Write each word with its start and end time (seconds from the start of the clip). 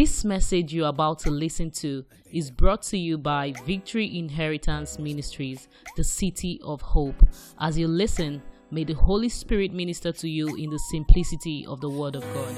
This 0.00 0.24
message 0.24 0.72
you're 0.72 0.86
about 0.86 1.18
to 1.24 1.30
listen 1.32 1.72
to 1.82 2.04
is 2.30 2.52
brought 2.52 2.82
to 2.82 2.96
you 2.96 3.18
by 3.18 3.52
Victory 3.66 4.16
Inheritance 4.16 4.96
Ministries, 4.96 5.66
the 5.96 6.04
City 6.04 6.60
of 6.62 6.80
Hope. 6.80 7.20
As 7.58 7.76
you 7.76 7.88
listen, 7.88 8.40
may 8.70 8.84
the 8.84 8.92
Holy 8.92 9.28
Spirit 9.28 9.72
minister 9.72 10.12
to 10.12 10.28
you 10.28 10.54
in 10.54 10.70
the 10.70 10.78
simplicity 10.78 11.66
of 11.66 11.80
the 11.80 11.90
Word 11.90 12.14
of 12.14 12.22
God. 12.32 12.56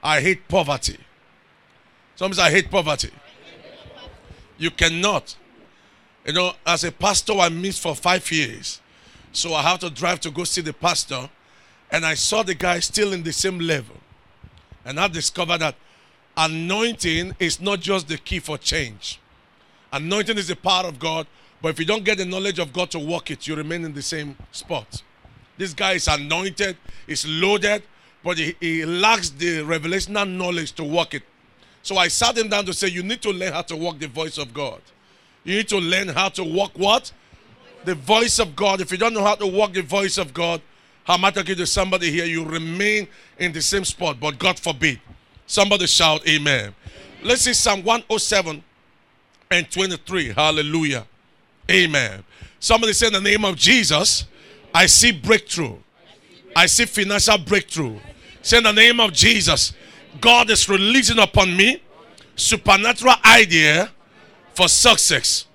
I 0.00 0.20
hate 0.20 0.46
poverty. 0.46 0.98
Sometimes 2.14 2.38
I 2.38 2.52
hate 2.52 2.70
poverty. 2.70 3.10
You 4.58 4.70
cannot. 4.70 5.36
You 6.24 6.34
know, 6.34 6.52
as 6.64 6.84
a 6.84 6.92
pastor, 6.92 7.32
I 7.32 7.48
missed 7.48 7.82
for 7.82 7.96
five 7.96 8.30
years. 8.30 8.80
So 9.32 9.54
I 9.54 9.62
have 9.62 9.80
to 9.80 9.90
drive 9.90 10.20
to 10.20 10.30
go 10.30 10.44
see 10.44 10.60
the 10.60 10.72
pastor. 10.72 11.28
And 11.92 12.06
I 12.06 12.14
saw 12.14 12.42
the 12.42 12.54
guy 12.54 12.80
still 12.80 13.12
in 13.12 13.22
the 13.22 13.32
same 13.32 13.58
level. 13.58 13.96
And 14.84 14.98
I 14.98 15.08
discovered 15.08 15.58
that 15.58 15.76
anointing 16.36 17.36
is 17.38 17.60
not 17.60 17.80
just 17.80 18.08
the 18.08 18.16
key 18.16 18.38
for 18.38 18.56
change. 18.56 19.20
Anointing 19.92 20.38
is 20.38 20.48
a 20.48 20.56
power 20.56 20.86
of 20.88 20.98
God, 20.98 21.26
but 21.60 21.68
if 21.68 21.78
you 21.78 21.84
don't 21.84 22.02
get 22.02 22.16
the 22.16 22.24
knowledge 22.24 22.58
of 22.58 22.72
God 22.72 22.90
to 22.92 22.98
work 22.98 23.30
it, 23.30 23.46
you 23.46 23.54
remain 23.54 23.84
in 23.84 23.92
the 23.92 24.02
same 24.02 24.36
spot. 24.50 25.02
This 25.58 25.74
guy 25.74 25.92
is 25.92 26.08
anointed, 26.08 26.78
is 27.06 27.26
loaded, 27.28 27.82
but 28.24 28.38
he, 28.38 28.56
he 28.58 28.86
lacks 28.86 29.28
the 29.28 29.58
revelational 29.58 30.28
knowledge 30.28 30.72
to 30.72 30.84
work 30.84 31.12
it. 31.12 31.22
So 31.82 31.98
I 31.98 32.08
sat 32.08 32.38
him 32.38 32.48
down 32.48 32.64
to 32.66 32.72
say, 32.72 32.88
You 32.88 33.02
need 33.02 33.20
to 33.22 33.30
learn 33.30 33.52
how 33.52 33.62
to 33.62 33.76
walk 33.76 33.98
the 33.98 34.08
voice 34.08 34.38
of 34.38 34.54
God. 34.54 34.80
You 35.44 35.56
need 35.56 35.68
to 35.68 35.78
learn 35.78 36.08
how 36.08 36.30
to 36.30 36.44
walk 36.44 36.72
what? 36.74 37.12
The 37.84 37.94
voice 37.96 38.38
of 38.38 38.56
God. 38.56 38.80
If 38.80 38.92
you 38.92 38.98
don't 38.98 39.12
know 39.12 39.24
how 39.24 39.34
to 39.34 39.46
walk 39.46 39.72
the 39.74 39.82
voice 39.82 40.16
of 40.16 40.32
God, 40.32 40.62
how 41.04 41.14
am 41.14 41.24
I 41.24 41.30
talking 41.30 41.56
to 41.56 41.66
somebody 41.66 42.10
here? 42.10 42.24
You 42.24 42.44
remain 42.44 43.08
in 43.38 43.52
the 43.52 43.62
same 43.62 43.84
spot, 43.84 44.18
but 44.20 44.38
God 44.38 44.58
forbid. 44.58 45.00
Somebody 45.46 45.86
shout, 45.86 46.26
Amen. 46.28 46.74
Let's 47.22 47.42
see 47.42 47.54
Psalm 47.54 47.82
107 47.84 48.62
and 49.50 49.70
23. 49.70 50.32
Hallelujah. 50.32 51.06
Amen. 51.70 52.24
Somebody 52.58 52.92
say 52.92 53.08
in 53.08 53.12
the 53.12 53.20
name 53.20 53.44
of 53.44 53.56
Jesus, 53.56 54.24
I 54.74 54.86
see 54.86 55.12
breakthrough. 55.12 55.76
I 56.54 56.66
see 56.66 56.84
financial 56.84 57.38
breakthrough. 57.38 57.98
Say 58.42 58.58
in 58.58 58.64
the 58.64 58.72
name 58.72 59.00
of 59.00 59.12
Jesus, 59.12 59.72
God 60.20 60.50
is 60.50 60.68
releasing 60.68 61.18
upon 61.18 61.56
me 61.56 61.82
supernatural 62.36 63.14
idea 63.24 63.90
for 64.54 64.68
success. 64.68 65.46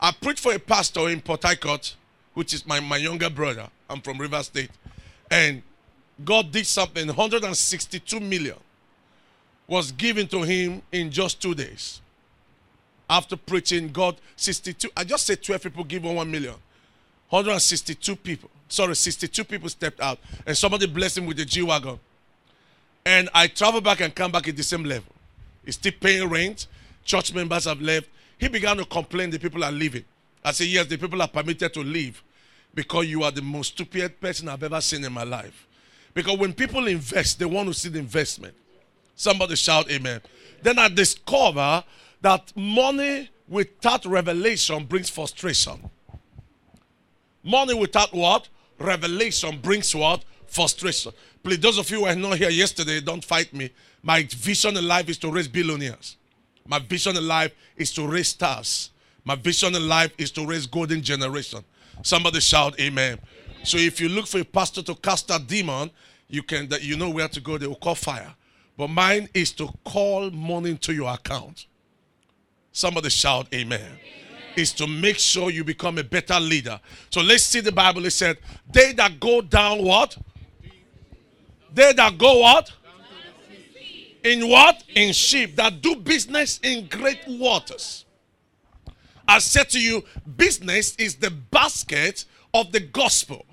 I 0.00 0.12
preached 0.12 0.40
for 0.40 0.52
a 0.52 0.58
pastor 0.58 1.08
in 1.08 1.20
Port 1.20 1.42
Harcourt, 1.42 1.96
which 2.34 2.52
is 2.52 2.66
my, 2.66 2.80
my 2.80 2.96
younger 2.96 3.30
brother. 3.30 3.68
I'm 3.88 4.00
from 4.00 4.18
River 4.18 4.42
State. 4.42 4.70
And 5.30 5.62
God 6.24 6.50
did 6.52 6.66
something, 6.66 7.06
162 7.06 8.20
million 8.20 8.56
was 9.66 9.92
given 9.92 10.28
to 10.28 10.42
him 10.42 10.82
in 10.92 11.10
just 11.10 11.42
two 11.42 11.54
days. 11.54 12.00
After 13.08 13.36
preaching, 13.36 13.88
God 13.88 14.16
62, 14.36 14.90
I 14.96 15.04
just 15.04 15.26
said 15.26 15.42
12 15.42 15.62
people 15.62 15.84
give 15.84 16.04
1 16.04 16.30
million. 16.30 16.54
162 17.28 18.16
people, 18.16 18.50
sorry, 18.68 18.94
62 18.94 19.44
people 19.44 19.68
stepped 19.68 20.00
out, 20.00 20.18
and 20.46 20.56
somebody 20.56 20.86
blessed 20.86 21.18
him 21.18 21.26
with 21.26 21.36
the 21.36 21.44
G 21.44 21.62
Wagon. 21.62 21.98
And 23.04 23.28
I 23.34 23.48
travel 23.48 23.80
back 23.80 24.00
and 24.00 24.14
come 24.14 24.32
back 24.32 24.48
at 24.48 24.56
the 24.56 24.62
same 24.62 24.84
level. 24.84 25.12
He's 25.64 25.74
still 25.74 25.92
paying 26.00 26.28
rent. 26.28 26.66
Church 27.04 27.34
members 27.34 27.64
have 27.64 27.80
left. 27.80 28.08
He 28.38 28.48
began 28.48 28.76
to 28.76 28.84
complain 28.84 29.30
the 29.30 29.38
people 29.38 29.64
are 29.64 29.72
leaving. 29.72 30.04
I 30.44 30.52
said, 30.52 30.68
Yes, 30.68 30.86
the 30.86 30.96
people 30.96 31.20
are 31.22 31.28
permitted 31.28 31.72
to 31.74 31.80
leave 31.80 32.22
because 32.76 33.06
you 33.06 33.24
are 33.24 33.30
the 33.32 33.42
most 33.42 33.68
stupid 33.68 34.20
person 34.20 34.48
I've 34.50 34.62
ever 34.62 34.82
seen 34.82 35.02
in 35.02 35.12
my 35.12 35.24
life. 35.24 35.66
Because 36.12 36.38
when 36.38 36.52
people 36.52 36.86
invest, 36.86 37.38
they 37.38 37.46
want 37.46 37.68
to 37.68 37.74
see 37.74 37.88
the 37.88 37.98
investment. 37.98 38.54
Somebody 39.16 39.56
shout 39.56 39.90
amen. 39.90 40.20
Then 40.62 40.78
I 40.78 40.88
discover 40.88 41.82
that 42.20 42.52
money 42.54 43.30
without 43.48 44.04
revelation 44.04 44.84
brings 44.84 45.08
frustration. 45.08 45.88
Money 47.42 47.72
without 47.72 48.12
what? 48.12 48.48
Revelation 48.78 49.58
brings 49.58 49.94
what? 49.94 50.22
Frustration. 50.46 51.12
Please, 51.42 51.60
those 51.60 51.78
of 51.78 51.88
you 51.90 52.00
who 52.00 52.06
are 52.06 52.14
not 52.14 52.36
here 52.36 52.50
yesterday, 52.50 53.00
don't 53.00 53.24
fight 53.24 53.54
me. 53.54 53.70
My 54.02 54.22
vision 54.24 54.76
in 54.76 54.86
life 54.86 55.08
is 55.08 55.16
to 55.18 55.30
raise 55.30 55.48
billionaires. 55.48 56.16
My 56.66 56.78
vision 56.78 57.16
in 57.16 57.26
life 57.26 57.54
is 57.74 57.90
to 57.94 58.06
raise 58.06 58.28
stars. 58.28 58.90
My 59.24 59.34
vision 59.34 59.74
in 59.74 59.88
life 59.88 60.12
is 60.18 60.30
to 60.32 60.46
raise 60.46 60.66
golden 60.66 61.00
generation. 61.00 61.64
Somebody 62.02 62.40
shout 62.40 62.78
amen. 62.80 63.18
So 63.62 63.78
if 63.78 64.00
you 64.00 64.08
look 64.08 64.26
for 64.26 64.38
a 64.38 64.44
pastor 64.44 64.82
to 64.82 64.94
cast 64.94 65.30
a 65.30 65.38
demon, 65.38 65.90
you 66.28 66.42
can 66.42 66.68
that 66.68 66.82
you 66.82 66.96
know 66.96 67.10
where 67.10 67.28
to 67.28 67.40
go. 67.40 67.58
They 67.58 67.66
will 67.66 67.74
call 67.76 67.94
fire. 67.94 68.34
But 68.76 68.88
mine 68.88 69.28
is 69.34 69.52
to 69.52 69.68
call 69.84 70.30
money 70.30 70.76
to 70.76 70.94
your 70.94 71.12
account. 71.12 71.66
Somebody 72.72 73.08
shout 73.10 73.46
amen. 73.54 73.80
amen. 73.80 73.98
Is 74.56 74.72
to 74.74 74.86
make 74.86 75.18
sure 75.18 75.50
you 75.50 75.64
become 75.64 75.98
a 75.98 76.04
better 76.04 76.38
leader. 76.40 76.80
So 77.10 77.20
let's 77.22 77.42
see 77.42 77.60
the 77.60 77.72
Bible. 77.72 78.04
It 78.06 78.10
said, 78.12 78.38
They 78.70 78.92
that 78.94 79.18
go 79.20 79.40
down 79.40 79.82
what? 79.82 80.16
They 81.72 81.92
that 81.92 82.16
go 82.16 82.38
what? 82.38 82.72
In 84.24 84.48
what? 84.48 84.82
In 84.94 85.12
sheep 85.12 85.56
that 85.56 85.82
do 85.82 85.96
business 85.96 86.58
in 86.62 86.86
great 86.86 87.20
waters. 87.26 88.05
I 89.28 89.38
said 89.38 89.68
to 89.70 89.80
you, 89.80 90.04
business 90.36 90.94
is 90.96 91.16
the 91.16 91.30
basket 91.30 92.24
of 92.54 92.72
the 92.72 92.80
gospel. 92.80 93.44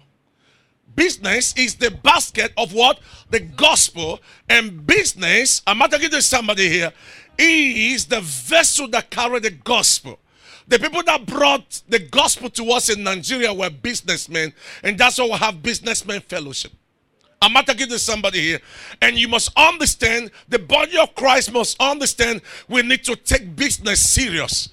Business 0.96 1.56
is 1.58 1.76
the 1.76 1.90
basket 1.90 2.54
of 2.58 2.74
what? 2.74 3.00
The 3.32 3.40
gospel. 3.40 4.20
And 4.50 4.86
business, 4.86 5.62
I'm 5.66 5.80
not 5.80 5.92
talking 5.92 6.12
to 6.12 6.22
somebody 6.22 6.70
here, 6.70 6.94
is 7.38 8.06
the 8.06 8.22
vessel 8.22 8.88
that 8.90 9.10
carried 9.10 9.44
the 9.44 9.52
gospel. 9.52 10.20
The 10.68 10.80
people 10.80 11.04
that 11.04 11.26
brought 11.26 11.82
the 11.90 12.00
gospel 12.00 12.50
to 12.52 12.72
us 12.72 12.90
in 12.90 13.04
Nigeria 13.04 13.54
were 13.54 13.70
businessmen, 13.70 14.54
and 14.84 14.98
that's 14.98 15.18
why 15.18 15.26
we 15.26 15.32
have 15.34 15.62
businessmen 15.62 16.22
fellowship. 16.22 16.72
I'm 17.42 17.52
not 17.52 17.68
talking 17.68 17.90
to 17.90 18.00
somebody 18.00 18.40
here. 18.40 18.60
And 19.02 19.18
you 19.18 19.28
must 19.28 19.52
understand, 19.58 20.32
the 20.48 20.60
body 20.60 20.98
of 20.98 21.14
Christ 21.16 21.52
must 21.52 21.82
understand 21.82 22.42
we 22.70 22.82
need 22.84 23.04
to 23.04 23.18
take 23.18 23.54
business 23.56 24.10
serious. 24.10 24.70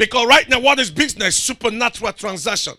Because 0.00 0.26
right 0.26 0.48
now, 0.48 0.58
what 0.60 0.78
is 0.78 0.90
business? 0.90 1.36
Supernatural 1.36 2.14
transaction. 2.14 2.72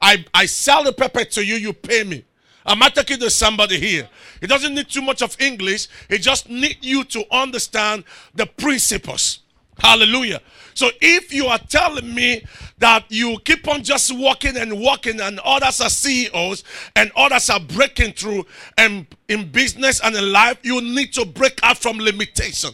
I, 0.00 0.24
I 0.32 0.46
sell 0.46 0.84
the 0.84 0.92
pepper 0.94 1.22
to 1.22 1.44
you, 1.44 1.56
you 1.56 1.74
pay 1.74 2.02
me. 2.02 2.24
I'm 2.64 2.78
not 2.78 2.94
talking 2.94 3.18
to 3.18 3.28
somebody 3.28 3.78
here. 3.78 4.08
He 4.40 4.46
doesn't 4.46 4.74
need 4.74 4.88
too 4.88 5.02
much 5.02 5.20
of 5.20 5.36
English. 5.38 5.88
He 6.08 6.16
just 6.16 6.48
need 6.48 6.78
you 6.80 7.04
to 7.04 7.24
understand 7.30 8.04
the 8.34 8.46
principles. 8.46 9.40
Hallelujah. 9.78 10.40
So 10.72 10.88
if 11.02 11.30
you 11.30 11.44
are 11.44 11.58
telling 11.58 12.14
me 12.14 12.42
that 12.78 13.04
you 13.10 13.38
keep 13.44 13.68
on 13.68 13.82
just 13.82 14.16
walking 14.16 14.56
and 14.56 14.80
walking 14.80 15.20
and 15.20 15.38
others 15.40 15.82
are 15.82 15.90
CEOs 15.90 16.64
and 16.96 17.12
others 17.16 17.50
are 17.50 17.60
breaking 17.60 18.14
through 18.14 18.46
and 18.78 19.06
in 19.28 19.50
business 19.50 20.00
and 20.02 20.16
in 20.16 20.32
life, 20.32 20.56
you 20.62 20.80
need 20.80 21.12
to 21.12 21.26
break 21.26 21.60
out 21.62 21.76
from 21.76 21.98
limitation. 21.98 22.70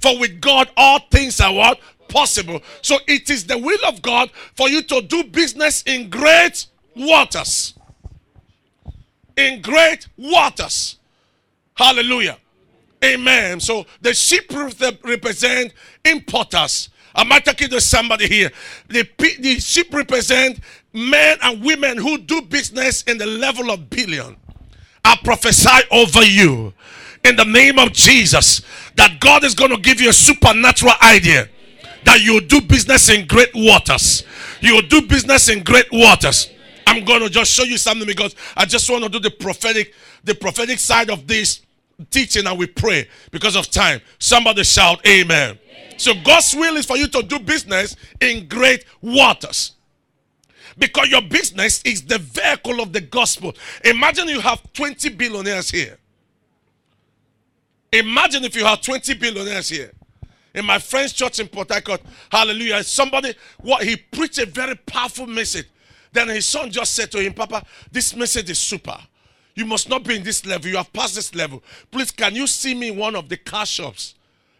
For 0.00 0.18
with 0.18 0.40
God, 0.40 0.70
all 0.78 1.00
things 1.10 1.40
are 1.40 1.52
what? 1.52 1.78
Possible. 2.08 2.60
So 2.82 2.98
it 3.06 3.30
is 3.30 3.46
the 3.46 3.58
will 3.58 3.84
of 3.86 4.02
God 4.02 4.30
for 4.54 4.68
you 4.68 4.82
to 4.82 5.02
do 5.02 5.24
business 5.24 5.82
in 5.82 6.08
great 6.10 6.66
waters. 6.96 7.74
In 9.36 9.60
great 9.60 10.08
waters. 10.16 10.98
Hallelujah. 11.74 12.38
Amen. 13.04 13.60
So 13.60 13.86
the 14.00 14.12
sheep 14.14 14.50
represent 15.04 15.72
importers. 16.04 16.88
Am 17.14 17.32
I 17.32 17.38
talking 17.38 17.68
to 17.70 17.80
somebody 17.80 18.28
here? 18.28 18.50
The, 18.88 19.08
the 19.40 19.60
sheep 19.60 19.92
represent 19.92 20.60
men 20.92 21.38
and 21.42 21.62
women 21.64 21.98
who 21.98 22.18
do 22.18 22.42
business 22.42 23.02
in 23.02 23.18
the 23.18 23.26
level 23.26 23.70
of 23.70 23.88
billion. 23.90 24.36
I 25.04 25.16
prophesy 25.22 25.86
over 25.90 26.24
you 26.24 26.72
in 27.24 27.36
the 27.36 27.44
name 27.44 27.78
of 27.78 27.92
Jesus 27.92 28.62
that 28.96 29.20
God 29.20 29.44
is 29.44 29.54
going 29.54 29.70
to 29.70 29.78
give 29.78 30.00
you 30.00 30.10
a 30.10 30.12
supernatural 30.12 30.94
idea 31.02 31.48
that 32.04 32.20
you 32.22 32.40
do 32.40 32.60
business 32.60 33.08
in 33.08 33.26
great 33.26 33.50
waters. 33.54 34.24
You 34.60 34.80
do 34.82 35.02
business 35.02 35.48
in 35.48 35.62
great 35.62 35.86
waters. 35.92 36.50
I'm 36.86 37.04
going 37.04 37.20
to 37.20 37.28
just 37.28 37.52
show 37.52 37.64
you 37.64 37.78
something 37.78 38.06
because 38.06 38.34
I 38.56 38.64
just 38.64 38.88
want 38.88 39.04
to 39.04 39.10
do 39.10 39.20
the 39.20 39.30
prophetic 39.30 39.94
the 40.24 40.34
prophetic 40.34 40.78
side 40.78 41.10
of 41.10 41.26
this 41.26 41.60
teaching 42.10 42.46
and 42.46 42.58
we 42.58 42.66
pray 42.66 43.08
because 43.30 43.56
of 43.56 43.70
time. 43.70 44.00
Somebody 44.18 44.64
shout 44.64 45.04
amen. 45.06 45.50
amen. 45.50 45.58
So 45.98 46.14
God's 46.24 46.54
will 46.54 46.76
is 46.76 46.86
for 46.86 46.96
you 46.96 47.08
to 47.08 47.22
do 47.22 47.38
business 47.40 47.96
in 48.20 48.48
great 48.48 48.84
waters. 49.02 49.72
Because 50.78 51.08
your 51.08 51.22
business 51.22 51.82
is 51.82 52.02
the 52.02 52.18
vehicle 52.18 52.80
of 52.80 52.92
the 52.92 53.00
gospel. 53.00 53.52
Imagine 53.84 54.28
you 54.28 54.40
have 54.40 54.62
20 54.72 55.08
billionaires 55.10 55.70
here. 55.70 55.98
Imagine 57.92 58.44
if 58.44 58.54
you 58.54 58.64
have 58.64 58.80
20 58.80 59.14
billionaires 59.14 59.68
here. 59.68 59.90
In 60.58 60.64
my 60.64 60.80
friend's 60.80 61.12
church 61.12 61.38
in 61.38 61.46
Port 61.46 61.70
Harcourt, 61.70 62.00
hallelujah, 62.32 62.82
somebody, 62.82 63.32
what 63.60 63.84
he 63.84 63.94
preached 63.94 64.38
a 64.38 64.46
very 64.46 64.74
powerful 64.74 65.28
message. 65.28 65.68
Then 66.12 66.26
his 66.26 66.46
son 66.46 66.68
just 66.72 66.96
said 66.96 67.12
to 67.12 67.18
him, 67.20 67.32
Papa, 67.32 67.64
this 67.92 68.16
message 68.16 68.50
is 68.50 68.58
super. 68.58 68.98
You 69.54 69.66
must 69.66 69.88
not 69.88 70.02
be 70.02 70.16
in 70.16 70.24
this 70.24 70.44
level. 70.44 70.68
You 70.68 70.78
have 70.78 70.92
passed 70.92 71.14
this 71.14 71.32
level. 71.32 71.62
Please, 71.92 72.10
can 72.10 72.34
you 72.34 72.48
see 72.48 72.74
me 72.74 72.88
in 72.88 72.96
one 72.96 73.14
of 73.14 73.28
the 73.28 73.36
car 73.36 73.66
shops? 73.66 74.16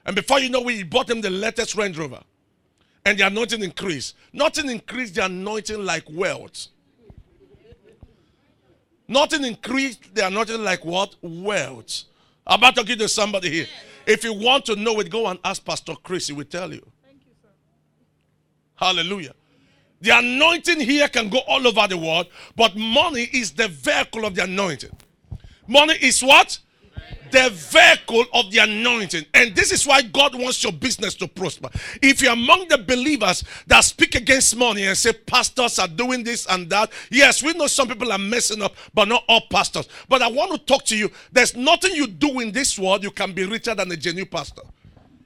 And 0.06 0.14
before 0.14 0.38
you 0.38 0.50
know 0.50 0.68
it, 0.68 0.74
he 0.74 0.82
bought 0.84 1.08
them 1.08 1.20
the 1.20 1.30
latest 1.30 1.74
Range 1.74 1.98
Rover. 1.98 2.20
And 3.04 3.18
the 3.18 3.26
anointing 3.26 3.64
increased. 3.64 4.14
Nothing 4.32 4.70
increased 4.70 5.16
the 5.16 5.24
anointing 5.24 5.84
like 5.84 6.04
wealth. 6.08 6.68
Nothing 9.08 9.44
increased 9.44 10.14
the 10.14 10.28
anointing 10.28 10.62
like 10.62 10.84
what? 10.84 11.16
Wealth. 11.22 12.04
I'm 12.48 12.58
about 12.60 12.76
to 12.76 12.84
give 12.84 12.98
to 12.98 13.08
somebody 13.08 13.50
here. 13.50 13.66
If 14.06 14.24
you 14.24 14.32
want 14.32 14.64
to 14.66 14.76
know 14.76 14.98
it, 15.00 15.10
go 15.10 15.26
and 15.26 15.38
ask 15.44 15.62
Pastor 15.62 15.94
Chris. 16.02 16.28
He 16.28 16.32
will 16.32 16.44
tell 16.44 16.72
you. 16.72 16.80
Thank 17.04 17.20
you 17.26 17.32
sir. 17.42 17.48
Hallelujah. 18.76 19.34
The 20.00 20.16
anointing 20.16 20.80
here 20.80 21.08
can 21.08 21.28
go 21.28 21.38
all 21.46 21.66
over 21.66 21.86
the 21.88 21.98
world, 21.98 22.28
but 22.56 22.74
money 22.76 23.28
is 23.32 23.52
the 23.52 23.68
vehicle 23.68 24.24
of 24.24 24.34
the 24.34 24.44
anointing. 24.44 24.96
Money 25.66 25.94
is 26.00 26.22
what? 26.22 26.58
The 27.30 27.50
vehicle 27.50 28.24
of 28.34 28.50
the 28.50 28.58
anointing. 28.58 29.24
And 29.34 29.54
this 29.54 29.72
is 29.72 29.86
why 29.86 30.02
God 30.02 30.34
wants 30.34 30.62
your 30.62 30.72
business 30.72 31.14
to 31.16 31.28
prosper. 31.28 31.68
If 32.02 32.22
you're 32.22 32.32
among 32.32 32.68
the 32.68 32.78
believers 32.78 33.44
that 33.66 33.80
speak 33.82 34.14
against 34.14 34.56
money 34.56 34.86
and 34.86 34.96
say 34.96 35.12
pastors 35.12 35.78
are 35.78 35.88
doing 35.88 36.24
this 36.24 36.46
and 36.46 36.68
that, 36.70 36.90
yes, 37.10 37.42
we 37.42 37.52
know 37.54 37.66
some 37.66 37.88
people 37.88 38.12
are 38.12 38.18
messing 38.18 38.62
up, 38.62 38.74
but 38.94 39.08
not 39.08 39.24
all 39.28 39.42
pastors. 39.50 39.88
But 40.08 40.22
I 40.22 40.28
want 40.28 40.52
to 40.52 40.58
talk 40.58 40.84
to 40.86 40.96
you. 40.96 41.10
There's 41.32 41.56
nothing 41.56 41.94
you 41.94 42.06
do 42.06 42.40
in 42.40 42.52
this 42.52 42.78
world 42.78 43.02
you 43.02 43.10
can 43.10 43.32
be 43.32 43.44
richer 43.44 43.74
than 43.74 43.90
a 43.92 43.96
genuine 43.96 44.28
pastor. 44.28 44.62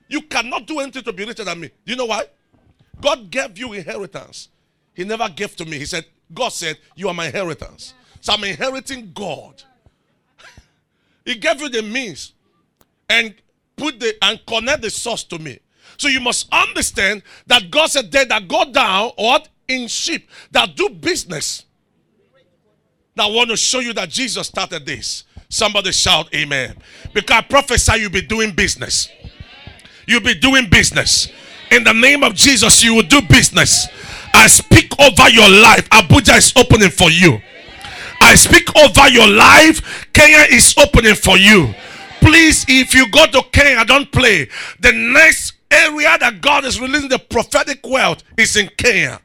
You 0.08 0.22
cannot 0.22 0.66
do 0.66 0.80
anything 0.80 1.04
to 1.04 1.12
be 1.12 1.24
richer 1.24 1.44
than 1.44 1.60
me. 1.60 1.68
Do 1.86 1.92
you 1.92 1.96
know 1.96 2.06
why? 2.06 2.24
God 3.00 3.30
gave 3.30 3.58
you 3.58 3.72
inheritance. 3.72 4.48
He 4.94 5.04
never 5.04 5.28
gave 5.28 5.56
to 5.56 5.64
me. 5.64 5.78
He 5.78 5.86
said, 5.86 6.04
God 6.32 6.50
said, 6.50 6.78
You 6.94 7.08
are 7.08 7.14
my 7.14 7.26
inheritance. 7.26 7.94
So 8.20 8.34
I'm 8.34 8.44
inheriting 8.44 9.12
God. 9.14 9.62
He 11.24 11.36
gave 11.36 11.60
you 11.60 11.68
the 11.68 11.82
means 11.82 12.32
and 13.08 13.34
put 13.76 14.00
the 14.00 14.14
and 14.22 14.40
connect 14.46 14.82
the 14.82 14.90
source 14.90 15.24
to 15.24 15.38
me. 15.38 15.58
So 15.96 16.08
you 16.08 16.20
must 16.20 16.48
understand 16.52 17.22
that 17.46 17.70
God 17.70 17.90
said 17.90 18.10
they 18.10 18.24
that 18.24 18.48
go 18.48 18.64
down 18.70 19.12
what 19.16 19.48
in 19.68 19.88
sheep 19.88 20.28
that 20.50 20.74
do 20.76 20.88
business. 20.90 21.64
That 23.14 23.30
want 23.30 23.50
to 23.50 23.56
show 23.56 23.80
you 23.80 23.92
that 23.92 24.08
Jesus 24.08 24.46
started 24.46 24.86
this. 24.86 25.24
Somebody 25.48 25.92
shout 25.92 26.34
amen. 26.34 26.76
Because 27.12 27.36
I 27.36 27.40
prophesy 27.42 28.00
you'll 28.00 28.10
be 28.10 28.22
doing 28.22 28.54
business. 28.54 29.08
You'll 30.06 30.22
be 30.22 30.34
doing 30.34 30.68
business. 30.70 31.28
In 31.70 31.84
the 31.84 31.92
name 31.92 32.22
of 32.22 32.34
Jesus, 32.34 32.82
you 32.82 32.94
will 32.94 33.02
do 33.02 33.20
business. 33.22 33.86
I 34.34 34.46
speak 34.46 34.92
over 34.98 35.28
your 35.28 35.48
life. 35.48 35.88
Abuja 35.90 36.38
is 36.38 36.52
opening 36.56 36.90
for 36.90 37.10
you. 37.10 37.38
I 38.22 38.34
speak 38.36 38.74
over 38.76 39.08
your 39.08 39.28
life. 39.28 40.08
Kenya 40.12 40.46
is 40.50 40.74
opening 40.78 41.14
for 41.14 41.36
you. 41.36 41.74
Please, 42.20 42.64
if 42.68 42.94
you 42.94 43.10
go 43.10 43.26
to 43.26 43.42
Kenya, 43.52 43.84
don't 43.84 44.10
play. 44.12 44.48
The 44.78 44.92
next 44.92 45.54
area 45.70 46.16
that 46.18 46.40
God 46.40 46.64
is 46.64 46.80
releasing 46.80 47.08
the 47.08 47.18
prophetic 47.18 47.80
wealth 47.84 48.22
is 48.36 48.56
in 48.56 48.68
Kenya. 48.76 49.20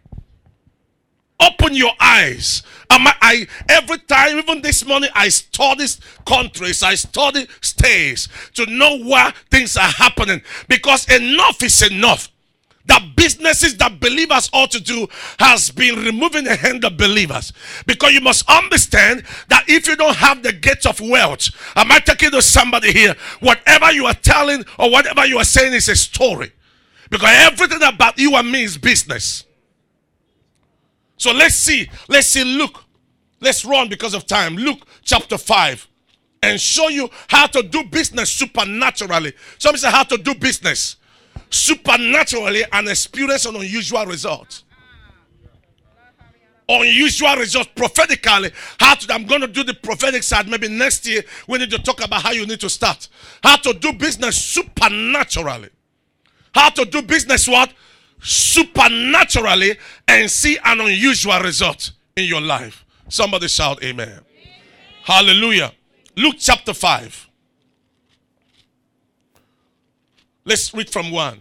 Open 1.40 1.76
your 1.76 1.92
eyes. 2.00 2.64
I, 2.90 3.14
I, 3.22 3.48
every 3.70 4.00
time, 4.00 4.40
even 4.40 4.62
this 4.62 4.84
morning, 4.84 5.12
I 5.14 5.30
study 5.30 5.86
countries, 6.26 6.82
I 6.82 6.96
study 6.96 7.48
states 7.62 8.28
to 8.56 8.66
know 8.66 8.98
where 9.04 9.32
things 9.52 9.78
are 9.78 9.82
happening 9.84 10.42
because 10.68 11.08
enough 11.10 11.62
is 11.62 11.84
enough 11.84 12.30
that 12.88 13.16
businesses 13.16 13.78
that 13.78 14.00
believers 14.00 14.50
ought 14.54 14.72
to 14.72 14.80
do 14.80 15.08
has 15.40 15.70
been 15.70 15.96
removing 16.04 16.46
the 16.46 16.56
hand 16.56 16.84
of 16.86 16.98
believers. 16.98 17.54
Because 17.86 18.14
you 18.14 18.22
must 18.22 18.50
understand 18.50 19.24
that 19.50 19.66
if 19.68 19.88
you 19.88 19.96
don't 19.96 20.16
have 20.16 20.42
the 20.42 20.54
gates 20.54 20.86
of 20.86 21.00
wealth, 21.00 21.50
am 21.76 21.92
I 21.92 22.00
talking 22.00 22.32
to 22.32 22.42
somebody 22.42 22.92
here? 22.92 23.16
Whatever 23.40 23.92
you 23.92 24.06
are 24.06 24.14
telling 24.14 24.66
or 24.80 24.90
whatever 24.90 25.26
you 25.26 25.38
are 25.38 25.44
saying 25.44 25.74
is 25.74 25.90
a 25.90 25.96
story. 25.96 26.52
Because 27.10 27.30
everything 27.32 27.84
about 27.84 28.18
you 28.18 28.36
and 28.36 28.52
me 28.52 28.64
is 28.64 28.78
business. 28.78 29.46
So 31.18 31.32
let's 31.32 31.56
see. 31.56 31.90
Let's 32.08 32.28
see 32.28 32.44
Luke. 32.44 32.84
Let's 33.40 33.66
run 33.66 33.90
because 33.90 34.14
of 34.14 34.26
time. 34.26 34.56
Luke 34.56 34.80
chapter 35.04 35.38
5 35.38 35.88
and 36.44 36.60
show 36.60 36.88
you 36.88 37.10
how 37.28 37.48
to 37.48 37.64
do 37.64 37.84
business 37.84 38.32
supernaturally. 38.32 39.34
Somebody 39.58 39.80
say 39.80 39.92
how 39.92 40.04
to 40.04 40.18
do 40.18 40.36
business 40.36 40.98
supernaturally 41.50 42.64
and 42.72 42.88
experience 42.88 43.46
an 43.46 43.56
unusual 43.56 44.06
result. 44.06 44.64
Unusual 46.70 47.36
result 47.38 47.70
prophetically. 47.76 48.52
How 48.80 48.96
to, 48.96 49.14
I'm 49.14 49.26
going 49.26 49.42
to 49.42 49.48
do 49.48 49.64
the 49.64 49.74
prophetic 49.74 50.24
side. 50.24 50.50
Maybe 50.50 50.68
next 50.68 51.08
year 51.08 51.24
we 51.48 51.60
need 51.60 51.72
to 51.72 51.80
talk 51.80 52.04
about 52.04 52.22
how 52.24 52.32
you 52.32 52.46
need 52.46 52.60
to 52.60 52.70
start. 52.70 53.08
How 53.42 53.56
to 53.58 53.74
do 53.74 53.94
business 53.94 54.36
supernaturally. 54.44 55.70
How 56.54 56.70
to 56.72 56.86
do 56.86 57.02
business 57.02 57.48
what? 57.48 57.74
Supernaturally 58.22 59.78
and 60.08 60.30
see 60.30 60.58
an 60.66 60.82
unusual 60.82 61.40
result 61.40 61.92
in 62.16 62.26
your 62.26 62.42
life. 62.42 62.84
Somebody 63.08 63.48
shout 63.48 63.82
amen. 63.82 64.10
amen. 64.10 64.22
Hallelujah. 65.04 65.72
Luke 66.18 66.36
chapter 66.40 66.74
5. 66.74 67.27
Let's 70.48 70.74
read 70.74 70.90
from 70.90 71.12
1. 71.12 71.40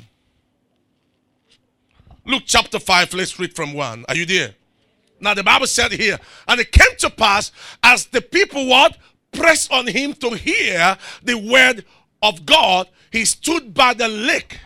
Luke 2.25 2.43
chapter 2.45 2.81
5, 2.81 3.15
let's 3.15 3.39
read 3.39 3.55
from 3.55 3.73
1. 3.73 4.05
Are 4.09 4.17
you 4.17 4.27
there? 4.27 4.57
Now 5.21 5.33
the 5.33 5.45
Bible 5.45 5.69
said 5.69 5.93
here, 5.93 6.19
and 6.49 6.59
it 6.61 6.73
came 6.73 6.97
to 6.99 7.11
pass 7.11 7.53
as 7.85 8.07
the 8.07 8.21
people 8.21 8.67
what 8.67 8.99
pressed 9.31 9.71
on 9.71 9.87
him 9.87 10.13
to 10.15 10.31
hear 10.31 10.99
the 11.23 11.39
word 11.39 11.85
of 12.21 12.45
God, 12.45 12.89
he 13.13 13.25
stood 13.25 13.73
by 13.73 13.95
the 13.95 14.09
lake. 14.09 14.59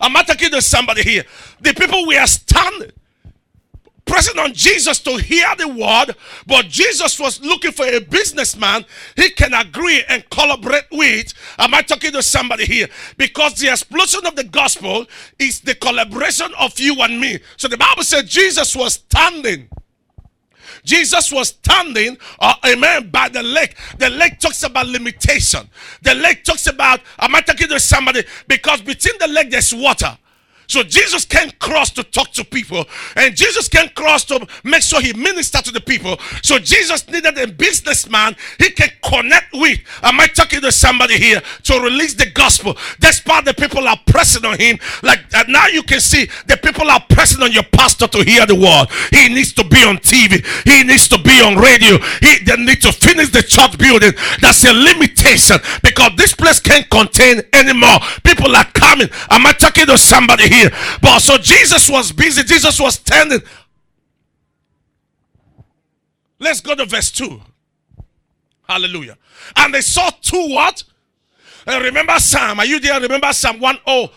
I'm 0.00 0.14
not 0.14 0.26
talking 0.26 0.50
to 0.52 0.62
somebody 0.62 1.02
here. 1.02 1.24
The 1.60 1.74
people 1.74 2.06
were 2.06 2.26
standing 2.26 2.92
pressing 4.04 4.38
on 4.38 4.52
Jesus 4.52 4.98
to 5.00 5.16
hear 5.16 5.46
the 5.56 5.68
word, 5.68 6.14
but 6.46 6.66
Jesus 6.66 7.18
was 7.18 7.40
looking 7.40 7.72
for 7.72 7.86
a 7.86 8.00
businessman 8.00 8.84
he 9.16 9.30
can 9.30 9.54
agree 9.54 10.02
and 10.08 10.28
collaborate 10.30 10.86
with. 10.90 11.32
Am 11.58 11.74
I 11.74 11.82
talking 11.82 12.12
to 12.12 12.22
somebody 12.22 12.66
here? 12.66 12.88
Because 13.16 13.54
the 13.54 13.68
explosion 13.68 14.26
of 14.26 14.36
the 14.36 14.44
gospel 14.44 15.06
is 15.38 15.60
the 15.60 15.74
collaboration 15.74 16.52
of 16.58 16.78
you 16.78 17.00
and 17.02 17.20
me. 17.20 17.38
So 17.56 17.68
the 17.68 17.76
Bible 17.76 18.02
said 18.02 18.26
Jesus 18.26 18.74
was 18.76 18.94
standing. 18.94 19.68
Jesus 20.84 21.30
was 21.30 21.48
standing, 21.48 22.18
uh, 22.40 22.54
amen, 22.66 23.10
by 23.10 23.28
the 23.28 23.42
lake. 23.42 23.76
The 23.98 24.10
lake 24.10 24.40
talks 24.40 24.62
about 24.62 24.86
limitation. 24.86 25.68
The 26.02 26.14
lake 26.14 26.44
talks 26.44 26.66
about, 26.66 27.00
am 27.18 27.34
I 27.34 27.40
talking 27.40 27.68
to 27.68 27.78
somebody? 27.78 28.24
Because 28.48 28.80
between 28.80 29.18
the 29.18 29.28
lake 29.28 29.50
there's 29.50 29.72
water. 29.72 30.18
So 30.72 30.82
Jesus 30.82 31.26
can 31.26 31.50
cross 31.58 31.90
to 31.90 32.02
talk 32.02 32.32
to 32.32 32.42
people, 32.46 32.86
and 33.14 33.36
Jesus 33.36 33.68
can 33.68 33.90
cross 33.90 34.24
to 34.24 34.46
make 34.64 34.80
sure 34.80 35.02
he 35.02 35.12
ministered 35.12 35.66
to 35.66 35.70
the 35.70 35.82
people. 35.82 36.16
So 36.42 36.58
Jesus 36.58 37.06
needed 37.08 37.36
a 37.36 37.46
businessman 37.46 38.34
he 38.58 38.70
can 38.70 38.88
connect 39.04 39.52
with. 39.52 39.80
Am 40.02 40.18
I 40.18 40.28
talking 40.28 40.62
to 40.62 40.72
somebody 40.72 41.18
here 41.18 41.42
to 41.64 41.78
release 41.78 42.14
the 42.14 42.30
gospel? 42.30 42.74
That's 43.00 43.20
part 43.20 43.44
the 43.44 43.52
people 43.52 43.86
are 43.86 43.98
pressing 44.06 44.46
on 44.46 44.58
him. 44.58 44.78
Like 45.02 45.20
uh, 45.34 45.44
now 45.46 45.66
you 45.66 45.82
can 45.82 46.00
see 46.00 46.24
the 46.46 46.56
people 46.56 46.90
are 46.90 47.04
pressing 47.10 47.42
on 47.42 47.52
your 47.52 47.64
pastor 47.64 48.06
to 48.06 48.24
hear 48.24 48.46
the 48.46 48.54
word. 48.54 48.86
He 49.10 49.28
needs 49.28 49.52
to 49.52 49.64
be 49.64 49.84
on 49.84 49.98
TV. 49.98 50.40
He 50.64 50.84
needs 50.84 51.06
to 51.08 51.18
be 51.18 51.42
on 51.42 51.56
radio. 51.56 51.98
He 52.20 52.44
they 52.44 52.56
need 52.56 52.80
to 52.80 52.92
finish 52.92 53.28
the 53.28 53.42
church 53.42 53.76
building. 53.76 54.12
That's 54.40 54.64
a 54.64 54.72
limitation 54.72 55.58
because 55.82 56.12
this 56.16 56.32
place 56.32 56.60
can't 56.60 56.88
contain 56.88 57.42
anymore. 57.52 57.98
People 58.24 58.56
are 58.56 58.64
coming. 58.72 59.10
Am 59.28 59.46
I 59.46 59.52
talking 59.52 59.84
to 59.84 59.98
somebody 59.98 60.48
here? 60.48 60.61
Here. 60.62 60.98
But 61.00 61.20
so 61.20 61.36
Jesus 61.38 61.88
was 61.90 62.12
busy, 62.12 62.42
Jesus 62.42 62.78
was 62.80 62.94
standing. 62.94 63.40
Let's 66.38 66.60
go 66.60 66.74
to 66.74 66.84
verse 66.84 67.10
2. 67.12 67.40
Hallelujah. 68.68 69.16
And 69.56 69.74
they 69.74 69.80
saw 69.80 70.10
two 70.20 70.48
what? 70.48 70.82
And 71.66 71.84
remember 71.84 72.18
Psalm. 72.18 72.58
Are 72.58 72.66
you 72.66 72.80
there? 72.80 73.00
Remember 73.00 73.32
Psalm 73.32 73.60
1 73.60 73.78
0. 73.86 74.10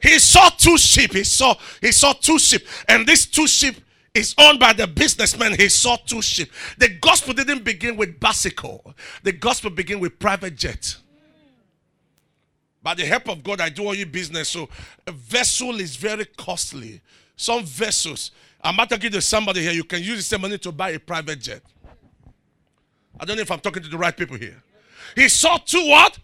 He 0.00 0.18
saw 0.18 0.48
two 0.48 0.76
sheep. 0.76 1.12
He 1.12 1.24
saw 1.24 1.54
he 1.80 1.92
saw 1.92 2.12
two 2.12 2.38
sheep. 2.38 2.66
And 2.88 3.06
these 3.06 3.24
two 3.24 3.46
sheep 3.46 3.76
is 4.14 4.34
owned 4.36 4.58
by 4.58 4.72
the 4.72 4.86
businessman. 4.86 5.54
He 5.54 5.68
saw 5.68 5.96
two 5.96 6.20
sheep. 6.20 6.50
The 6.78 6.88
gospel 6.88 7.34
didn't 7.34 7.64
begin 7.64 7.96
with 7.96 8.18
bicycle. 8.18 8.94
The 9.22 9.32
gospel 9.32 9.70
began 9.70 10.00
with 10.00 10.18
private 10.18 10.56
jet. 10.56 10.96
By 12.82 12.94
the 12.94 13.04
help 13.04 13.28
of 13.28 13.44
God, 13.44 13.60
I 13.60 13.68
do 13.68 13.84
all 13.84 13.94
your 13.94 14.06
business. 14.06 14.48
So 14.48 14.68
a 15.06 15.12
vessel 15.12 15.78
is 15.80 15.96
very 15.96 16.24
costly. 16.24 17.00
Some 17.36 17.64
vessels, 17.64 18.32
I'm 18.62 18.76
to 18.86 18.98
give 18.98 19.12
to 19.12 19.20
somebody 19.20 19.62
here, 19.62 19.72
you 19.72 19.84
can 19.84 20.02
use 20.02 20.16
the 20.18 20.22
same 20.22 20.40
money 20.40 20.58
to 20.58 20.72
buy 20.72 20.90
a 20.90 20.98
private 20.98 21.40
jet. 21.40 21.62
I 23.18 23.24
don't 23.24 23.36
know 23.36 23.42
if 23.42 23.50
I'm 23.50 23.60
talking 23.60 23.82
to 23.82 23.88
the 23.88 23.98
right 23.98 24.16
people 24.16 24.36
here. 24.36 24.62
He 25.14 25.28
saw 25.28 25.58
two 25.58 25.86
what? 25.88 26.18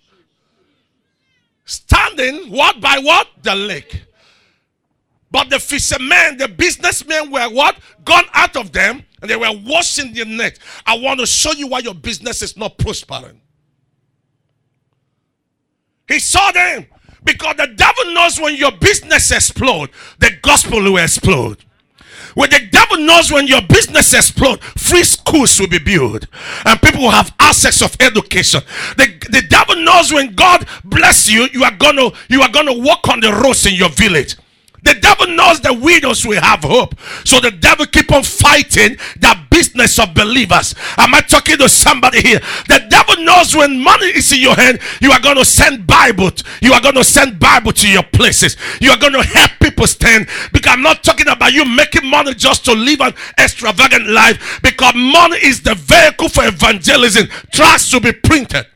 Standing 1.65 2.51
what 2.51 2.81
by 2.81 2.99
what? 2.99 3.29
The 3.43 3.55
lake. 3.55 4.05
But 5.31 5.51
the 5.51 5.59
fishermen, 5.59 6.39
the 6.39 6.49
businessmen 6.49 7.31
were 7.31 7.49
what? 7.51 7.77
Gone 8.05 8.25
out 8.33 8.57
of 8.57 8.73
them 8.73 9.05
And 9.21 9.31
they 9.31 9.37
were 9.37 9.51
washing 9.65 10.13
their 10.13 10.25
net. 10.25 10.59
I 10.87 10.97
want 10.99 11.21
to 11.21 11.27
show 11.27 11.53
you 11.53 11.67
why 11.67 11.81
your 11.81 11.95
business 11.95 12.43
is 12.43 12.57
not 12.57 12.79
prospering. 12.79 13.41
He 16.09 16.19
saw 16.19 16.51
them 16.53 16.87
because 17.25 17.57
the 17.57 17.69
devil 17.69 18.13
knows 18.13 18.41
when 18.41 18.57
your 18.57 18.73
business 18.73 19.31
explode, 19.31 19.91
the 20.19 20.31
gospel 20.43 20.83
will 20.83 20.97
explode. 20.97 21.65
When 22.35 22.51
the 22.51 22.67
devil 22.71 22.99
knows 22.99 23.33
when 23.33 23.47
your 23.47 23.63
business 23.63 24.15
explode, 24.15 24.63
free 24.63 25.03
schools 25.03 25.59
will 25.59 25.69
be 25.69 25.79
built 25.79 26.27
and 26.65 26.81
people 26.81 27.03
will 27.03 27.11
have 27.11 27.35
access 27.41 27.83
of 27.83 27.97
education. 28.01 28.61
The, 28.97 29.07
the 29.31 29.43
devil 29.49 29.77
knows 29.77 30.13
when 30.13 30.35
God 30.35 30.67
bless 30.85 31.29
you, 31.29 31.49
you 31.53 31.65
are 31.65 31.77
gonna 31.77 32.11
you 32.29 32.43
are 32.43 32.51
gonna 32.51 32.79
walk 32.79 33.09
on 33.09 33.21
the 33.21 33.33
roads 33.33 33.67
in 33.67 33.75
your 33.75 33.89
village. 33.89 34.37
The 34.83 34.95
devil 34.95 35.27
knows 35.35 35.61
the 35.61 35.75
widows 35.75 36.25
will 36.25 36.41
have 36.41 36.63
hope. 36.63 36.95
So 37.25 37.41
the 37.41 37.51
devil 37.51 37.87
keep 37.87 38.13
on 38.13 38.23
fighting 38.23 38.97
the 39.19 39.37
business 39.51 39.99
of 39.99 40.15
believers. 40.15 40.75
Am 40.97 41.15
I 41.15 41.21
talking 41.21 41.59
to 41.59 41.69
somebody 41.69 42.21
here? 42.21 42.41
The 42.69 42.87
devil 42.89 43.25
knows 43.25 43.55
when 43.55 43.83
money 43.83 44.07
is 44.07 44.33
in 44.33 44.41
your 44.41 44.55
hand, 44.55 44.81
you 45.01 45.11
are 45.11 45.21
going 45.21 45.37
to 45.37 45.45
send 45.45 45.87
Bible. 45.87 46.31
You 46.63 46.73
are 46.73 46.81
going 46.81 46.95
to 46.95 47.05
send 47.05 47.39
Bible 47.41 47.73
to 47.73 47.89
your 47.89 48.03
places. 48.03 48.57
You 48.81 48.91
are 48.91 48.99
going 48.99 49.15
to 49.15 49.23
help 49.23 49.51
people 49.61 49.87
stand. 49.87 50.29
Because 50.53 50.73
I'm 50.73 50.83
not 50.83 51.03
talking 51.03 51.29
about 51.29 51.53
you 51.53 51.65
making 51.65 52.09
money 52.09 52.35
just 52.35 52.65
to 52.67 52.73
live 52.73 53.01
an 53.01 53.15
extravagant 53.39 54.07
life. 54.07 54.61
Because 54.63 54.95
money 54.95 55.39
is 55.39 55.63
the 55.63 55.75
vehicle 55.75 56.29
for 56.29 56.47
evangelism. 56.47 57.27
Trust 57.51 57.91
to 57.91 58.01
be 58.01 58.13
printed. 58.13 58.67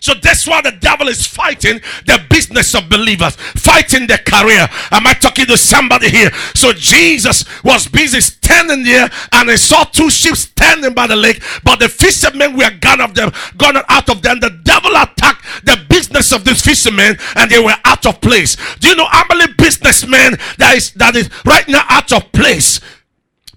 So 0.00 0.14
that's 0.14 0.46
why 0.46 0.60
the 0.60 0.72
devil 0.72 1.08
is 1.08 1.26
fighting 1.26 1.80
the 2.06 2.20
business 2.30 2.74
of 2.74 2.88
believers, 2.88 3.36
fighting 3.36 4.06
their 4.06 4.18
career. 4.18 4.68
Am 4.90 5.06
I 5.06 5.14
talking 5.14 5.46
to 5.46 5.56
somebody 5.56 6.10
here? 6.10 6.30
So 6.54 6.72
Jesus 6.72 7.44
was 7.64 7.88
busy 7.88 8.20
standing 8.20 8.84
there 8.84 9.10
and 9.32 9.50
he 9.50 9.56
saw 9.56 9.84
two 9.84 10.10
ships 10.10 10.40
standing 10.40 10.94
by 10.94 11.06
the 11.06 11.16
lake, 11.16 11.42
but 11.64 11.80
the 11.80 11.88
fishermen 11.88 12.56
were 12.56 12.70
gone 12.80 13.00
of 13.00 13.14
them, 13.14 13.32
gone 13.56 13.76
out 13.88 14.08
of 14.08 14.22
them. 14.22 14.40
The 14.40 14.50
devil 14.64 14.92
attacked 14.96 15.44
the 15.64 15.84
business 15.88 16.32
of 16.32 16.44
these 16.44 16.62
fishermen 16.62 17.16
and 17.34 17.50
they 17.50 17.58
were 17.58 17.76
out 17.84 18.06
of 18.06 18.20
place. 18.20 18.56
Do 18.80 18.88
you 18.88 18.96
know 18.96 19.06
how 19.06 19.24
many 19.28 19.52
businessmen 19.54 20.38
that 20.58 20.74
is 20.76 20.92
that 20.92 21.16
is 21.16 21.30
right 21.44 21.66
now 21.68 21.84
out 21.88 22.12
of 22.12 22.30
place? 22.32 22.80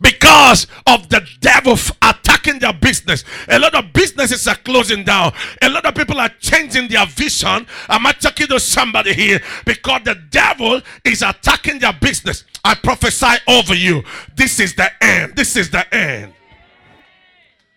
Because 0.01 0.67
of 0.87 1.09
the 1.09 1.27
devil 1.41 1.77
attacking 2.01 2.59
their 2.59 2.73
business. 2.73 3.23
A 3.47 3.59
lot 3.59 3.75
of 3.75 3.91
businesses 3.93 4.47
are 4.47 4.55
closing 4.55 5.03
down. 5.03 5.33
A 5.61 5.69
lot 5.69 5.85
of 5.85 5.95
people 5.95 6.19
are 6.19 6.29
changing 6.39 6.87
their 6.87 7.05
vision. 7.05 7.65
I'm 7.87 8.05
I 8.05 8.11
talking 8.13 8.47
to 8.47 8.59
somebody 8.59 9.13
here? 9.13 9.41
Because 9.65 10.01
the 10.03 10.15
devil 10.29 10.81
is 11.03 11.21
attacking 11.21 11.79
their 11.79 11.93
business. 11.93 12.45
I 12.63 12.75
prophesy 12.75 13.37
over 13.47 13.75
you. 13.75 14.03
This 14.35 14.59
is 14.59 14.75
the 14.75 14.89
end. 15.01 15.35
This 15.35 15.55
is 15.55 15.69
the 15.69 15.93
end. 15.93 16.33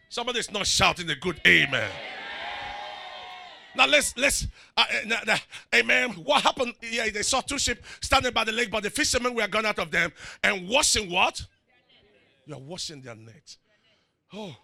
Somebody's 0.09 0.51
not 0.51 0.67
shouting 0.67 1.09
a 1.11 1.15
good 1.15 1.41
amen. 1.47 1.91
Now 3.75 3.87
let's 3.87 4.15
let's 4.19 4.47
uh, 4.77 4.85
uh, 5.11 5.37
amen. 5.75 6.11
What 6.11 6.43
happened? 6.43 6.75
Yeah, 6.83 7.09
they 7.09 7.23
saw 7.23 7.41
two 7.41 7.59
ships 7.59 7.81
standing 8.03 8.33
by 8.33 8.45
the 8.45 8.53
lake, 8.53 8.71
but 8.71 8.83
the 8.83 8.91
fishermen 8.91 9.35
were 9.35 9.49
gone 9.49 9.65
out 9.65 9.79
of 9.79 9.91
them 9.91 10.13
and 10.45 10.69
washing 10.69 11.11
what? 11.11 11.43
You 12.47 12.55
are 12.55 12.61
washing 12.61 13.01
their 13.01 13.15
nets. 13.15 13.59
Oh, 14.33 14.55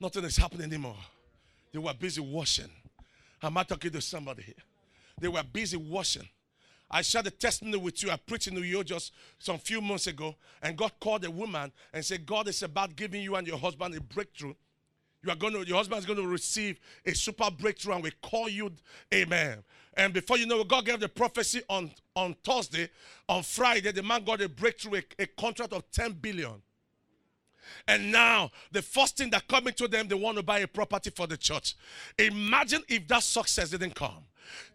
nothing 0.00 0.24
is 0.24 0.36
happening 0.36 0.66
anymore. 0.66 0.96
They 1.72 1.78
were 1.78 1.94
busy 1.94 2.20
washing. 2.20 2.70
Am 3.42 3.56
I 3.56 3.62
talking 3.62 3.90
to 3.90 4.00
somebody 4.00 4.42
here? 4.42 4.54
They 5.20 5.28
were 5.28 5.42
busy 5.42 5.76
washing. 5.76 6.28
I 6.90 7.02
shared 7.02 7.26
a 7.26 7.30
testimony 7.30 7.78
with 7.78 8.02
you. 8.02 8.10
I 8.10 8.16
preached 8.16 8.46
in 8.46 8.54
New 8.54 8.62
York 8.62 8.86
just 8.86 9.12
some 9.38 9.58
few 9.58 9.80
months 9.80 10.06
ago, 10.06 10.34
and 10.62 10.76
God 10.76 10.92
called 11.00 11.24
a 11.24 11.30
woman 11.30 11.72
and 11.92 12.04
said, 12.04 12.26
God 12.26 12.48
is 12.48 12.62
about 12.62 12.94
giving 12.94 13.22
you 13.22 13.34
and 13.36 13.46
your 13.46 13.58
husband 13.58 13.96
a 13.96 14.00
breakthrough. 14.00 14.54
You 15.22 15.32
are 15.32 15.36
going 15.36 15.54
to, 15.54 15.66
your 15.66 15.78
husband 15.78 16.00
is 16.00 16.06
going 16.06 16.18
to 16.18 16.26
receive 16.26 16.78
a 17.06 17.14
super 17.14 17.50
breakthrough, 17.50 17.94
and 17.94 18.02
we 18.02 18.10
call 18.22 18.48
you, 18.48 18.70
Amen. 19.12 19.64
And 19.96 20.12
before 20.12 20.36
you 20.38 20.46
know, 20.46 20.60
it, 20.60 20.68
God 20.68 20.84
gave 20.84 21.00
the 21.00 21.08
prophecy 21.08 21.62
on, 21.68 21.90
on 22.14 22.36
Thursday. 22.44 22.90
On 23.28 23.42
Friday, 23.42 23.92
the 23.92 24.02
man 24.02 24.24
got 24.24 24.40
a 24.40 24.48
breakthrough, 24.48 25.00
a, 25.18 25.22
a 25.22 25.26
contract 25.26 25.72
of 25.72 25.90
10 25.90 26.12
billion. 26.12 26.60
And 27.86 28.12
now, 28.12 28.50
the 28.72 28.82
first 28.82 29.16
thing 29.16 29.30
that 29.30 29.46
coming 29.48 29.74
to 29.74 29.88
them, 29.88 30.08
they 30.08 30.14
want 30.14 30.36
to 30.36 30.42
buy 30.42 30.60
a 30.60 30.66
property 30.66 31.10
for 31.10 31.26
the 31.26 31.36
church. 31.36 31.74
Imagine 32.18 32.82
if 32.88 33.06
that 33.08 33.22
success 33.22 33.70
didn't 33.70 33.94
come. 33.94 34.24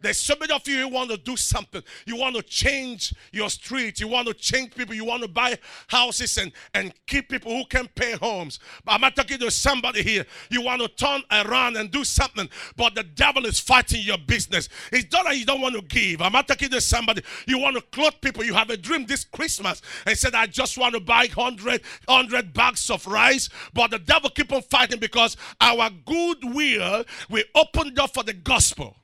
There's 0.01 0.17
so 0.17 0.35
many 0.39 0.53
of 0.53 0.67
you 0.67 0.79
who 0.79 0.88
want 0.89 1.09
to 1.11 1.17
do 1.17 1.35
something. 1.35 1.83
You 2.05 2.15
want 2.15 2.35
to 2.35 2.41
change 2.41 3.13
your 3.31 3.49
street. 3.49 3.99
You 3.99 4.07
want 4.07 4.27
to 4.27 4.33
change 4.33 4.75
people. 4.75 4.95
You 4.95 5.05
want 5.05 5.23
to 5.23 5.27
buy 5.27 5.57
houses 5.88 6.38
and, 6.38 6.51
and 6.73 6.93
keep 7.05 7.29
people 7.29 7.51
who 7.55 7.65
can 7.65 7.88
pay 7.95 8.13
homes. 8.13 8.59
But 8.85 8.93
I'm 8.93 9.01
not 9.01 9.15
talking 9.15 9.39
to 9.39 9.51
somebody 9.51 10.03
here. 10.03 10.25
You 10.49 10.61
want 10.61 10.81
to 10.81 10.88
turn 10.88 11.21
around 11.31 11.75
and 11.77 11.91
do 11.91 12.03
something, 12.03 12.49
but 12.77 12.95
the 12.95 13.03
devil 13.03 13.45
is 13.45 13.59
fighting 13.59 14.01
your 14.01 14.17
business. 14.17 14.69
It's 14.91 15.11
not 15.11 15.25
that 15.25 15.38
you 15.38 15.45
don't 15.45 15.61
want 15.61 15.75
to 15.75 15.81
give. 15.81 16.21
I'm 16.21 16.31
not 16.31 16.47
talking 16.47 16.69
to 16.69 16.81
somebody. 16.81 17.21
You 17.45 17.59
want 17.59 17.75
to 17.75 17.81
clothe 17.81 18.13
people. 18.21 18.43
You 18.43 18.53
have 18.53 18.69
a 18.69 18.77
dream 18.77 19.05
this 19.05 19.25
Christmas 19.25 19.81
and 20.05 20.17
said, 20.17 20.33
I 20.33 20.47
just 20.47 20.77
want 20.77 20.93
to 20.95 21.01
buy 21.01 21.27
100, 21.33 21.81
100 22.05 22.53
bags 22.53 22.89
of 22.89 23.05
rice. 23.07 23.49
But 23.73 23.91
the 23.91 23.99
devil 23.99 24.29
keep 24.29 24.51
on 24.51 24.61
fighting 24.61 24.99
because 24.99 25.35
our 25.59 25.89
goodwill 26.05 27.03
will 27.29 27.43
opened 27.55 27.99
up 27.99 28.13
for 28.13 28.23
the 28.23 28.33
gospel. 28.33 28.95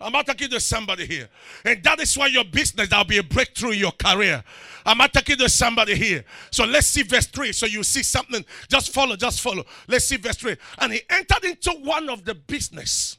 I'm 0.00 0.12
not 0.12 0.26
talking 0.26 0.48
to 0.48 0.60
somebody 0.60 1.06
here. 1.06 1.28
And 1.64 1.82
that 1.84 2.00
is 2.00 2.16
why 2.16 2.28
your 2.28 2.44
business, 2.44 2.88
there'll 2.88 3.04
be 3.04 3.18
a 3.18 3.22
breakthrough 3.22 3.72
in 3.72 3.78
your 3.80 3.92
career. 3.92 4.42
I'm 4.86 4.96
not 4.96 5.12
talking 5.12 5.36
to 5.36 5.48
somebody 5.48 5.94
here. 5.94 6.24
So 6.50 6.64
let's 6.64 6.86
see 6.86 7.02
verse 7.02 7.26
3. 7.26 7.52
So 7.52 7.66
you 7.66 7.82
see 7.82 8.02
something. 8.02 8.44
Just 8.68 8.94
follow, 8.94 9.14
just 9.16 9.42
follow. 9.42 9.64
Let's 9.88 10.06
see 10.06 10.16
verse 10.16 10.36
3. 10.36 10.56
And 10.78 10.94
he 10.94 11.02
entered 11.10 11.44
into 11.44 11.72
one 11.72 12.08
of 12.08 12.24
the 12.24 12.34
business. 12.34 13.18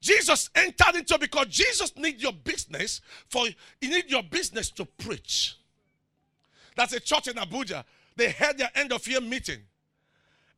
Jesus 0.00 0.50
entered 0.54 0.96
into 0.96 1.18
because 1.18 1.46
Jesus 1.46 1.96
need 1.96 2.20
your 2.20 2.32
business 2.32 3.00
for 3.28 3.46
he 3.80 3.88
need 3.88 4.10
your 4.10 4.22
business 4.22 4.70
to 4.72 4.84
preach. 4.84 5.56
That's 6.76 6.92
a 6.92 7.00
church 7.00 7.28
in 7.28 7.34
Abuja. 7.34 7.82
They 8.14 8.30
had 8.30 8.58
their 8.58 8.70
end 8.74 8.92
of 8.92 9.06
year 9.08 9.20
meeting. 9.20 9.60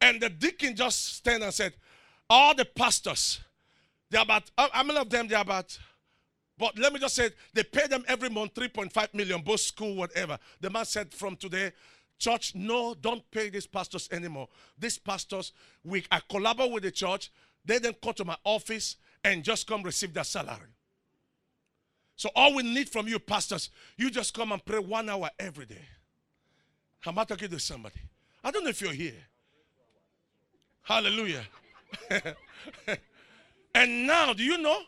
And 0.00 0.20
the 0.20 0.28
deacon 0.28 0.74
just 0.74 1.14
stand 1.16 1.42
and 1.42 1.54
said, 1.54 1.74
All 2.28 2.54
the 2.54 2.64
pastors 2.64 3.40
they're 4.10 4.22
about, 4.22 4.50
how 4.56 4.82
many 4.82 4.98
of 4.98 5.08
them 5.08 5.28
they're 5.28 5.40
about? 5.40 5.78
But 6.58 6.78
let 6.78 6.92
me 6.92 6.98
just 6.98 7.14
say, 7.14 7.30
they 7.54 7.62
pay 7.62 7.86
them 7.86 8.04
every 8.06 8.28
month 8.28 8.54
3.5 8.54 9.14
million, 9.14 9.40
both 9.40 9.60
school, 9.60 9.96
whatever. 9.96 10.38
The 10.60 10.68
man 10.68 10.84
said 10.84 11.14
from 11.14 11.36
today, 11.36 11.72
church, 12.18 12.54
no, 12.54 12.94
don't 12.94 13.28
pay 13.30 13.48
these 13.48 13.66
pastors 13.66 14.08
anymore. 14.12 14.48
These 14.78 14.98
pastors, 14.98 15.52
we 15.82 16.04
I 16.10 16.20
collaborate 16.28 16.70
with 16.70 16.82
the 16.82 16.90
church. 16.90 17.32
They 17.64 17.78
then 17.78 17.94
come 18.02 18.12
to 18.14 18.24
my 18.24 18.36
office 18.44 18.96
and 19.24 19.42
just 19.42 19.66
come 19.66 19.82
receive 19.82 20.12
their 20.12 20.24
salary. 20.24 20.74
So 22.16 22.28
all 22.36 22.54
we 22.54 22.62
need 22.62 22.90
from 22.90 23.08
you, 23.08 23.18
pastors, 23.18 23.70
you 23.96 24.10
just 24.10 24.34
come 24.34 24.52
and 24.52 24.62
pray 24.62 24.78
one 24.78 25.08
hour 25.08 25.30
every 25.38 25.64
day. 25.64 25.86
I'm 27.06 27.14
not 27.14 27.28
talking 27.28 27.48
to 27.48 27.58
somebody. 27.58 28.00
I 28.44 28.50
don't 28.50 28.64
know 28.64 28.70
if 28.70 28.82
you're 28.82 28.92
here. 28.92 29.14
Hallelujah. 30.82 31.44
And 33.74 34.06
now, 34.06 34.32
do 34.32 34.42
you 34.42 34.58
know 34.58 34.80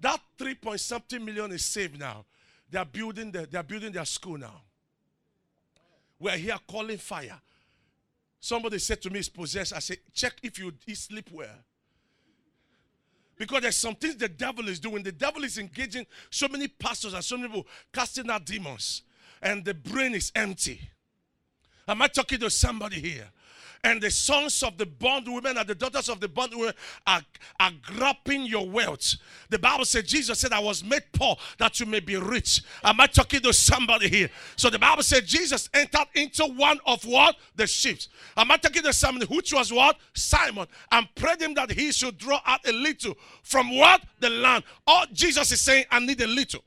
that 0.00 0.20
three 0.36 0.54
point 0.54 0.80
something 0.80 1.24
million 1.24 1.52
is 1.52 1.64
saved 1.64 1.98
now? 1.98 2.24
They 2.70 2.78
are 2.78 2.84
building 2.84 3.30
the, 3.30 3.46
they 3.46 3.58
are 3.58 3.62
building 3.62 3.92
their 3.92 4.04
school 4.04 4.38
now. 4.38 4.60
We're 6.18 6.36
here 6.36 6.56
calling 6.66 6.98
fire. 6.98 7.40
Somebody 8.40 8.78
said 8.78 9.00
to 9.02 9.10
me, 9.10 9.18
"It's 9.20 9.28
possessed." 9.28 9.72
I 9.72 9.78
said, 9.78 9.98
"Check 10.12 10.34
if 10.42 10.58
you 10.58 10.72
sleep 10.94 11.30
well." 11.32 11.64
Because 13.36 13.60
there's 13.62 13.76
some 13.76 13.94
things 13.94 14.16
the 14.16 14.28
devil 14.28 14.66
is 14.68 14.80
doing. 14.80 15.02
The 15.02 15.12
devil 15.12 15.44
is 15.44 15.58
engaging 15.58 16.06
so 16.30 16.48
many 16.48 16.68
pastors 16.68 17.12
and 17.12 17.22
so 17.22 17.36
many 17.36 17.48
people 17.48 17.66
casting 17.92 18.30
out 18.30 18.46
demons, 18.46 19.02
and 19.42 19.64
the 19.64 19.74
brain 19.74 20.14
is 20.14 20.32
empty. 20.34 20.80
Am 21.86 22.00
I 22.02 22.08
talking 22.08 22.38
to 22.40 22.50
somebody 22.50 23.00
here? 23.00 23.28
And 23.84 24.00
the 24.00 24.10
sons 24.10 24.62
of 24.62 24.78
the 24.78 24.86
bondwomen 24.86 25.56
and 25.58 25.68
the 25.68 25.74
daughters 25.74 26.08
of 26.08 26.20
the 26.20 26.28
bondwomen 26.28 26.74
are, 27.06 27.22
are 27.60 27.70
grabbing 27.82 28.46
your 28.46 28.68
wealth. 28.68 29.14
The 29.50 29.58
Bible 29.58 29.84
said, 29.84 30.06
Jesus 30.06 30.38
said, 30.38 30.52
I 30.52 30.58
was 30.58 30.82
made 30.82 31.04
poor 31.12 31.36
that 31.58 31.78
you 31.80 31.86
may 31.86 32.00
be 32.00 32.16
rich. 32.16 32.62
Am 32.82 33.00
I 33.00 33.06
talking 33.06 33.40
to 33.40 33.52
somebody 33.52 34.08
here? 34.08 34.30
So 34.56 34.70
the 34.70 34.78
Bible 34.78 35.02
said, 35.02 35.26
Jesus 35.26 35.68
entered 35.74 36.08
into 36.14 36.44
one 36.44 36.78
of 36.86 37.04
what? 37.04 37.36
The 37.54 37.66
ships. 37.66 38.08
Am 38.36 38.50
I 38.50 38.56
talking 38.56 38.82
to 38.82 38.92
somebody 38.92 39.26
which 39.26 39.52
was 39.52 39.72
what? 39.72 39.96
Simon. 40.14 40.66
And 40.90 41.06
prayed 41.14 41.40
him 41.40 41.54
that 41.54 41.70
he 41.70 41.92
should 41.92 42.18
draw 42.18 42.40
out 42.46 42.66
a 42.66 42.72
little 42.72 43.16
from 43.42 43.76
what? 43.76 44.02
The 44.20 44.30
land. 44.30 44.64
All 44.86 45.06
Jesus 45.12 45.52
is 45.52 45.60
saying, 45.60 45.84
I 45.90 46.00
need 46.00 46.20
a 46.20 46.26
little. 46.26 46.62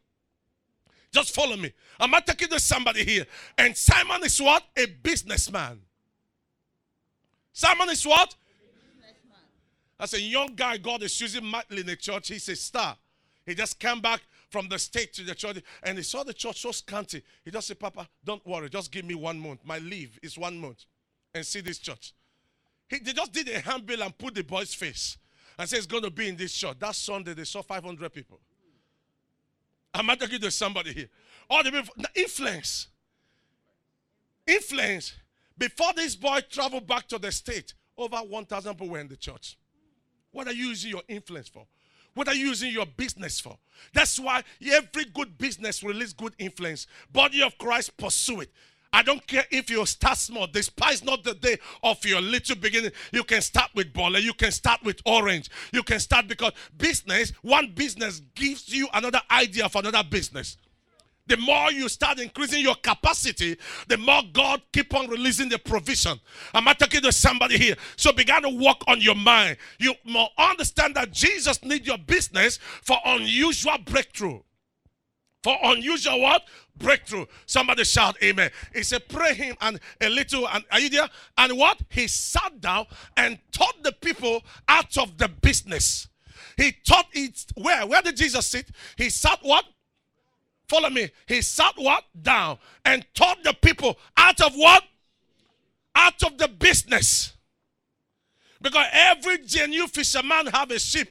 Just 1.12 1.34
follow 1.34 1.58
me. 1.58 1.74
Am 2.00 2.14
I 2.14 2.20
talking 2.20 2.48
to 2.50 2.60
somebody 2.60 3.04
here? 3.04 3.26
And 3.58 3.76
Simon 3.76 4.24
is 4.24 4.40
what? 4.40 4.64
A 4.78 4.86
businessman. 4.86 5.82
Simon 7.54 7.90
is 7.90 8.06
what? 8.06 8.36
As 10.00 10.14
a 10.14 10.22
young 10.22 10.56
guy, 10.56 10.78
God 10.78 11.04
is 11.04 11.20
using 11.20 11.46
mightily 11.46 11.82
in 11.82 11.88
the 11.88 11.96
church. 11.96 12.30
He's 12.30 12.48
a 12.48 12.56
star. 12.56 12.96
He 13.46 13.54
just 13.54 13.80
came 13.80 14.00
back 14.00 14.22
from 14.50 14.70
the 14.70 14.80
state 14.80 15.14
to 15.14 15.24
the 15.24 15.36
church, 15.36 15.62
and 15.84 15.98
he 15.98 16.04
saw 16.04 16.24
the 16.24 16.34
church 16.34 16.62
so 16.62 16.72
scanty. 16.72 17.22
He 17.44 17.52
just 17.52 17.68
said, 17.68 17.80
Papa, 17.80 18.08
don't 18.24 18.46
worry, 18.46 18.70
just 18.70 18.92
give 18.92 19.06
me 19.06 19.16
one 19.16 19.40
month. 19.40 19.60
My 19.66 19.80
leave 19.80 20.18
is 20.24 20.38
one 20.38 20.58
month. 20.60 20.86
And 21.34 21.46
see 21.46 21.62
this 21.62 21.78
church. 21.78 22.14
He, 22.88 23.00
they 23.00 23.14
just 23.14 23.32
did 23.32 23.48
a 23.50 23.60
handbill 23.60 24.02
and 24.02 24.18
put 24.18 24.34
the 24.34 24.44
boy's 24.44 24.74
face 24.74 25.18
and 25.60 25.70
said 25.70 25.78
it's 25.78 25.86
going 25.86 26.04
to 26.04 26.10
be 26.10 26.28
in 26.28 26.36
this 26.36 26.54
church. 26.54 26.78
That 26.80 26.96
Sunday, 26.96 27.34
they 27.34 27.44
saw 27.44 27.62
500 27.62 28.12
people. 28.12 28.40
I'm 29.94 30.10
I 30.10 30.16
talking 30.16 30.40
to 30.40 30.52
somebody 30.52 30.94
here? 30.94 31.10
All 31.50 31.64
the 31.64 31.72
people, 31.72 31.94
influence. 32.16 32.88
Influence. 34.48 35.14
Before 35.60 35.92
this 35.94 36.16
boy 36.16 36.40
traveled 36.50 36.88
back 36.88 37.08
to 37.10 37.20
the 37.20 37.32
state, 37.32 37.74
over 37.98 38.18
1,000 38.18 38.74
people 38.74 38.90
were 38.90 39.00
in 39.00 39.10
the 39.10 39.18
church. 39.18 39.58
What 40.32 40.48
are 40.48 40.54
you 40.54 40.68
using 40.68 40.92
your 40.92 41.04
influence 41.10 41.50
for? 41.50 41.68
What 42.14 42.30
are 42.30 42.34
you 42.34 42.48
using 42.48 42.72
your 42.72 42.86
business 42.86 43.40
for? 43.40 43.58
That's 43.94 44.20
why 44.20 44.44
every 44.72 45.06
good 45.06 45.38
business 45.38 45.84
release 45.84 46.14
good 46.14 46.34
influence. 46.40 46.88
Body 47.12 47.44
of 47.44 47.58
Christ, 47.58 47.96
pursue 47.98 48.42
it. 48.42 48.52
I 48.92 49.04
don't 49.04 49.26
care 49.28 49.44
if 49.52 49.70
you 49.70 49.86
start 49.86 50.18
small. 50.18 50.48
Despise 50.48 51.04
not 51.04 51.24
the 51.24 51.36
day 51.36 51.58
of 51.84 52.04
your 52.06 52.22
little 52.22 52.56
beginning. 52.56 52.92
You 53.12 53.24
can 53.24 53.42
start 53.42 53.70
with 53.76 53.94
Bola. 53.94 54.20
You 54.20 54.34
can 54.34 54.52
start 54.52 54.80
with 54.84 55.00
Orange. 55.06 55.50
You 55.72 55.84
can 55.84 56.00
start 56.00 56.28
because 56.28 56.54
business, 56.76 57.32
one 57.42 57.74
business 57.76 58.22
gives 58.34 58.74
you 58.74 58.88
another 58.94 59.22
idea 59.30 59.70
for 59.70 59.80
another 59.80 60.04
business. 60.10 60.58
The 61.30 61.38
more 61.38 61.72
you 61.72 61.88
start 61.88 62.20
increasing 62.20 62.62
your 62.62 62.76
capacity, 62.76 63.56
the 63.88 63.98
more 63.98 64.24
God 64.34 64.62
keep 64.74 64.94
on 64.96 65.08
releasing 65.08 65.48
the 65.48 65.60
provision. 65.60 66.20
Am 66.56 66.68
I 66.68 66.74
talking 66.74 67.02
to 67.02 67.12
somebody 67.12 67.58
here? 67.58 67.76
So 67.96 68.12
begin 68.12 68.42
to 68.42 68.50
work 68.50 68.78
on 68.88 69.00
your 69.00 69.16
mind. 69.16 69.58
You 69.80 69.94
understand 70.38 70.96
that 70.96 71.12
Jesus 71.12 71.64
need 71.64 71.86
your 71.86 72.00
business 72.00 72.58
for 72.58 72.98
unusual 73.06 73.78
breakthrough. 73.86 74.40
For 75.44 75.56
unusual 75.64 76.20
what? 76.20 76.42
Breakthrough. 76.78 77.26
Somebody 77.46 77.84
shout 77.84 78.18
amen. 78.24 78.50
He 78.74 78.84
said, 78.84 79.08
pray 79.08 79.36
him 79.36 79.56
and 79.62 79.80
a 80.02 80.10
little, 80.10 80.50
and 80.50 80.66
are 80.72 80.80
you 80.80 80.90
there? 80.90 81.08
And 81.38 81.58
what? 81.58 81.80
He 81.90 82.08
sat 82.08 82.60
down 82.60 82.88
and 83.16 83.38
taught 83.52 83.84
the 83.84 83.92
people 83.92 84.44
out 84.68 84.98
of 84.98 85.18
the 85.18 85.30
business. 85.30 86.10
He 86.58 86.74
taught 86.86 87.06
it 87.14 87.46
where? 87.56 87.86
Where 87.86 88.02
did 88.02 88.18
Jesus 88.18 88.48
sit? 88.48 88.70
He 88.98 89.10
sat 89.10 89.40
what? 89.44 89.64
Follow 90.70 90.90
me. 90.90 91.10
He 91.28 91.42
sat 91.42 91.74
what? 91.78 92.06
Down 92.22 92.60
and 92.86 93.06
taught 93.16 93.44
the 93.44 93.54
people 93.54 93.98
out 94.16 94.40
of 94.40 94.54
what? 94.54 94.84
Out 95.96 96.24
of 96.24 96.38
the 96.38 96.48
business. 96.48 97.34
Because 98.62 98.86
every 98.92 99.40
genuine 99.40 99.90
fisherman 99.90 100.48
have 100.48 100.70
a 100.70 100.80
ship. 100.80 101.10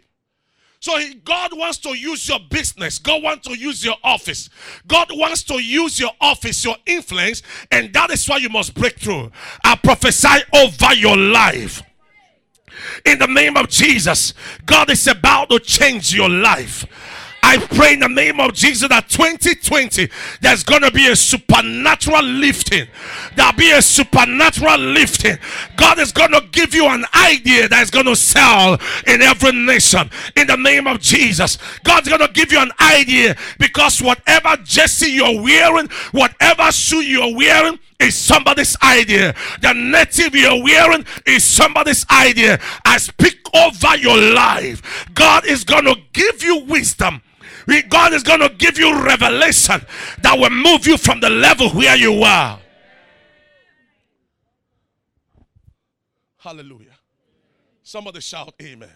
So 0.81 0.97
he, 0.97 1.15
God 1.15 1.51
wants 1.59 1.79
to 1.79 1.91
use 1.91 2.29
your 2.29 2.39
business. 2.51 3.01
God 3.01 3.21
wants 3.23 3.49
to 3.49 3.59
use 3.59 3.85
your 3.85 3.97
office. 4.05 4.49
God 4.87 5.09
wants 5.11 5.43
to 5.45 5.55
use 5.55 5.99
your 5.99 6.13
office, 6.21 6.65
your 6.65 6.77
influence, 6.87 7.43
and 7.73 7.93
that 7.95 8.11
is 8.11 8.29
why 8.29 8.37
you 8.37 8.49
must 8.49 8.75
break 8.75 8.97
through. 8.97 9.33
I 9.65 9.75
prophesy 9.75 10.39
over 10.55 10.95
your 10.95 11.17
life. 11.17 11.83
In 13.05 13.19
the 13.19 13.27
name 13.27 13.57
of 13.57 13.69
Jesus, 13.69 14.35
God 14.65 14.89
is 14.91 15.09
about 15.09 15.51
to 15.51 15.59
change 15.59 16.15
your 16.15 16.29
life. 16.29 16.87
I 17.51 17.57
pray 17.57 17.95
in 17.95 18.01
the 18.01 18.09
name 18.09 18.41
of 18.41 18.53
Jesus 18.53 18.91
that 18.91 19.09
2020 19.09 20.11
there's 20.43 20.63
going 20.63 20.83
to 20.83 20.91
be 20.91 21.09
a 21.09 21.17
supernatural 21.17 22.23
lifting. 22.23 22.87
There'll 23.37 23.55
be 23.55 23.71
a 23.71 23.81
supernatural 23.81 24.77
lifting. 24.77 25.39
God 25.75 25.99
is 25.99 26.13
going 26.13 26.33
to 26.33 26.45
give 26.53 26.75
you 26.75 26.87
an 26.89 27.07
idea 27.15 27.67
that's 27.67 27.89
going 27.89 28.05
to 28.05 28.17
sell 28.17 28.75
in 29.07 29.23
every 29.23 29.53
nation 29.53 30.11
in 30.37 30.47
the 30.47 30.59
name 30.59 30.87
of 30.87 31.01
Jesus. 31.01 31.57
God's 31.85 32.11
going 32.11 32.21
to 32.21 32.29
give 32.35 32.53
you 32.53 32.61
an 32.61 32.71
idea 32.83 33.35
because 33.59 34.03
whatever 34.03 34.55
jersey 34.63 35.13
you're 35.13 35.41
wearing, 35.41 35.89
whatever 36.13 36.71
shoe 36.71 37.01
you're 37.01 37.35
wearing, 37.35 37.79
is 37.99 38.15
somebody's 38.15 38.77
idea. 38.83 39.35
The 39.63 39.73
native 39.73 40.35
you're 40.35 40.63
wearing 40.63 41.07
is 41.27 41.45
somebody's 41.45 42.05
idea. 42.11 42.61
I 42.85 42.99
speak 42.99 43.39
over 43.55 43.97
your 43.97 44.19
life. 44.35 45.09
God 45.15 45.47
is 45.47 45.65
going 45.65 45.87
to 45.87 45.97
give 46.13 46.43
you 46.43 46.67
wisdom 46.67 47.23
God 47.89 48.13
is 48.15 48.23
going 48.23 48.41
to 48.41 48.49
give 48.49 48.79
you 48.79 49.05
revelation 49.05 49.81
that 50.23 50.39
will 50.39 50.51
move 50.51 50.87
you 50.87 50.97
from 50.97 51.21
the 51.21 51.29
level 51.31 51.71
where 51.71 51.97
you 51.97 52.23
are. 52.23 52.59
Hallelujah. 56.39 56.97
Somebody 57.83 58.21
shout, 58.21 58.55
Amen. 58.63 58.89
amen. 58.89 58.91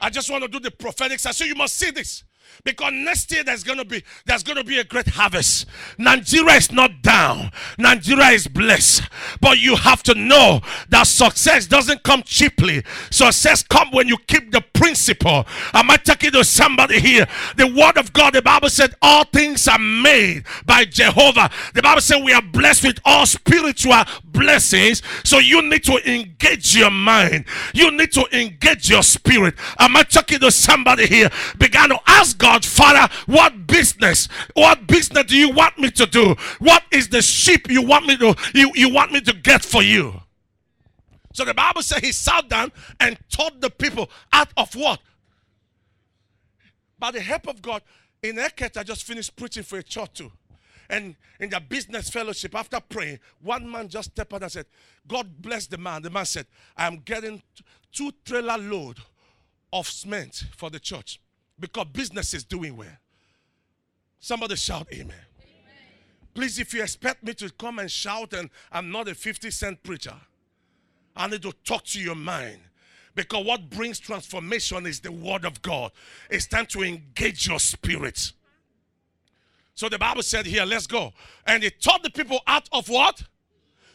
I 0.00 0.10
just 0.10 0.30
want 0.30 0.42
to 0.42 0.48
do 0.48 0.58
the 0.58 0.70
prophetic 0.70 1.24
I 1.26 1.32
So 1.32 1.44
you 1.44 1.54
must 1.54 1.76
see 1.76 1.90
this. 1.90 2.24
Because 2.64 2.92
next 2.92 3.30
year 3.32 3.44
there's 3.44 3.64
gonna 3.64 3.84
be 3.84 4.02
there's 4.26 4.42
gonna 4.42 4.64
be 4.64 4.78
a 4.78 4.84
great 4.84 5.08
harvest. 5.08 5.66
Nigeria 5.98 6.56
is 6.56 6.70
not 6.72 7.02
down. 7.02 7.50
Nigeria 7.78 8.28
is 8.28 8.46
blessed. 8.46 9.02
But 9.40 9.58
you 9.58 9.76
have 9.76 10.02
to 10.04 10.14
know 10.14 10.60
that 10.88 11.06
success 11.06 11.66
doesn't 11.66 12.02
come 12.02 12.22
cheaply. 12.22 12.82
Success 13.10 13.62
comes 13.62 13.92
when 13.92 14.08
you 14.08 14.16
keep 14.26 14.50
the 14.50 14.60
principle. 14.72 15.46
Am 15.74 15.90
I 15.90 15.96
talking 15.96 16.30
to 16.32 16.44
somebody 16.44 17.00
here? 17.00 17.26
The 17.56 17.66
word 17.66 17.96
of 17.96 18.12
God, 18.12 18.34
the 18.34 18.42
Bible 18.42 18.70
said, 18.70 18.94
all 19.02 19.24
things 19.24 19.66
are 19.68 19.78
made 19.78 20.44
by 20.66 20.84
Jehovah. 20.84 21.50
The 21.74 21.82
Bible 21.82 22.00
said 22.00 22.22
we 22.24 22.32
are 22.32 22.42
blessed 22.42 22.84
with 22.84 22.98
all 23.04 23.26
spiritual 23.26 24.04
blessings. 24.32 25.02
So 25.24 25.38
you 25.38 25.62
need 25.62 25.84
to 25.84 25.98
engage 26.10 26.76
your 26.76 26.90
mind. 26.90 27.44
You 27.74 27.90
need 27.90 28.12
to 28.12 28.24
engage 28.32 28.90
your 28.90 29.02
spirit. 29.02 29.54
Am 29.78 29.96
I 29.96 30.02
talking 30.02 30.40
to 30.40 30.50
somebody 30.50 31.06
here? 31.06 31.30
Began 31.58 31.90
to 31.90 31.98
ask 32.06 32.38
God 32.38 32.64
Father, 32.64 33.12
what 33.26 33.66
business? 33.66 34.28
What 34.54 34.86
business 34.86 35.24
do 35.24 35.36
you 35.36 35.50
want 35.50 35.78
me 35.78 35.90
to 35.92 36.06
do? 36.06 36.34
What 36.58 36.82
is 36.90 37.08
the 37.08 37.22
sheep 37.22 37.70
you 37.70 37.82
want 37.82 38.06
me 38.06 38.16
to 38.18 38.34
you, 38.54 38.72
you 38.74 38.88
want 38.88 39.12
me 39.12 39.20
to 39.20 39.32
get 39.32 39.64
for 39.64 39.82
you? 39.82 40.20
So 41.32 41.44
the 41.44 41.54
Bible 41.54 41.82
says 41.82 42.00
he 42.00 42.12
sat 42.12 42.48
down 42.48 42.72
and 42.98 43.16
taught 43.30 43.60
the 43.60 43.70
people 43.70 44.10
out 44.32 44.48
of 44.56 44.74
what? 44.74 45.00
By 46.98 47.12
the 47.12 47.20
help 47.20 47.46
of 47.48 47.62
God, 47.62 47.82
in 48.22 48.36
Eket, 48.36 48.76
I 48.76 48.82
just 48.82 49.04
finished 49.04 49.34
preaching 49.36 49.62
for 49.62 49.78
a 49.78 49.82
church 49.82 50.12
too. 50.14 50.32
And 50.90 51.14
in 51.38 51.50
the 51.50 51.60
business 51.60 52.10
fellowship, 52.10 52.54
after 52.56 52.80
praying, 52.80 53.20
one 53.40 53.70
man 53.70 53.88
just 53.88 54.10
stepped 54.10 54.34
out 54.34 54.42
and 54.42 54.50
said, 54.50 54.66
God 55.06 55.40
bless 55.40 55.68
the 55.68 55.78
man. 55.78 56.02
The 56.02 56.10
man 56.10 56.26
said, 56.26 56.46
I'm 56.76 56.96
getting 56.96 57.40
two 57.92 58.10
trailer 58.24 58.58
load 58.58 58.98
of 59.72 59.88
cement 59.88 60.44
for 60.56 60.68
the 60.68 60.80
church 60.80 61.20
because 61.60 61.86
business 61.92 62.34
is 62.34 62.42
doing 62.42 62.76
well. 62.76 62.88
Somebody 64.18 64.56
shout 64.56 64.88
amen. 64.92 65.06
amen. 65.06 65.14
Please, 66.34 66.58
if 66.58 66.74
you 66.74 66.82
expect 66.82 67.22
me 67.22 67.34
to 67.34 67.48
come 67.50 67.78
and 67.78 67.90
shout, 67.90 68.32
and 68.32 68.50
I'm 68.72 68.90
not 68.90 69.06
a 69.06 69.14
50 69.14 69.48
cent 69.52 69.82
preacher, 69.84 70.16
I 71.14 71.28
need 71.28 71.42
to 71.42 71.52
talk 71.64 71.84
to 71.84 72.00
your 72.00 72.16
mind. 72.16 72.58
Because 73.14 73.46
what 73.46 73.70
brings 73.70 74.00
transformation 74.00 74.86
is 74.86 74.98
the 74.98 75.12
word 75.12 75.44
of 75.44 75.62
God. 75.62 75.92
It's 76.30 76.46
time 76.48 76.66
to 76.66 76.82
engage 76.82 77.46
your 77.46 77.60
spirit. 77.60 78.32
So 79.80 79.88
the 79.88 79.98
Bible 79.98 80.22
said 80.22 80.44
here, 80.44 80.66
let's 80.66 80.86
go. 80.86 81.10
And 81.46 81.62
he 81.62 81.70
taught 81.70 82.02
the 82.02 82.10
people 82.10 82.42
out 82.46 82.68
of 82.70 82.90
what? 82.90 83.22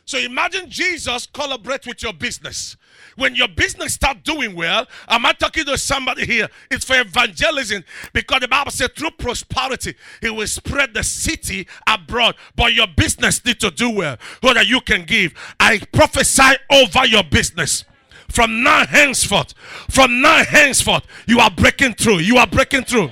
So 0.06 0.18
imagine 0.18 0.68
Jesus 0.68 1.28
collaborate 1.28 1.86
with 1.86 2.02
your 2.02 2.12
business. 2.12 2.76
When 3.18 3.36
your 3.36 3.50
business 3.50 3.94
start 3.94 4.24
doing 4.24 4.56
well, 4.56 4.88
am 5.08 5.28
I 5.28 5.34
talking 5.34 5.64
to 5.66 5.78
somebody 5.78 6.26
here? 6.26 6.50
It's 6.72 6.86
for 6.86 7.00
evangelism 7.00 7.84
because 8.14 8.40
the 8.40 8.48
Bible 8.48 8.72
said 8.72 8.96
through 8.96 9.12
prosperity, 9.12 9.94
it 10.24 10.32
will 10.32 10.48
spread 10.48 10.96
the 10.96 11.04
city 11.04 11.68
abroad. 11.88 12.34
But 12.56 12.74
your 12.74 12.88
business 12.88 13.46
need 13.46 13.60
to 13.60 13.70
do 13.70 13.92
well 13.92 14.18
so 14.44 14.56
that 14.56 14.66
you 14.66 14.82
can 14.82 15.06
give. 15.06 15.36
I 15.60 15.78
prophesy 15.94 16.56
over 16.72 17.06
your 17.06 17.24
business. 17.26 17.86
From 18.32 18.64
now 18.64 18.88
henceforth, 18.88 19.54
from 19.92 20.20
now 20.20 20.44
henceforth, 20.46 21.06
you 21.28 21.40
are 21.42 21.52
breaking 21.52 21.94
through. 21.94 22.22
You 22.22 22.38
are 22.38 22.48
breaking 22.48 22.86
through. 22.86 23.12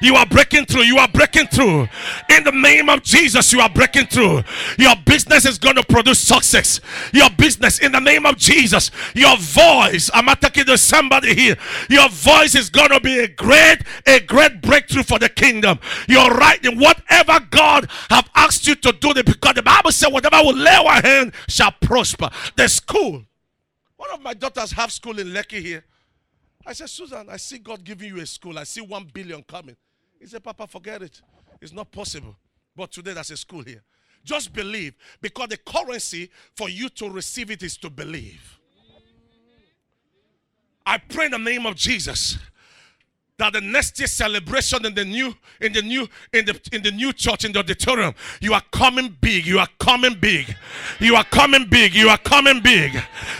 You 0.00 0.14
are 0.16 0.26
breaking 0.26 0.66
through. 0.66 0.82
You 0.82 0.98
are 0.98 1.08
breaking 1.08 1.46
through. 1.48 1.88
In 2.28 2.44
the 2.44 2.52
name 2.52 2.88
of 2.88 3.02
Jesus, 3.02 3.52
you 3.52 3.60
are 3.60 3.68
breaking 3.68 4.06
through. 4.06 4.42
Your 4.78 4.94
business 5.04 5.44
is 5.46 5.58
going 5.58 5.76
to 5.76 5.84
produce 5.84 6.18
success. 6.18 6.80
Your 7.12 7.30
business, 7.30 7.78
in 7.78 7.92
the 7.92 8.00
name 8.00 8.26
of 8.26 8.36
Jesus, 8.36 8.90
your 9.14 9.36
voice. 9.36 10.10
I'm 10.12 10.26
talking 10.36 10.64
to 10.64 10.78
somebody 10.78 11.34
here. 11.34 11.56
Your 11.88 12.08
voice 12.08 12.54
is 12.54 12.70
going 12.70 12.90
to 12.90 13.00
be 13.00 13.18
a 13.18 13.28
great, 13.28 13.78
a 14.06 14.20
great 14.20 14.60
breakthrough 14.62 15.02
for 15.02 15.18
the 15.18 15.28
kingdom. 15.28 15.78
You're 16.08 16.30
right 16.30 16.64
in 16.64 16.78
whatever 16.78 17.40
God 17.50 17.88
have 18.08 18.28
asked 18.34 18.66
you 18.66 18.74
to 18.76 18.92
do. 18.92 19.14
Because 19.14 19.54
the 19.54 19.62
Bible 19.62 19.92
said, 19.92 20.12
whatever 20.12 20.36
will 20.42 20.56
lay 20.56 20.74
our 20.74 21.02
hand 21.02 21.32
shall 21.48 21.72
prosper. 21.80 22.30
The 22.56 22.68
school. 22.68 23.24
One 23.96 24.10
of 24.12 24.22
my 24.22 24.34
daughters 24.34 24.72
have 24.72 24.92
school 24.92 25.18
in 25.18 25.28
Lekki 25.28 25.60
here. 25.60 25.84
I 26.66 26.72
said, 26.72 26.90
Susan, 26.90 27.28
I 27.30 27.36
see 27.36 27.58
God 27.58 27.82
giving 27.82 28.08
you 28.08 28.20
a 28.20 28.26
school. 28.26 28.58
I 28.58 28.64
see 28.64 28.80
one 28.80 29.08
billion 29.12 29.42
coming. 29.42 29.76
He 30.18 30.26
said, 30.26 30.44
Papa, 30.44 30.66
forget 30.66 31.02
it. 31.02 31.20
It's 31.60 31.72
not 31.72 31.90
possible. 31.90 32.36
But 32.76 32.92
today 32.92 33.14
there's 33.14 33.30
a 33.30 33.36
school 33.36 33.62
here. 33.62 33.82
Just 34.24 34.52
believe 34.52 34.94
because 35.20 35.48
the 35.48 35.56
currency 35.56 36.30
for 36.54 36.68
you 36.68 36.88
to 36.90 37.08
receive 37.10 37.50
it 37.50 37.62
is 37.62 37.76
to 37.78 37.88
believe. 37.88 38.58
I 40.84 40.98
pray 40.98 41.26
in 41.26 41.32
the 41.32 41.38
name 41.38 41.66
of 41.66 41.76
Jesus 41.76 42.38
that 43.40 43.54
the 43.54 43.60
next 43.60 43.98
year 43.98 44.06
celebration 44.06 44.84
in 44.86 44.94
the 44.94 45.04
new 45.04 45.34
in 45.60 45.72
the 45.72 45.82
new 45.82 46.06
in 46.32 46.44
the 46.44 46.60
in 46.72 46.82
the 46.82 46.90
new 46.90 47.12
church 47.12 47.44
in 47.44 47.52
the 47.52 47.58
auditorium 47.58 48.14
you 48.40 48.52
are 48.52 48.62
coming 48.70 49.16
big 49.20 49.46
you 49.46 49.58
are 49.58 49.68
coming 49.78 50.14
big. 50.20 50.54
You 51.00 51.16
are 51.16 51.24
coming 51.24 51.66
big 51.68 51.94
you 51.94 52.08
are 52.08 52.18
coming 52.18 52.60
big. 52.62 52.92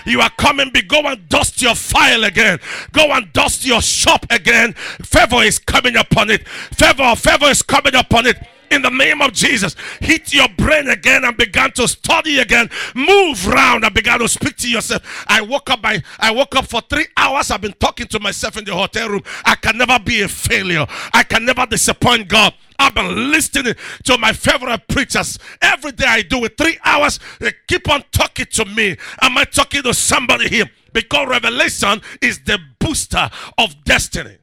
You 0.07 0.21
are 0.21 0.31
coming 0.31 0.71
big. 0.73 0.89
Go 0.89 1.01
and 1.07 1.29
dust 1.29 1.63
your 1.63 1.75
file 1.75 2.25
again. 2.25 2.59
Go 2.93 3.13
and 3.13 3.33
dust 3.33 3.65
your 3.65 3.83
shop 3.83 4.27
again. 4.31 4.73
Favor 5.03 5.43
is 5.43 5.59
coming 5.59 5.97
upon 5.97 6.31
it. 6.31 6.49
Favor 6.49 7.15
favor 7.15 7.47
is 7.47 7.63
coming 7.63 7.95
upon 7.95 8.27
it 8.27 8.37
in 8.70 8.83
the 8.83 8.90
name 8.90 9.20
of 9.20 9.33
Jesus. 9.33 9.74
Hit 10.00 10.33
your 10.33 10.48
brain 10.56 10.88
again 10.88 11.24
and 11.24 11.37
began 11.37 11.72
to 11.72 11.87
study 11.88 12.38
again. 12.38 12.70
Move 12.94 13.46
round 13.46 13.85
and 13.85 13.92
began 13.94 14.20
to 14.20 14.28
speak 14.28 14.56
to 14.59 14.70
yourself. 14.70 15.02
I 15.28 15.40
woke 15.40 15.70
up 15.70 15.83
by 15.83 16.02
I 16.18 16.30
woke 16.30 16.54
up 16.56 16.66
for 16.66 16.80
three 16.80 17.06
hours. 17.16 17.50
I've 17.50 17.61
been 17.61 17.74
talking 17.74 18.06
to 18.09 18.20
myself 18.20 18.56
in 18.56 18.64
the 18.64 18.74
hotel 18.74 19.09
room. 19.09 19.22
I 19.44 19.56
can 19.56 19.76
never 19.76 19.98
be 19.98 20.22
a 20.22 20.28
failure. 20.28 20.87
I 21.12 21.22
can 21.24 21.44
never 21.44 21.66
disappoint 21.66 22.28
God. 22.28 22.54
I've 22.78 22.94
been 22.94 23.30
listening 23.30 23.74
to 24.04 24.18
my 24.18 24.33
favorite 24.33 24.88
preachers. 24.88 25.38
Every 25.61 25.92
day 25.92 26.06
I 26.06 26.22
do 26.22 26.44
it. 26.44 26.56
Three 26.56 26.78
hours. 26.85 27.20
They 27.38 27.52
keep 27.68 27.90
on 27.90 28.02
talking 28.11 28.46
to 28.52 28.64
me. 28.64 28.96
Am 29.20 29.37
I 29.37 29.44
talking 29.44 29.83
to 29.83 29.92
somebody 29.92 30.48
here? 30.48 30.70
Because 30.92 31.28
revelation 31.28 32.00
is 32.22 32.40
the 32.44 32.59
booster 32.78 33.28
of 33.59 33.85
destiny. 33.85 34.38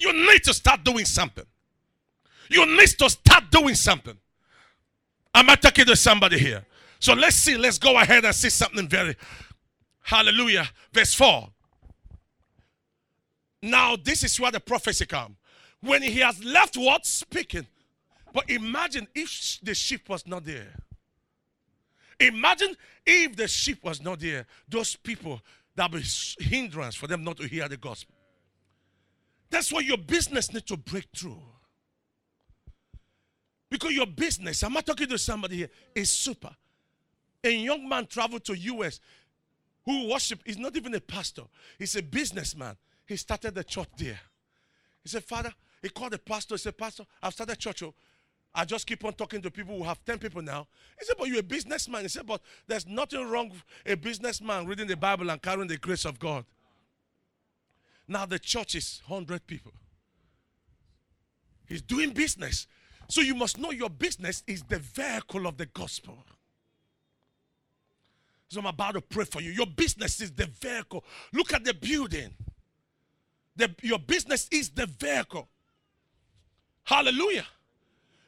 You 0.00 0.12
need 0.12 0.42
to 0.44 0.54
start 0.54 0.82
doing 0.82 1.04
something. 1.04 1.44
You 2.50 2.66
need 2.66 2.88
to 2.98 3.08
start 3.08 3.44
doing 3.50 3.76
something. 3.76 4.16
Am 5.32 5.48
I 5.48 5.54
talking 5.54 5.84
to 5.86 5.94
somebody 5.94 6.36
here? 6.36 6.66
So 6.98 7.14
let's 7.14 7.36
see. 7.36 7.56
Let's 7.56 7.78
go 7.78 7.96
ahead 7.96 8.24
and 8.24 8.34
see 8.34 8.50
something 8.50 8.88
very. 8.88 9.16
Hallelujah. 10.02 10.68
Verse 10.92 11.14
4. 11.14 11.48
Now, 13.62 13.94
this 13.96 14.24
is 14.24 14.38
where 14.40 14.50
the 14.50 14.58
prophecy 14.58 15.06
comes. 15.06 15.36
When 15.80 16.02
he 16.02 16.18
has 16.18 16.42
left 16.44 16.76
what? 16.76 17.06
Speaking. 17.06 17.66
But 18.32 18.50
imagine 18.50 19.06
if 19.14 19.60
the 19.62 19.74
sheep 19.74 20.08
was 20.08 20.26
not 20.26 20.44
there. 20.44 20.74
Imagine 22.18 22.74
if 23.06 23.36
the 23.36 23.46
sheep 23.46 23.84
was 23.84 24.02
not 24.02 24.18
there. 24.18 24.46
Those 24.68 24.96
people, 24.96 25.40
that 25.76 25.92
be 25.92 26.02
hindrance 26.40 26.96
for 26.96 27.06
them 27.06 27.22
not 27.22 27.36
to 27.36 27.46
hear 27.46 27.68
the 27.68 27.76
gospel. 27.76 28.14
That's 29.50 29.72
why 29.72 29.80
your 29.80 29.98
business 29.98 30.52
needs 30.52 30.66
to 30.66 30.76
break 30.76 31.06
through. 31.16 31.40
Because 33.70 33.92
your 33.92 34.06
business, 34.06 34.62
I'm 34.64 34.72
not 34.72 34.84
talking 34.84 35.08
to 35.08 35.18
somebody 35.18 35.58
here, 35.58 35.70
is 35.94 36.10
super. 36.10 36.50
A 37.42 37.50
young 37.50 37.88
man 37.88 38.06
traveled 38.06 38.44
to 38.46 38.58
US 38.58 39.00
who 39.84 40.08
worship, 40.08 40.40
he's 40.44 40.58
not 40.58 40.76
even 40.76 40.94
a 40.94 41.00
pastor, 41.00 41.44
he's 41.78 41.96
a 41.96 42.02
businessman. 42.02 42.76
He 43.06 43.16
started 43.16 43.54
the 43.54 43.64
church 43.64 43.88
there. 43.96 44.20
He 45.02 45.08
said, 45.08 45.24
Father, 45.24 45.52
he 45.82 45.88
called 45.88 46.12
the 46.12 46.18
pastor, 46.18 46.54
he 46.54 46.58
said, 46.58 46.76
Pastor, 46.76 47.04
I've 47.22 47.32
started 47.32 47.58
church. 47.58 47.82
Oh. 47.82 47.94
I 48.54 48.64
just 48.64 48.86
keep 48.86 49.04
on 49.04 49.12
talking 49.12 49.40
to 49.42 49.50
people 49.50 49.76
who 49.76 49.84
have 49.84 50.04
10 50.04 50.18
people 50.18 50.42
now. 50.42 50.66
He 50.98 51.06
said, 51.06 51.16
But 51.18 51.28
you're 51.28 51.40
a 51.40 51.42
businessman. 51.42 52.02
He 52.02 52.08
said, 52.08 52.26
But 52.26 52.40
there's 52.66 52.86
nothing 52.86 53.28
wrong 53.28 53.50
with 53.50 53.62
a 53.86 53.96
businessman 53.96 54.66
reading 54.66 54.88
the 54.88 54.96
Bible 54.96 55.30
and 55.30 55.40
carrying 55.40 55.68
the 55.68 55.76
grace 55.76 56.04
of 56.04 56.18
God. 56.18 56.44
Now 58.08 58.26
the 58.26 58.40
church 58.40 58.74
is 58.74 59.02
100 59.06 59.46
people. 59.46 59.72
He's 61.66 61.82
doing 61.82 62.10
business. 62.10 62.66
So 63.10 63.22
you 63.22 63.34
must 63.34 63.58
know 63.58 63.72
your 63.72 63.90
business 63.90 64.44
is 64.46 64.62
the 64.62 64.78
vehicle 64.78 65.48
of 65.48 65.56
the 65.56 65.66
gospel. 65.66 66.16
So 68.48 68.60
I'm 68.60 68.66
about 68.66 68.94
to 68.94 69.00
pray 69.00 69.24
for 69.24 69.42
you. 69.42 69.50
Your 69.50 69.66
business 69.66 70.20
is 70.20 70.30
the 70.30 70.46
vehicle. 70.46 71.04
Look 71.32 71.52
at 71.52 71.64
the 71.64 71.74
building. 71.74 72.32
The, 73.56 73.74
your 73.82 73.98
business 73.98 74.48
is 74.52 74.70
the 74.70 74.86
vehicle. 74.86 75.48
Hallelujah. 76.84 77.46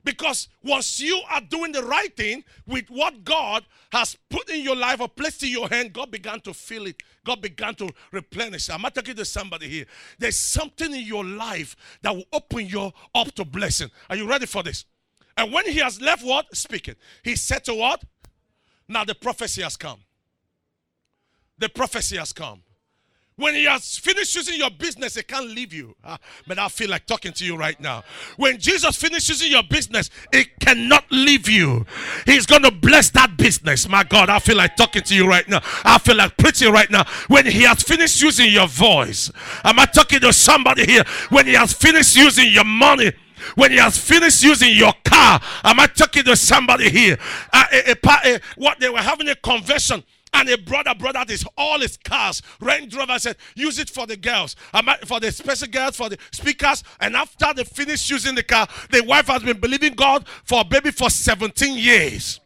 Because 0.04 0.48
once 0.64 1.00
you 1.00 1.20
are 1.30 1.40
doing 1.40 1.72
the 1.72 1.82
right 1.82 2.14
thing 2.16 2.42
with 2.66 2.88
what 2.88 3.24
God 3.24 3.64
has 3.92 4.16
put 4.28 4.50
in 4.50 4.62
your 4.62 4.74
life 4.74 5.00
or 5.00 5.08
placed 5.08 5.42
in 5.42 5.50
your 5.50 5.68
hand, 5.68 5.92
God 5.92 6.10
began 6.10 6.40
to 6.40 6.52
feel 6.52 6.86
it. 6.86 7.02
God 7.24 7.40
began 7.40 7.74
to 7.76 7.88
replenish. 8.10 8.68
I'm 8.68 8.82
not 8.82 8.94
talking 8.94 9.14
to 9.14 9.24
somebody 9.24 9.68
here. 9.68 9.84
There's 10.18 10.38
something 10.38 10.92
in 10.92 11.02
your 11.02 11.24
life 11.24 11.76
that 12.02 12.14
will 12.14 12.24
open 12.32 12.66
you 12.66 12.90
up 13.14 13.32
to 13.34 13.44
blessing. 13.44 13.90
Are 14.10 14.16
you 14.16 14.28
ready 14.28 14.46
for 14.46 14.62
this? 14.62 14.84
And 15.36 15.52
when 15.52 15.66
he 15.66 15.78
has 15.78 16.00
left 16.00 16.24
what? 16.24 16.54
Speaking. 16.56 16.96
He 17.22 17.36
said 17.36 17.64
to 17.64 17.74
what? 17.74 18.02
Now 18.88 19.04
the 19.04 19.14
prophecy 19.14 19.62
has 19.62 19.76
come. 19.76 20.00
The 21.58 21.68
prophecy 21.68 22.16
has 22.16 22.32
come. 22.32 22.62
When 23.42 23.56
he 23.56 23.64
has 23.64 23.98
finished 23.98 24.36
using 24.36 24.54
your 24.54 24.70
business, 24.70 25.16
he 25.16 25.22
can't 25.24 25.48
leave 25.48 25.72
you. 25.72 25.96
Ah, 26.04 26.16
but 26.46 26.60
I 26.60 26.68
feel 26.68 26.88
like 26.88 27.06
talking 27.06 27.32
to 27.32 27.44
you 27.44 27.56
right 27.56 27.78
now. 27.80 28.04
When 28.36 28.56
Jesus 28.56 28.94
finishes 28.94 29.30
using 29.30 29.50
your 29.50 29.64
business, 29.64 30.10
it 30.32 30.60
cannot 30.60 31.10
leave 31.10 31.48
you. 31.48 31.84
He's 32.24 32.46
going 32.46 32.62
to 32.62 32.70
bless 32.70 33.10
that 33.10 33.36
business. 33.36 33.88
My 33.88 34.04
God, 34.04 34.30
I 34.30 34.38
feel 34.38 34.56
like 34.56 34.76
talking 34.76 35.02
to 35.02 35.14
you 35.16 35.28
right 35.28 35.48
now. 35.48 35.60
I 35.84 35.98
feel 35.98 36.18
like 36.18 36.36
preaching 36.36 36.72
right 36.72 36.88
now. 36.88 37.04
When 37.26 37.44
he 37.44 37.62
has 37.62 37.82
finished 37.82 38.22
using 38.22 38.48
your 38.52 38.68
voice, 38.68 39.28
am 39.64 39.80
I 39.80 39.86
talking 39.86 40.20
to 40.20 40.32
somebody 40.32 40.86
here? 40.86 41.02
When 41.30 41.46
he 41.46 41.54
has 41.54 41.72
finished 41.72 42.14
using 42.14 42.52
your 42.52 42.62
money, 42.64 43.10
when 43.56 43.72
he 43.72 43.78
has 43.78 43.98
finished 43.98 44.44
using 44.44 44.70
your 44.72 44.92
car, 45.04 45.40
am 45.64 45.80
I 45.80 45.88
talking 45.88 46.22
to 46.22 46.36
somebody 46.36 46.90
here? 46.90 47.18
Uh, 47.52 47.64
a, 47.72 47.90
a, 47.90 48.34
a, 48.36 48.40
what 48.54 48.78
they 48.78 48.88
were 48.88 49.02
having 49.02 49.28
a 49.30 49.34
conversion 49.34 50.04
and 50.34 50.48
a 50.48 50.58
brother 50.58 50.94
brought 50.94 51.16
out 51.16 51.28
his 51.28 51.44
all 51.56 51.80
his 51.80 51.96
cars. 51.96 52.42
Range 52.60 52.94
Rover 52.94 53.18
said, 53.18 53.36
use 53.54 53.78
it 53.78 53.90
for 53.90 54.06
the 54.06 54.16
girls, 54.16 54.56
for 55.06 55.20
the 55.20 55.32
special 55.32 55.68
girls, 55.68 55.96
for 55.96 56.08
the 56.08 56.18
speakers. 56.30 56.84
And 57.00 57.16
after 57.16 57.52
they 57.54 57.64
finished 57.64 58.10
using 58.10 58.34
the 58.34 58.42
car, 58.42 58.66
the 58.90 59.02
wife 59.02 59.28
has 59.28 59.42
been 59.42 59.60
believing 59.60 59.94
God 59.94 60.26
for 60.44 60.60
a 60.60 60.64
baby 60.64 60.90
for 60.90 61.10
17 61.10 61.76
years. 61.76 62.40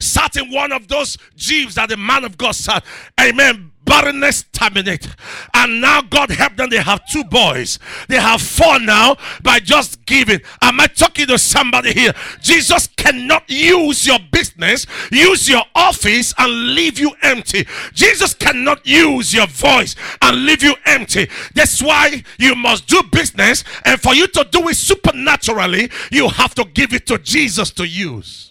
Sat 0.00 0.36
in 0.36 0.50
one 0.52 0.72
of 0.72 0.88
those 0.88 1.18
jeeps 1.36 1.74
that 1.74 1.88
the 1.88 1.96
man 1.96 2.24
of 2.24 2.38
God 2.38 2.54
sat. 2.54 2.84
Amen 3.20 3.72
barrenness 3.88 4.44
terminate. 4.52 5.08
And 5.54 5.80
now 5.80 6.02
God 6.02 6.30
help 6.30 6.56
them. 6.56 6.68
They 6.70 6.82
have 6.82 7.00
two 7.08 7.24
boys. 7.24 7.78
They 8.08 8.16
have 8.16 8.42
four 8.42 8.78
now 8.78 9.16
by 9.42 9.60
just 9.60 10.04
giving. 10.04 10.40
Am 10.60 10.78
I 10.78 10.86
talking 10.86 11.26
to 11.28 11.38
somebody 11.38 11.92
here? 11.92 12.12
Jesus 12.42 12.86
cannot 12.96 13.48
use 13.48 14.06
your 14.06 14.18
business, 14.30 14.86
use 15.10 15.48
your 15.48 15.62
office, 15.74 16.34
and 16.36 16.74
leave 16.74 16.98
you 16.98 17.12
empty. 17.22 17.66
Jesus 17.94 18.34
cannot 18.34 18.86
use 18.86 19.32
your 19.32 19.46
voice 19.46 19.96
and 20.20 20.44
leave 20.44 20.62
you 20.62 20.74
empty. 20.84 21.28
That's 21.54 21.82
why 21.82 22.22
you 22.38 22.54
must 22.54 22.86
do 22.86 23.02
business. 23.10 23.64
And 23.84 24.00
for 24.00 24.14
you 24.14 24.26
to 24.28 24.46
do 24.50 24.68
it 24.68 24.76
supernaturally, 24.76 25.90
you 26.10 26.28
have 26.28 26.54
to 26.56 26.64
give 26.64 26.92
it 26.92 27.06
to 27.06 27.18
Jesus 27.18 27.70
to 27.72 27.86
use. 27.86 28.47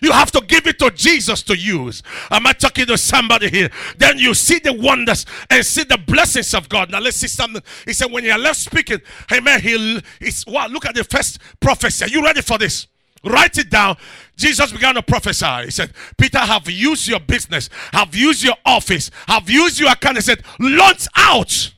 You 0.00 0.12
have 0.12 0.30
to 0.32 0.40
give 0.40 0.66
it 0.66 0.78
to 0.78 0.90
Jesus 0.90 1.42
to 1.44 1.56
use. 1.56 2.02
Am 2.30 2.46
I 2.46 2.52
talking 2.52 2.86
to 2.86 2.98
somebody 2.98 3.48
here? 3.48 3.70
Then 3.96 4.18
you 4.18 4.34
see 4.34 4.58
the 4.58 4.72
wonders 4.72 5.26
and 5.50 5.64
see 5.64 5.84
the 5.84 5.98
blessings 5.98 6.54
of 6.54 6.68
God. 6.68 6.90
Now 6.90 7.00
let's 7.00 7.16
see 7.16 7.28
something. 7.28 7.62
He 7.84 7.92
said, 7.92 8.10
when 8.10 8.24
you're 8.24 8.38
left 8.38 8.60
speaking, 8.60 9.00
man, 9.42 9.60
he 9.60 10.02
is 10.20 10.44
wow, 10.46 10.66
look 10.68 10.86
at 10.86 10.94
the 10.94 11.04
first 11.04 11.38
prophecy. 11.60 12.04
Are 12.04 12.08
you 12.08 12.22
ready 12.22 12.42
for 12.42 12.58
this? 12.58 12.86
Write 13.24 13.58
it 13.58 13.68
down. 13.70 13.96
Jesus 14.36 14.70
began 14.70 14.94
to 14.94 15.02
prophesy. 15.02 15.64
He 15.64 15.70
said, 15.70 15.92
Peter, 16.16 16.38
have 16.38 16.70
used 16.70 17.08
your 17.08 17.20
business, 17.20 17.68
have 17.92 18.14
used 18.14 18.44
your 18.44 18.54
office, 18.64 19.10
have 19.26 19.50
used 19.50 19.80
your 19.80 19.90
account. 19.90 20.18
He 20.18 20.22
said, 20.22 20.42
launch 20.60 21.08
out. 21.16 21.72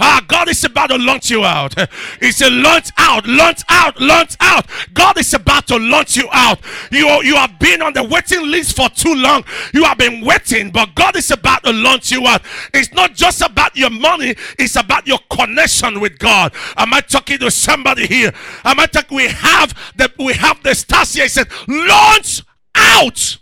Ah, 0.00 0.24
God 0.28 0.48
is 0.48 0.62
about 0.64 0.90
to 0.90 0.96
launch 0.98 1.30
you 1.30 1.44
out. 1.44 1.74
He 2.20 2.30
said, 2.30 2.52
launch 2.52 2.90
out, 2.98 3.26
launch 3.26 3.62
out, 3.68 4.00
launch 4.00 4.36
out. 4.40 4.66
God 4.94 5.18
is 5.18 5.34
about 5.34 5.66
to 5.68 5.76
launch 5.76 6.16
you 6.16 6.28
out. 6.32 6.60
You, 6.90 7.06
you 7.22 7.34
have 7.34 7.58
been 7.58 7.82
on 7.82 7.94
the 7.94 8.04
waiting 8.04 8.46
list 8.48 8.76
for 8.76 8.88
too 8.88 9.14
long. 9.14 9.44
You 9.74 9.84
have 9.84 9.98
been 9.98 10.24
waiting, 10.24 10.70
but 10.70 10.94
God 10.94 11.16
is 11.16 11.30
about 11.30 11.64
to 11.64 11.72
launch 11.72 12.12
you 12.12 12.26
out. 12.26 12.42
It's 12.72 12.92
not 12.92 13.14
just 13.14 13.40
about 13.42 13.76
your 13.76 13.90
money, 13.90 14.36
it's 14.58 14.76
about 14.76 15.06
your 15.06 15.18
connection 15.30 16.00
with 16.00 16.18
God. 16.18 16.52
Am 16.76 16.94
I 16.94 17.00
talking 17.00 17.38
to 17.38 17.50
somebody 17.50 18.06
here? 18.06 18.32
Am 18.64 18.78
I 18.78 18.86
talking? 18.86 19.16
We 19.16 19.28
have 19.28 19.74
the 19.96 20.12
we 20.18 20.34
have 20.34 20.62
the 20.62 20.74
stars 20.74 21.14
here. 21.14 21.24
He 21.24 21.28
said, 21.28 21.48
launch 21.66 22.42
out. 22.74 23.38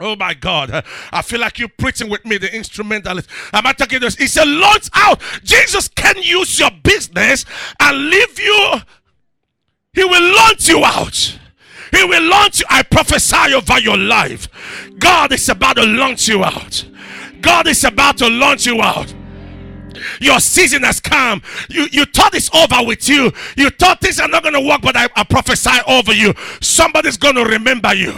Oh 0.00 0.16
my 0.16 0.34
God. 0.34 0.84
I 1.12 1.22
feel 1.22 1.40
like 1.40 1.58
you're 1.58 1.68
preaching 1.68 2.08
with 2.08 2.24
me, 2.24 2.38
the 2.38 2.54
instrumentalist. 2.54 3.28
Am 3.52 3.66
I 3.66 3.72
talking 3.72 4.00
this? 4.00 4.16
He 4.16 4.26
said, 4.26 4.46
launch 4.46 4.88
out. 4.94 5.20
Jesus 5.42 5.88
can 5.88 6.16
use 6.22 6.58
your 6.58 6.70
business 6.82 7.44
and 7.80 8.10
leave 8.10 8.38
you. 8.38 8.74
He 9.92 10.04
will 10.04 10.36
launch 10.36 10.68
you 10.68 10.84
out. 10.84 11.38
He 11.90 12.04
will 12.04 12.22
launch 12.28 12.60
you. 12.60 12.66
I 12.68 12.82
prophesy 12.82 13.54
over 13.54 13.80
your 13.80 13.96
life. 13.96 14.48
God 14.98 15.32
is 15.32 15.48
about 15.48 15.76
to 15.76 15.86
launch 15.86 16.28
you 16.28 16.44
out. 16.44 16.84
God 17.40 17.66
is 17.66 17.84
about 17.84 18.18
to 18.18 18.28
launch 18.28 18.66
you 18.66 18.80
out. 18.82 19.14
Your 20.20 20.40
season 20.40 20.82
has 20.82 21.00
come. 21.00 21.42
You, 21.68 21.88
you 21.90 22.04
thought 22.04 22.34
it's 22.34 22.52
over 22.54 22.86
with 22.86 23.08
you. 23.08 23.32
You 23.56 23.70
thought 23.70 24.00
things 24.00 24.20
are 24.20 24.28
not 24.28 24.42
going 24.42 24.54
to 24.54 24.60
work, 24.60 24.82
but 24.82 24.96
I, 24.96 25.08
I 25.16 25.24
prophesy 25.24 25.78
over 25.86 26.12
you. 26.12 26.34
Somebody's 26.60 27.16
going 27.16 27.34
to 27.36 27.44
remember 27.44 27.94
you. 27.94 28.14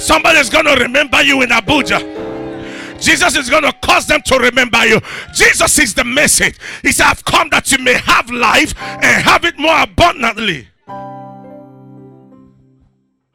Somebody's 0.00 0.48
going 0.48 0.64
to 0.64 0.74
remember 0.82 1.22
you 1.22 1.42
in 1.42 1.50
Abuja. 1.50 2.98
Jesus 3.00 3.36
is 3.36 3.50
going 3.50 3.62
to 3.62 3.72
cause 3.82 4.06
them 4.06 4.20
to 4.22 4.38
remember 4.38 4.84
you. 4.86 5.00
Jesus 5.34 5.78
is 5.78 5.94
the 5.94 6.04
message. 6.04 6.58
He 6.82 6.92
said, 6.92 7.06
I've 7.06 7.24
come 7.24 7.48
that 7.50 7.70
you 7.70 7.78
may 7.78 7.94
have 7.94 8.30
life 8.30 8.74
and 8.78 9.22
have 9.22 9.44
it 9.44 9.58
more 9.58 9.82
abundantly. 9.82 10.68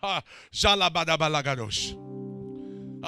Am 0.03 0.21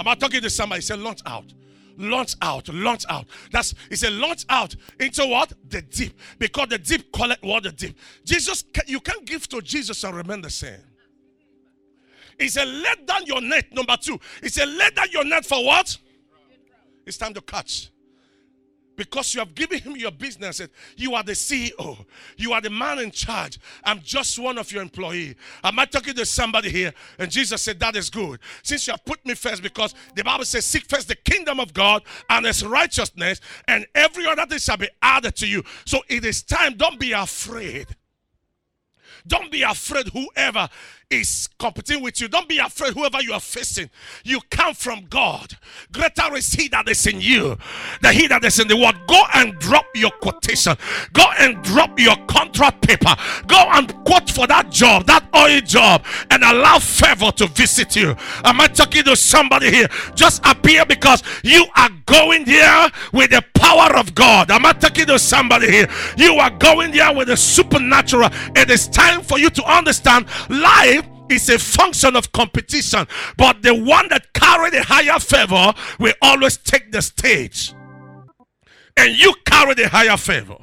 I 0.07 0.15
talking 0.15 0.41
to 0.41 0.49
somebody? 0.49 0.79
He 0.79 0.85
said, 0.85 0.99
launch 0.99 1.21
out. 1.25 1.53
Launch 1.99 2.35
out, 2.43 2.69
launch 2.69 3.05
out. 3.09 3.25
That's 3.51 3.73
he 3.89 3.95
said, 3.95 4.13
launch 4.13 4.45
out 4.49 4.75
into 4.99 5.25
what? 5.25 5.51
The 5.67 5.81
deep. 5.81 6.19
Because 6.37 6.69
the 6.69 6.77
deep 6.77 7.11
call 7.11 7.31
it 7.31 7.39
what 7.41 7.63
the 7.63 7.71
deep. 7.71 7.97
Jesus, 8.23 8.63
you 8.85 8.99
can't 8.99 9.25
give 9.25 9.47
to 9.49 9.61
Jesus 9.61 10.03
and 10.03 10.15
remain 10.15 10.41
the 10.41 10.51
same. 10.51 10.79
He 12.37 12.49
said, 12.49 12.67
let 12.67 13.05
down 13.05 13.25
your 13.25 13.41
net. 13.41 13.73
Number 13.73 13.97
two. 13.97 14.19
He 14.41 14.49
said, 14.49 14.69
let 14.69 14.95
down 14.95 15.07
your 15.11 15.25
net 15.25 15.45
for 15.45 15.63
what? 15.63 15.97
It's 17.05 17.17
time 17.17 17.33
to 17.33 17.41
catch 17.41 17.89
because 18.97 19.33
you 19.33 19.39
have 19.39 19.55
given 19.55 19.79
him 19.79 19.95
your 19.95 20.11
business. 20.11 20.59
You 20.97 21.13
are 21.13 21.23
the 21.23 21.31
CEO. 21.31 22.05
You 22.35 22.51
are 22.51 22.59
the 22.59 22.69
man 22.69 22.99
in 22.99 23.11
charge. 23.11 23.59
I'm 23.83 24.01
just 24.01 24.37
one 24.37 24.57
of 24.57 24.69
your 24.71 24.81
employee. 24.81 25.35
Am 25.63 25.79
I 25.79 25.85
talking 25.85 26.15
to 26.15 26.25
somebody 26.25 26.69
here? 26.69 26.93
And 27.17 27.31
Jesus 27.31 27.61
said, 27.61 27.79
That 27.79 27.95
is 27.95 28.09
good. 28.09 28.39
Since 28.63 28.87
you 28.87 28.93
have 28.93 29.05
put 29.05 29.25
me 29.25 29.35
first, 29.35 29.63
because 29.63 29.93
the 30.15 30.23
Bible 30.23 30.43
says, 30.43 30.65
Seek 30.65 30.89
first 30.89 31.07
the 31.07 31.15
kingdom 31.15 31.59
of 31.61 31.73
God 31.73 32.03
and 32.29 32.45
his 32.45 32.65
righteousness, 32.65 33.39
and 33.67 33.85
every 33.95 34.25
other 34.25 34.45
thing 34.47 34.57
shall 34.57 34.77
be 34.77 34.89
added 35.01 35.35
to 35.37 35.47
you. 35.47 35.63
So 35.85 35.99
it 36.09 36.25
is 36.25 36.43
time. 36.43 36.75
Don't 36.75 36.99
be 36.99 37.13
afraid. 37.13 37.95
Don't 39.27 39.51
be 39.51 39.61
afraid, 39.61 40.07
whoever 40.07 40.69
is 41.09 41.47
competing 41.57 42.01
with 42.01 42.19
you. 42.19 42.27
Don't 42.27 42.49
be 42.49 42.57
afraid, 42.57 42.93
whoever 42.93 43.21
you 43.21 43.31
are 43.33 43.39
facing. 43.39 43.89
You 44.23 44.39
come 44.49 44.73
from 44.73 45.05
God. 45.09 45.53
Greater 45.91 46.35
is 46.35 46.51
He 46.51 46.67
that 46.69 46.89
is 46.89 47.07
in 47.07 47.21
you 47.21 47.57
than 48.01 48.13
He 48.13 48.27
that 48.27 48.43
is 48.43 48.59
in 48.59 48.67
the 48.67 48.75
world. 48.75 48.95
Go 49.07 49.21
and 49.35 49.57
drop 49.59 49.85
your 49.95 50.11
quotation. 50.11 50.75
Go 51.13 51.23
and 51.39 51.61
drop 51.63 51.97
your 51.99 52.15
contract 52.27 52.85
paper. 52.85 53.15
Go 53.47 53.57
and 53.71 53.93
quote 54.03 54.29
for 54.29 54.47
that 54.47 54.69
job, 54.69 55.05
that 55.05 55.25
oil 55.35 55.61
job, 55.61 56.03
and 56.29 56.43
allow 56.43 56.79
favor 56.79 57.31
to 57.31 57.47
visit 57.47 57.95
you. 57.95 58.15
Am 58.43 58.59
I 58.59 58.67
talking 58.67 59.03
to 59.03 59.15
somebody 59.15 59.71
here? 59.71 59.87
Just 60.13 60.45
appear 60.45 60.85
because 60.85 61.23
you 61.43 61.65
are 61.77 61.89
going 62.05 62.43
there 62.43 62.89
with 63.13 63.29
the 63.31 63.43
power 63.53 63.95
of 63.95 64.13
God. 64.13 64.51
Am 64.51 64.65
I 64.65 64.73
talking 64.73 65.05
to 65.05 65.17
somebody 65.17 65.71
here? 65.71 65.87
You 66.17 66.33
are 66.35 66.49
going 66.49 66.91
there 66.91 67.13
with 67.13 67.29
the 67.29 67.37
supernatural. 67.37 68.29
It 68.55 68.69
is 68.69 68.87
time 68.89 69.21
for 69.21 69.39
you 69.39 69.49
to 69.51 69.63
understand 69.63 70.25
life 70.49 70.96
is 71.29 71.49
a 71.49 71.59
function 71.59 72.15
of 72.15 72.31
competition, 72.31 73.05
but 73.37 73.61
the 73.61 73.73
one 73.73 74.07
that 74.09 74.33
carried 74.33 74.73
the 74.73 74.83
higher 74.83 75.19
favor 75.19 75.73
will 75.99 76.13
always 76.21 76.57
take 76.57 76.91
the 76.91 77.01
stage. 77.01 77.73
And 78.95 79.17
you 79.17 79.33
carry 79.45 79.75
the 79.75 79.87
higher 79.87 80.17
favor. 80.17 80.57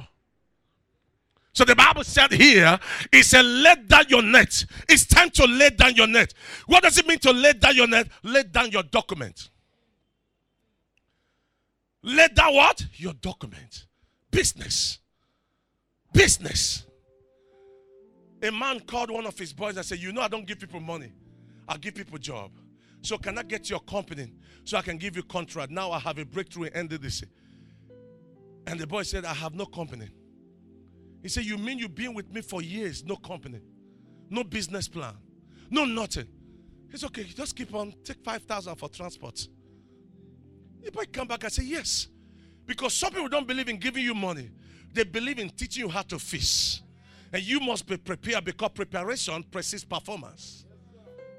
So 1.53 1.63
the 1.63 1.75
Bible 1.75 2.03
said 2.03 2.33
here, 2.33 2.77
it 3.13 3.23
said, 3.23 3.45
let 3.45 3.87
down 3.87 4.03
your 4.09 4.21
net. 4.21 4.65
It's 4.89 5.05
time 5.05 5.29
to 5.31 5.45
lay 5.45 5.69
down 5.69 5.95
your 5.95 6.07
net. 6.07 6.33
What 6.65 6.83
does 6.83 6.97
it 6.97 7.07
mean 7.07 7.19
to 7.19 7.31
lay 7.31 7.53
down 7.53 7.77
your 7.77 7.87
net? 7.87 8.09
Lay 8.23 8.43
down 8.43 8.71
your 8.71 8.83
document. 8.83 9.49
Lay 12.03 12.27
down 12.35 12.53
what? 12.53 12.85
Your 12.95 13.13
document. 13.13 13.85
Business. 14.31 14.99
Business. 16.11 16.84
A 18.41 18.51
man 18.51 18.79
called 18.81 19.11
one 19.11 19.25
of 19.25 19.37
his 19.37 19.53
boys 19.53 19.77
and 19.77 19.85
said, 19.85 19.99
You 19.99 20.11
know, 20.11 20.21
I 20.21 20.27
don't 20.27 20.45
give 20.45 20.59
people 20.59 20.79
money, 20.79 21.13
I 21.67 21.77
give 21.77 21.95
people 21.95 22.17
job. 22.17 22.51
So, 23.01 23.17
can 23.17 23.37
I 23.37 23.43
get 23.43 23.69
your 23.69 23.79
company 23.81 24.33
so 24.63 24.77
I 24.77 24.81
can 24.81 24.97
give 24.97 25.15
you 25.15 25.23
contract? 25.23 25.71
Now 25.71 25.91
I 25.91 25.99
have 25.99 26.17
a 26.17 26.25
breakthrough 26.25 26.63
in 26.63 26.87
NDDC. 26.87 27.25
And 28.67 28.79
the 28.79 28.87
boy 28.87 29.03
said, 29.03 29.25
I 29.25 29.33
have 29.33 29.53
no 29.53 29.65
company. 29.65 30.09
He 31.21 31.29
said, 31.29 31.45
You 31.45 31.57
mean 31.57 31.77
you've 31.77 31.95
been 31.95 32.13
with 32.13 32.31
me 32.31 32.41
for 32.41 32.61
years? 32.61 33.03
No 33.03 33.15
company, 33.15 33.59
no 34.29 34.43
business 34.43 34.87
plan, 34.87 35.13
no 35.69 35.85
nothing. 35.85 36.27
Said, 36.93 37.07
Okay, 37.07 37.23
just 37.23 37.55
keep 37.55 37.73
on, 37.73 37.93
take 38.03 38.23
5,000 38.23 38.75
for 38.75 38.89
transport. 38.89 39.47
The 40.81 40.91
boy 40.91 41.03
come 41.11 41.27
back 41.27 41.43
and 41.43 41.51
say, 41.51 41.63
Yes. 41.63 42.07
Because 42.65 42.93
some 42.93 43.11
people 43.11 43.27
don't 43.27 43.47
believe 43.47 43.69
in 43.69 43.77
giving 43.77 44.03
you 44.03 44.15
money, 44.15 44.49
they 44.91 45.03
believe 45.03 45.39
in 45.39 45.49
teaching 45.49 45.85
you 45.85 45.89
how 45.89 46.01
to 46.03 46.17
fish. 46.17 46.81
And 47.33 47.43
you 47.43 47.59
must 47.59 47.87
be 47.87 47.97
prepared 47.97 48.45
because 48.45 48.71
preparation 48.73 49.43
precedes 49.43 49.83
performance. 49.83 50.65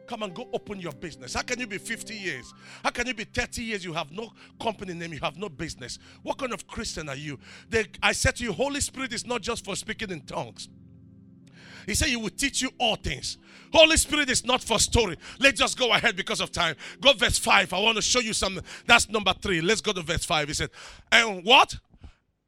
Come 0.07 0.22
and 0.22 0.35
go 0.35 0.49
open 0.53 0.81
your 0.81 0.92
business. 0.92 1.35
How 1.35 1.42
can 1.42 1.59
you 1.59 1.66
be 1.66 1.79
50 1.79 2.14
years? 2.14 2.55
How 2.85 2.90
can 2.90 3.07
you 3.07 3.14
be 3.14 3.25
30 3.25 3.62
years? 3.62 3.85
You 3.85 3.92
have 3.92 4.12
no 4.12 4.31
company 4.61 4.94
name, 4.94 5.12
you 5.12 5.20
have 5.20 5.37
no 5.37 5.49
business. 5.49 5.99
What 6.22 6.38
kind 6.38 6.53
of 6.53 6.66
Christian 6.66 7.09
are 7.09 7.16
you? 7.16 7.38
They, 7.68 7.87
I 8.03 8.12
said 8.12 8.37
to 8.37 8.44
you, 8.44 8.53
Holy 8.53 8.81
Spirit 8.81 9.12
is 9.12 9.27
not 9.27 9.42
just 9.42 9.64
for 9.64 9.75
speaking 9.75 10.11
in 10.11 10.20
tongues. 10.20 10.68
He 11.87 11.94
said, 11.94 12.09
He 12.09 12.16
will 12.16 12.31
teach 12.31 12.62
you 12.62 12.70
all 12.79 12.96
things. 12.96 13.38
Holy 13.72 13.96
Spirit 13.96 14.29
is 14.29 14.44
not 14.44 14.62
for 14.62 14.79
story. 14.79 15.16
Let's 15.38 15.59
just 15.59 15.79
go 15.79 15.92
ahead 15.92 16.16
because 16.16 16.40
of 16.40 16.51
time. 16.51 16.77
Go 17.01 17.12
verse 17.12 17.38
5. 17.38 17.72
I 17.72 17.81
want 17.81 17.96
to 17.96 18.03
show 18.03 18.20
you 18.20 18.33
something. 18.33 18.64
That's 18.87 19.09
number 19.09 19.33
three. 19.40 19.61
Let's 19.61 19.81
go 19.81 19.92
to 19.92 20.03
verse 20.03 20.25
5. 20.25 20.49
He 20.49 20.55
said, 20.55 20.70
And 21.11 21.44
what? 21.44 21.77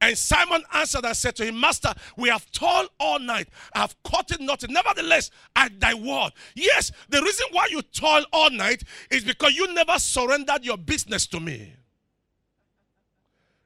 And 0.00 0.16
Simon 0.16 0.62
answered 0.72 1.04
and 1.04 1.16
said 1.16 1.34
to 1.36 1.44
him, 1.44 1.58
Master, 1.58 1.92
we 2.16 2.28
have 2.28 2.48
toiled 2.52 2.88
all 3.00 3.18
night. 3.18 3.48
I 3.74 3.80
have 3.80 4.00
caught 4.04 4.30
it 4.30 4.40
nothing. 4.40 4.72
Nevertheless, 4.72 5.30
at 5.56 5.80
thy 5.80 5.94
word. 5.94 6.30
Yes, 6.54 6.92
the 7.08 7.20
reason 7.20 7.46
why 7.50 7.66
you 7.70 7.82
toil 7.82 8.24
all 8.32 8.50
night 8.50 8.84
is 9.10 9.24
because 9.24 9.54
you 9.54 9.72
never 9.74 9.98
surrendered 9.98 10.64
your 10.64 10.76
business 10.76 11.26
to 11.28 11.40
me. 11.40 11.74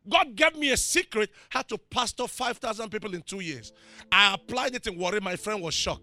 God 0.08 0.34
gave 0.34 0.56
me 0.56 0.70
a 0.70 0.76
secret 0.76 1.30
how 1.50 1.62
to 1.62 1.76
pastor 1.78 2.26
5,000 2.26 2.90
people 2.90 3.14
in 3.14 3.22
two 3.22 3.40
years. 3.40 3.72
I 4.10 4.34
applied 4.34 4.74
it 4.74 4.86
in 4.86 4.98
Warri. 4.98 5.20
My 5.20 5.36
friend 5.36 5.62
was 5.62 5.74
shocked. 5.74 6.02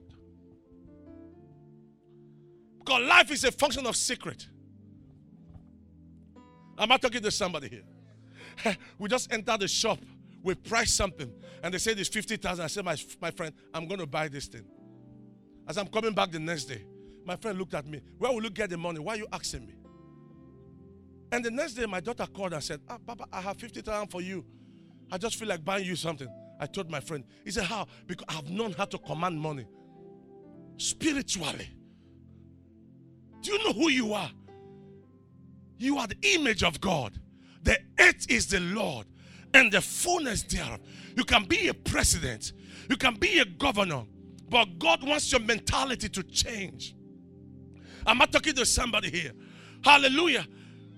Because 2.78 3.02
life 3.02 3.32
is 3.32 3.44
a 3.44 3.52
function 3.52 3.86
of 3.88 3.96
secret. 3.96 4.48
Am 6.78 6.92
I 6.92 6.98
talking 6.98 7.22
to 7.22 7.32
somebody 7.32 7.68
here? 7.68 8.76
we 9.00 9.10
just 9.10 9.34
entered 9.34 9.60
the 9.60 9.68
shop 9.68 10.00
we 10.44 10.56
price 10.56 10.94
something 10.94 11.32
and 11.64 11.74
they 11.74 11.78
said 11.78 12.00
it's 12.00 12.10
50,000. 12.10 12.64
I 12.64 12.68
said, 12.68 12.86
my, 12.86 12.96
my 13.22 13.32
friend, 13.32 13.54
I'm 13.74 13.88
going 13.88 14.00
to 14.00 14.08
buy 14.08 14.28
this 14.28 14.48
thing. 14.48 14.66
As 15.68 15.78
I'm 15.78 15.88
coming 15.88 16.14
back 16.14 16.32
the 16.32 16.40
next 16.40 16.66
day, 16.66 16.86
my 17.26 17.36
friend 17.36 17.58
looked 17.58 17.74
at 17.74 17.86
me. 17.86 18.02
Where 18.18 18.32
will 18.32 18.44
you 18.44 18.50
get 18.50 18.70
the 18.70 18.78
money? 18.78 19.00
Why 19.00 19.14
are 19.14 19.18
you 19.18 19.28
asking 19.32 19.68
me? 19.68 19.76
And 21.32 21.46
the 21.46 21.52
next 21.52 21.74
day, 21.74 21.86
my 21.86 22.00
daughter 22.00 22.26
called 22.26 22.54
and 22.54 22.64
said, 22.64 22.80
ah, 22.90 22.98
Papa, 23.06 23.26
I 23.32 23.42
have 23.42 23.58
50,000 23.58 24.08
for 24.08 24.22
you. 24.22 24.44
I 25.12 25.18
just 25.18 25.36
feel 25.36 25.48
like 25.48 25.64
buying 25.64 25.86
you 25.86 25.96
something. 25.96 26.28
I 26.60 26.66
told 26.66 26.90
my 26.90 27.00
friend. 27.00 27.24
He 27.46 27.52
said, 27.52 27.64
How? 27.64 27.88
Because 28.06 28.26
I've 28.28 28.50
known 28.50 28.74
how 28.74 28.86
to 28.86 28.98
command 28.98 29.40
money 29.40 29.66
spiritually. 30.78 31.70
Do 33.42 33.54
you 33.54 33.64
know 33.64 33.74
who 33.74 33.90
you 33.90 34.14
are? 34.14 34.32
You 35.78 35.98
are 35.98 36.08
the 36.08 36.18
image 36.34 36.64
of 36.64 36.82
God. 36.82 37.18
The 37.64 37.80
earth 38.00 38.30
is 38.30 38.48
the 38.48 38.60
Lord 38.60 39.08
and 39.54 39.72
the 39.72 39.82
fullness 39.82 40.44
thereof. 40.44 40.80
You 41.16 41.24
can 41.24 41.46
be 41.46 41.68
a 41.68 41.74
president, 41.74 42.54
you 42.90 42.98
can 42.98 43.16
be 43.16 43.40
a 43.40 43.46
governor, 43.46 44.04
but 44.50 44.80
God 44.80 45.04
wants 45.04 45.32
your 45.32 45.42
mentality 45.42 46.10
to 46.10 46.24
change. 46.24 46.96
I'm 48.06 48.18
not 48.18 48.32
talking 48.32 48.54
to 48.54 48.66
somebody 48.66 49.10
here. 49.10 49.32
Hallelujah. 49.84 50.48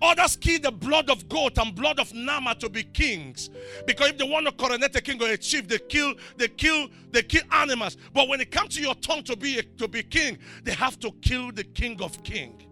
Others 0.01 0.37
kill 0.37 0.59
the 0.59 0.71
blood 0.71 1.11
of 1.11 1.29
goat 1.29 1.59
and 1.59 1.75
blood 1.75 1.99
of 1.99 2.11
Nama 2.13 2.55
to 2.55 2.69
be 2.69 2.83
kings. 2.83 3.51
Because 3.85 4.09
if 4.09 4.17
they 4.17 4.27
want 4.27 4.47
to 4.47 4.51
coronate 4.51 4.95
a 4.95 5.01
king 5.01 5.21
or 5.21 5.27
a 5.27 5.37
chief, 5.37 5.67
they 5.67 5.77
kill, 5.77 6.15
they 6.37 6.47
kill, 6.47 6.87
they 7.11 7.21
kill 7.21 7.43
animals. 7.51 7.97
But 8.11 8.27
when 8.27 8.41
it 8.41 8.49
comes 8.49 8.75
to 8.75 8.81
your 8.81 8.95
tongue 8.95 9.23
to 9.23 9.35
be 9.35 9.59
a, 9.59 9.63
to 9.63 9.87
be 9.87 10.01
king, 10.01 10.39
they 10.63 10.73
have 10.73 10.99
to 11.01 11.11
kill 11.21 11.51
the 11.51 11.63
king 11.63 12.01
of 12.01 12.23
kings. 12.23 12.63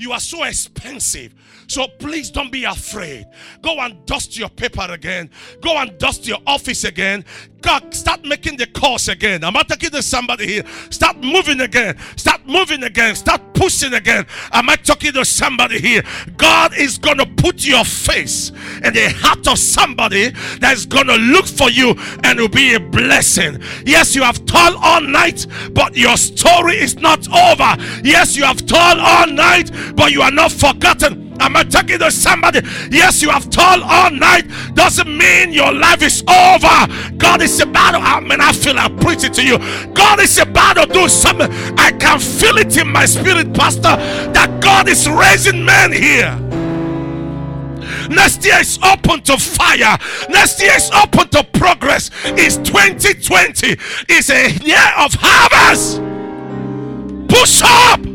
You 0.00 0.12
are 0.12 0.20
so 0.20 0.44
expensive. 0.44 1.34
So 1.66 1.86
please 1.98 2.30
don't 2.30 2.50
be 2.50 2.64
afraid. 2.64 3.26
Go 3.60 3.78
and 3.80 4.06
dust 4.06 4.38
your 4.38 4.48
paper 4.48 4.86
again. 4.88 5.28
Go 5.60 5.76
and 5.76 5.98
dust 5.98 6.26
your 6.26 6.38
office 6.46 6.84
again. 6.84 7.22
God, 7.62 7.94
start 7.94 8.24
making 8.24 8.56
the 8.56 8.66
calls 8.66 9.08
again. 9.08 9.44
I'm 9.44 9.52
not 9.52 9.68
talking 9.68 9.90
to 9.90 10.02
somebody 10.02 10.46
here. 10.46 10.64
Start 10.90 11.18
moving 11.18 11.60
again. 11.60 11.96
Start 12.16 12.46
moving 12.46 12.82
again. 12.84 13.14
Start 13.14 13.40
pushing 13.54 13.94
again. 13.94 14.26
Am 14.52 14.68
I 14.68 14.76
talking 14.76 15.12
to 15.12 15.24
somebody 15.24 15.80
here? 15.80 16.02
God 16.36 16.76
is 16.76 16.98
going 16.98 17.18
to 17.18 17.26
put 17.26 17.66
your 17.66 17.84
face 17.84 18.50
in 18.84 18.94
the 18.94 19.12
heart 19.16 19.46
of 19.48 19.58
somebody 19.58 20.30
that's 20.58 20.86
going 20.86 21.06
to 21.06 21.16
look 21.16 21.46
for 21.46 21.70
you 21.70 21.94
and 22.24 22.38
will 22.38 22.48
be 22.48 22.74
a 22.74 22.80
blessing. 22.80 23.60
Yes, 23.84 24.14
you 24.14 24.22
have 24.22 24.44
toiled 24.46 24.76
all 24.80 25.00
night, 25.00 25.46
but 25.72 25.96
your 25.96 26.16
story 26.16 26.76
is 26.76 26.96
not 26.96 27.28
over. 27.28 27.76
Yes, 28.02 28.36
you 28.36 28.44
have 28.44 28.64
toiled 28.66 28.98
all 28.98 29.26
night, 29.26 29.70
but 29.94 30.12
you 30.12 30.22
are 30.22 30.32
not 30.32 30.52
forgotten. 30.52 31.29
Am 31.40 31.56
I 31.56 31.64
talking 31.64 31.98
to 31.98 32.10
somebody? 32.10 32.60
Yes, 32.90 33.22
you 33.22 33.30
have 33.30 33.48
told 33.48 33.82
all 33.82 34.10
night. 34.10 34.44
Doesn't 34.74 35.08
mean 35.08 35.52
your 35.52 35.72
life 35.72 36.02
is 36.02 36.22
over. 36.28 36.86
God 37.16 37.40
is 37.40 37.60
about 37.60 37.92
to, 37.92 37.98
I 37.98 38.20
mean, 38.20 38.40
I 38.40 38.52
feel 38.52 38.78
I 38.78 38.88
preach 38.88 39.24
it 39.24 39.32
to 39.34 39.42
you. 39.42 39.58
God 39.94 40.20
is 40.20 40.38
about 40.38 40.74
to 40.76 40.86
do 40.86 41.08
something. 41.08 41.50
I 41.78 41.92
can 41.92 42.20
feel 42.20 42.58
it 42.58 42.76
in 42.76 42.92
my 42.92 43.06
spirit, 43.06 43.54
Pastor, 43.54 43.96
that 44.32 44.60
God 44.60 44.88
is 44.88 45.08
raising 45.08 45.64
men 45.64 45.92
here. 45.92 46.38
Next 48.10 48.44
year 48.44 48.58
is 48.58 48.78
open 48.82 49.22
to 49.22 49.38
fire. 49.38 49.96
Next 50.28 50.60
year 50.60 50.74
is 50.74 50.90
open 50.90 51.28
to 51.28 51.44
progress. 51.44 52.10
Is 52.36 52.56
2020 52.58 53.76
is 54.08 54.30
a 54.30 54.50
year 54.64 54.92
of 54.98 55.14
harvest. 55.14 56.02
Push 57.28 57.62
up. 57.64 58.09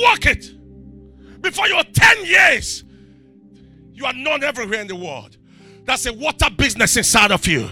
Walk 0.00 0.26
it. 0.26 1.42
Before 1.42 1.68
your 1.68 1.82
10 1.82 2.24
years, 2.24 2.84
you 3.92 4.06
are 4.06 4.12
known 4.12 4.42
everywhere 4.42 4.80
in 4.80 4.86
the 4.86 4.96
world. 4.96 5.36
That's 5.84 6.06
a 6.06 6.12
water 6.12 6.48
business 6.50 6.96
inside 6.96 7.30
of 7.30 7.46
you. 7.46 7.68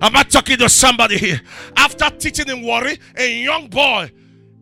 Am 0.00 0.16
I 0.16 0.22
talking 0.22 0.58
to 0.58 0.68
somebody 0.68 1.18
here? 1.18 1.40
After 1.76 2.10
teaching 2.10 2.48
in 2.48 2.62
Warri, 2.62 2.98
a 3.16 3.42
young 3.42 3.68
boy, 3.68 4.10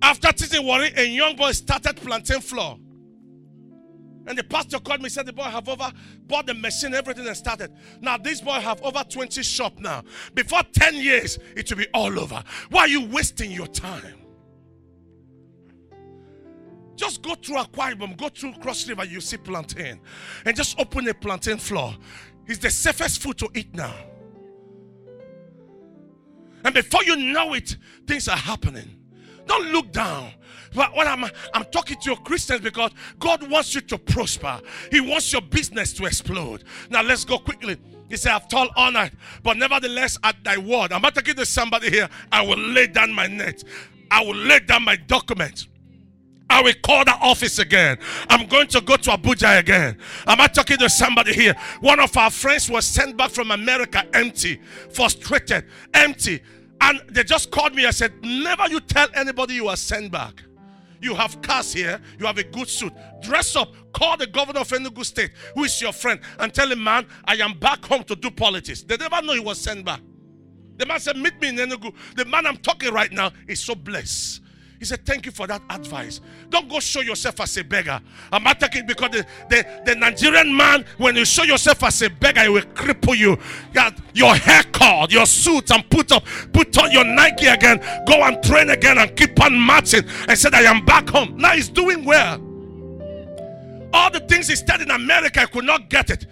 after 0.00 0.32
teaching 0.32 0.64
Warri, 0.64 0.90
a 0.96 1.04
young 1.04 1.36
boy 1.36 1.52
started 1.52 1.96
planting 1.96 2.40
flour. 2.40 2.76
And 4.26 4.38
the 4.38 4.44
pastor 4.44 4.78
called 4.78 5.02
me, 5.02 5.08
said 5.08 5.26
the 5.26 5.32
boy 5.32 5.42
have 5.42 5.68
over 5.68 5.92
bought 6.26 6.46
the 6.46 6.54
machine, 6.54 6.94
everything 6.94 7.26
and 7.26 7.36
started. 7.36 7.72
Now 8.00 8.16
this 8.16 8.40
boy 8.40 8.60
have 8.60 8.80
over 8.82 9.02
20 9.02 9.42
shop 9.42 9.78
now. 9.78 10.02
Before 10.34 10.62
10 10.62 10.94
years, 10.94 11.38
it 11.56 11.68
will 11.70 11.78
be 11.78 11.88
all 11.92 12.18
over. 12.18 12.42
Why 12.70 12.82
are 12.82 12.88
you 12.88 13.04
wasting 13.06 13.50
your 13.50 13.66
time? 13.66 14.21
Just 17.02 17.20
go 17.20 17.34
through 17.34 17.56
Ibom, 17.56 18.16
go 18.16 18.28
through 18.28 18.52
Cross 18.60 18.88
River, 18.88 19.04
you 19.04 19.20
see 19.20 19.36
plantain. 19.36 19.98
And 20.46 20.56
just 20.56 20.78
open 20.78 21.08
a 21.08 21.12
plantain 21.12 21.58
floor. 21.58 21.96
It's 22.46 22.60
the 22.60 22.70
safest 22.70 23.20
food 23.20 23.38
to 23.38 23.48
eat 23.56 23.74
now. 23.74 23.92
And 26.64 26.72
before 26.72 27.02
you 27.02 27.16
know 27.16 27.54
it, 27.54 27.76
things 28.06 28.28
are 28.28 28.36
happening. 28.36 29.00
Don't 29.46 29.72
look 29.72 29.90
down. 29.90 30.30
But 30.76 30.94
when 30.94 31.08
I'm, 31.08 31.24
I'm 31.52 31.64
talking 31.72 31.98
to 31.98 32.10
your 32.10 32.18
Christians 32.18 32.60
because 32.60 32.92
God 33.18 33.50
wants 33.50 33.74
you 33.74 33.80
to 33.80 33.98
prosper. 33.98 34.60
He 34.92 35.00
wants 35.00 35.32
your 35.32 35.42
business 35.42 35.92
to 35.94 36.04
explode. 36.04 36.62
Now 36.88 37.02
let's 37.02 37.24
go 37.24 37.36
quickly. 37.36 37.78
He 38.10 38.16
said, 38.16 38.30
I've 38.30 38.46
told 38.46 38.68
honor, 38.76 39.10
but 39.42 39.56
nevertheless 39.56 40.18
at 40.22 40.36
thy 40.44 40.56
word. 40.56 40.92
I'm 40.92 41.02
not 41.02 41.16
talking 41.16 41.34
to 41.34 41.46
somebody 41.46 41.90
here. 41.90 42.08
I 42.30 42.42
will 42.42 42.60
lay 42.60 42.86
down 42.86 43.12
my 43.12 43.26
net. 43.26 43.64
I 44.08 44.22
will 44.24 44.36
lay 44.36 44.60
down 44.60 44.84
my 44.84 44.94
document. 44.94 45.66
I 46.52 46.60
will 46.60 46.74
call 46.82 47.02
the 47.04 47.12
office 47.12 47.58
again. 47.58 47.96
I'm 48.28 48.46
going 48.46 48.66
to 48.68 48.82
go 48.82 48.96
to 48.96 49.10
Abuja 49.12 49.58
again. 49.58 49.96
Am 50.26 50.38
I 50.38 50.46
talking 50.48 50.76
to 50.76 50.90
somebody 50.90 51.32
here? 51.32 51.54
One 51.80 51.98
of 51.98 52.14
our 52.14 52.30
friends 52.30 52.68
was 52.68 52.84
sent 52.84 53.16
back 53.16 53.30
from 53.30 53.50
America 53.50 54.04
empty, 54.12 54.60
frustrated, 54.90 55.64
empty. 55.94 56.42
And 56.82 57.00
they 57.08 57.24
just 57.24 57.50
called 57.50 57.74
me 57.74 57.86
and 57.86 57.94
said, 57.94 58.12
Never 58.22 58.68
you 58.68 58.80
tell 58.80 59.08
anybody 59.14 59.54
you 59.54 59.68
are 59.68 59.76
sent 59.76 60.12
back. 60.12 60.42
You 61.00 61.14
have 61.14 61.40
cars 61.40 61.72
here, 61.72 62.00
you 62.18 62.26
have 62.26 62.36
a 62.36 62.44
good 62.44 62.68
suit. 62.68 62.92
Dress 63.22 63.56
up, 63.56 63.72
call 63.94 64.18
the 64.18 64.26
governor 64.26 64.60
of 64.60 64.68
Enugu 64.68 65.04
State, 65.06 65.32
who 65.54 65.64
is 65.64 65.80
your 65.80 65.92
friend, 65.92 66.20
and 66.38 66.52
tell 66.52 66.70
him, 66.70 66.84
Man, 66.84 67.06
I 67.24 67.36
am 67.36 67.58
back 67.58 67.82
home 67.84 68.04
to 68.04 68.14
do 68.14 68.30
politics. 68.30 68.82
They 68.82 68.98
never 68.98 69.22
know 69.22 69.32
he 69.32 69.40
was 69.40 69.58
sent 69.58 69.86
back. 69.86 70.00
The 70.76 70.84
man 70.84 71.00
said, 71.00 71.16
Meet 71.16 71.40
me 71.40 71.48
in 71.48 71.56
Enugu. 71.56 71.94
The 72.14 72.26
man 72.26 72.46
I'm 72.46 72.58
talking 72.58 72.92
right 72.92 73.10
now 73.10 73.32
is 73.48 73.58
so 73.60 73.74
blessed. 73.74 74.42
He 74.82 74.86
said, 74.86 75.06
Thank 75.06 75.26
you 75.26 75.30
for 75.30 75.46
that 75.46 75.62
advice. 75.70 76.20
Don't 76.50 76.68
go 76.68 76.80
show 76.80 77.02
yourself 77.02 77.40
as 77.40 77.56
a 77.56 77.62
beggar. 77.62 78.00
I'm 78.32 78.44
attacking 78.48 78.84
because 78.84 79.10
the, 79.12 79.26
the, 79.48 79.64
the 79.86 79.94
Nigerian 79.94 80.56
man, 80.56 80.84
when 80.98 81.14
you 81.14 81.24
show 81.24 81.44
yourself 81.44 81.84
as 81.84 82.02
a 82.02 82.10
beggar, 82.10 82.40
he 82.40 82.48
will 82.48 82.62
cripple 82.62 83.16
you. 83.16 83.38
Got 83.72 83.96
your 84.12 84.34
hair 84.34 84.64
cut, 84.72 85.12
your 85.12 85.24
suit, 85.24 85.70
and 85.70 85.88
put 85.88 86.10
up, 86.10 86.24
put 86.52 86.76
on 86.78 86.90
your 86.90 87.04
Nike 87.04 87.46
again, 87.46 87.78
go 88.08 88.24
and 88.24 88.42
train 88.42 88.70
again 88.70 88.98
and 88.98 89.16
keep 89.16 89.40
on 89.40 89.56
marching 89.56 90.02
and 90.26 90.36
said, 90.36 90.52
I 90.52 90.62
am 90.62 90.84
back 90.84 91.08
home. 91.10 91.36
Now 91.36 91.52
he's 91.52 91.68
doing 91.68 92.04
well. 92.04 92.40
All 93.92 94.10
the 94.10 94.18
things 94.18 94.48
he 94.48 94.56
studied 94.56 94.88
in 94.88 94.90
America, 94.90 95.42
I 95.42 95.46
could 95.46 95.64
not 95.64 95.90
get 95.90 96.10
it. 96.10 96.26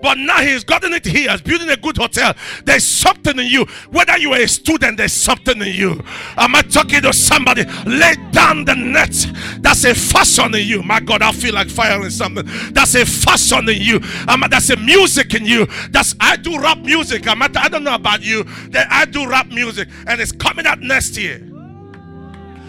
But 0.00 0.18
now 0.18 0.40
he's 0.40 0.64
gotten 0.64 0.92
it 0.92 1.04
here. 1.04 1.30
He's 1.30 1.40
building 1.40 1.70
a 1.70 1.76
good 1.76 1.96
hotel. 1.96 2.34
There's 2.64 2.84
something 2.84 3.38
in 3.38 3.46
you. 3.46 3.66
Whether 3.90 4.16
you 4.18 4.32
are 4.32 4.40
a 4.40 4.48
student, 4.48 4.96
there's 4.96 5.12
something 5.12 5.60
in 5.60 5.74
you. 5.74 6.02
Am 6.36 6.54
I 6.54 6.62
talking 6.62 7.02
to 7.02 7.12
somebody? 7.12 7.64
Lay 7.86 8.14
down 8.30 8.64
the 8.64 8.74
net. 8.74 9.14
That's 9.60 9.84
a 9.84 9.94
fashion 9.94 10.54
in 10.54 10.66
you. 10.66 10.82
My 10.82 11.00
God, 11.00 11.22
I 11.22 11.32
feel 11.32 11.54
like 11.54 11.68
firing 11.68 12.10
something. 12.10 12.48
That's 12.72 12.94
a 12.94 13.04
fashion 13.04 13.68
in 13.68 13.80
you. 13.80 14.00
Um, 14.28 14.44
that's 14.50 14.70
a 14.70 14.76
music 14.76 15.34
in 15.34 15.44
you. 15.44 15.66
That's 15.90 16.14
I 16.20 16.36
do 16.36 16.58
rap 16.58 16.78
music. 16.78 17.26
I'm 17.26 17.42
I 17.42 17.48
don't 17.48 17.84
know 17.84 17.94
about 17.94 18.22
you. 18.22 18.44
That 18.70 18.88
I 18.90 19.04
do 19.04 19.28
rap 19.28 19.48
music, 19.48 19.88
and 20.06 20.20
it's 20.20 20.32
coming 20.32 20.66
out 20.66 20.80
next 20.80 21.16
year. 21.16 21.57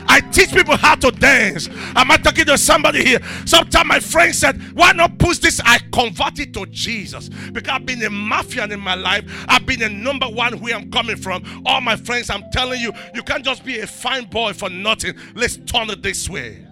I 0.09 0.21
teach 0.21 0.51
people 0.51 0.75
how 0.75 0.95
to 0.95 1.11
dance. 1.11 1.69
Am 1.95 2.09
I 2.09 2.17
talking 2.17 2.45
to 2.45 2.57
somebody 2.57 3.05
here? 3.05 3.19
Sometimes 3.45 3.87
my 3.87 3.99
friend 3.99 4.33
said, 4.33 4.59
Why 4.75 4.91
not 4.91 5.19
push 5.19 5.37
this? 5.37 5.61
I 5.63 5.79
converted 5.93 6.53
to 6.55 6.65
Jesus 6.65 7.29
because 7.29 7.69
I've 7.71 7.85
been 7.85 8.01
a 8.03 8.09
mafia 8.09 8.65
in 8.65 8.79
my 8.79 8.95
life. 8.95 9.23
I've 9.47 9.67
been 9.67 9.83
a 9.83 9.89
number 9.89 10.27
one 10.27 10.59
where 10.59 10.75
I'm 10.75 10.89
coming 10.89 11.15
from. 11.15 11.43
All 11.65 11.79
my 11.79 11.95
friends, 11.95 12.31
I'm 12.31 12.43
telling 12.51 12.81
you, 12.81 12.91
you 13.13 13.21
can't 13.21 13.45
just 13.45 13.63
be 13.63 13.79
a 13.79 13.87
fine 13.87 14.25
boy 14.25 14.53
for 14.53 14.69
nothing. 14.69 15.13
Let's 15.35 15.57
turn 15.57 15.91
it 15.91 16.01
this 16.01 16.27
way. 16.27 16.65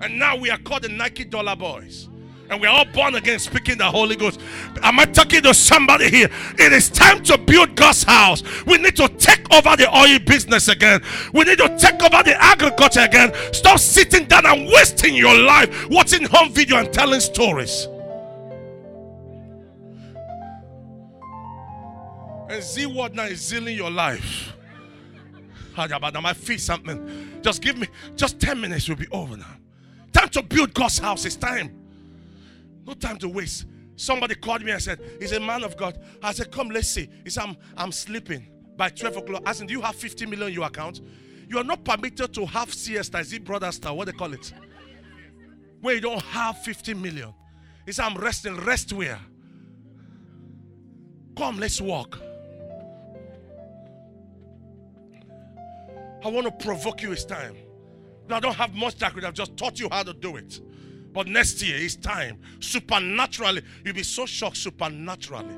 And 0.00 0.18
now 0.18 0.36
we 0.36 0.50
are 0.50 0.58
called 0.58 0.82
the 0.82 0.90
Nike 0.90 1.24
Dollar 1.24 1.56
Boys 1.56 2.08
and 2.50 2.60
we're 2.60 2.68
all 2.68 2.84
born 2.86 3.14
again 3.14 3.38
speaking 3.38 3.78
the 3.78 3.84
Holy 3.84 4.16
Ghost. 4.16 4.40
Am 4.82 4.98
I 4.98 5.04
talking 5.04 5.42
to 5.42 5.52
somebody 5.52 6.08
here? 6.08 6.30
It 6.58 6.72
is 6.72 6.88
time 6.88 7.22
to 7.24 7.36
build 7.36 7.76
God's 7.76 8.02
house. 8.02 8.42
We 8.64 8.78
need 8.78 8.96
to 8.96 9.08
take 9.08 9.52
over 9.52 9.76
the 9.76 9.88
oil 9.94 10.18
business 10.20 10.68
again. 10.68 11.02
We 11.32 11.44
need 11.44 11.58
to 11.58 11.76
take 11.78 12.02
over 12.02 12.22
the 12.22 12.36
agriculture 12.38 13.00
again. 13.00 13.32
Stop 13.52 13.78
sitting 13.78 14.24
down 14.26 14.46
and 14.46 14.66
wasting 14.66 15.14
your 15.14 15.38
life 15.38 15.88
watching 15.90 16.24
home 16.24 16.50
video 16.52 16.78
and 16.78 16.92
telling 16.92 17.20
stories. 17.20 17.86
And 22.50 22.62
Z 22.62 22.86
word 22.86 23.14
now 23.14 23.24
is 23.24 23.40
zealing 23.40 23.76
your 23.76 23.90
life. 23.90 24.54
My 25.76 26.32
feet 26.32 26.60
something. 26.60 27.40
Just 27.42 27.62
give 27.62 27.78
me 27.78 27.86
just 28.16 28.40
10 28.40 28.60
minutes, 28.60 28.88
will 28.88 28.96
be 28.96 29.06
over 29.12 29.36
now. 29.36 29.46
Time 30.12 30.28
to 30.30 30.42
build 30.42 30.74
God's 30.74 30.98
house. 30.98 31.24
It's 31.24 31.36
time. 31.36 31.77
No 32.88 32.94
time 32.94 33.18
to 33.18 33.28
waste. 33.28 33.66
Somebody 33.96 34.34
called 34.34 34.62
me 34.64 34.72
and 34.72 34.80
said, 34.80 34.98
He's 35.20 35.32
a 35.32 35.40
man 35.40 35.62
of 35.62 35.76
God. 35.76 36.02
I 36.22 36.32
said, 36.32 36.50
Come, 36.50 36.70
let's 36.70 36.88
see. 36.88 37.10
He 37.22 37.28
said, 37.28 37.42
I'm, 37.42 37.56
I'm 37.76 37.92
sleeping 37.92 38.46
by 38.78 38.88
12 38.88 39.18
o'clock. 39.18 39.42
I 39.44 39.52
said, 39.52 39.66
Do 39.66 39.74
you 39.74 39.82
have 39.82 39.94
50 39.94 40.24
million 40.24 40.48
in 40.48 40.54
your 40.54 40.66
account? 40.66 41.02
You 41.48 41.58
are 41.58 41.64
not 41.64 41.84
permitted 41.84 42.32
to 42.32 42.46
have 42.46 42.72
siesta, 42.72 43.18
it 43.18 43.44
brother 43.44 43.70
star? 43.72 43.94
What 43.94 44.06
they 44.06 44.12
call 44.12 44.32
it? 44.32 44.54
Where 45.82 45.96
you 45.96 46.00
don't 46.00 46.22
have 46.22 46.62
50 46.62 46.94
million. 46.94 47.34
He 47.84 47.92
said, 47.92 48.06
I'm 48.06 48.16
resting. 48.16 48.56
Rest 48.56 48.94
where? 48.94 49.20
Come, 51.36 51.58
let's 51.58 51.78
walk. 51.78 52.18
I 56.24 56.28
want 56.28 56.46
to 56.46 56.66
provoke 56.66 57.02
you 57.02 57.10
this 57.10 57.26
time. 57.26 57.54
I 58.30 58.40
don't 58.40 58.54
have 58.54 58.74
much 58.74 58.96
that 58.96 59.08
I 59.08 59.10
could 59.10 59.24
have 59.24 59.34
just 59.34 59.58
taught 59.58 59.78
you 59.78 59.88
how 59.90 60.04
to 60.04 60.14
do 60.14 60.36
it. 60.36 60.60
But 61.18 61.26
next 61.26 61.60
year 61.62 61.76
it's 61.76 61.96
time. 61.96 62.38
Supernaturally, 62.60 63.62
you'll 63.84 63.96
be 63.96 64.04
so 64.04 64.24
shocked 64.24 64.56
supernaturally. 64.56 65.56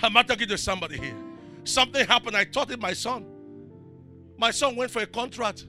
I'm 0.00 0.12
not 0.12 0.28
talking 0.28 0.46
to 0.46 0.56
somebody 0.56 0.98
here. 0.98 1.16
Something 1.64 2.06
happened. 2.06 2.36
I 2.36 2.44
taught 2.44 2.70
it 2.70 2.78
my 2.78 2.92
son. 2.92 3.26
My 4.38 4.52
son 4.52 4.76
went 4.76 4.92
for 4.92 5.02
a 5.02 5.06
contract. 5.06 5.66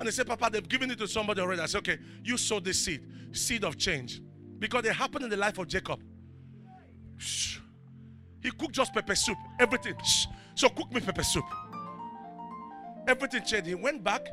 And 0.00 0.08
they 0.08 0.10
said, 0.10 0.26
Papa, 0.26 0.48
they've 0.50 0.66
given 0.66 0.90
it 0.90 0.98
to 1.00 1.06
somebody 1.06 1.42
already. 1.42 1.60
I 1.60 1.66
said, 1.66 1.80
okay, 1.80 1.98
you 2.22 2.38
sow 2.38 2.58
this 2.58 2.82
seed, 2.82 3.02
seed 3.32 3.64
of 3.64 3.76
change. 3.76 4.22
Because 4.58 4.86
it 4.86 4.94
happened 4.94 5.24
in 5.24 5.30
the 5.30 5.36
life 5.36 5.58
of 5.58 5.68
Jacob. 5.68 6.00
Shh. 7.18 7.58
He 8.42 8.50
cooked 8.50 8.72
just 8.72 8.94
pepper 8.94 9.14
soup, 9.14 9.36
everything. 9.60 9.94
Shh. 10.02 10.24
So 10.54 10.70
cook 10.70 10.90
me 10.90 11.02
pepper 11.02 11.22
soup. 11.22 11.44
Everything 13.06 13.44
changed. 13.44 13.66
He 13.66 13.74
went 13.74 14.02
back 14.02 14.26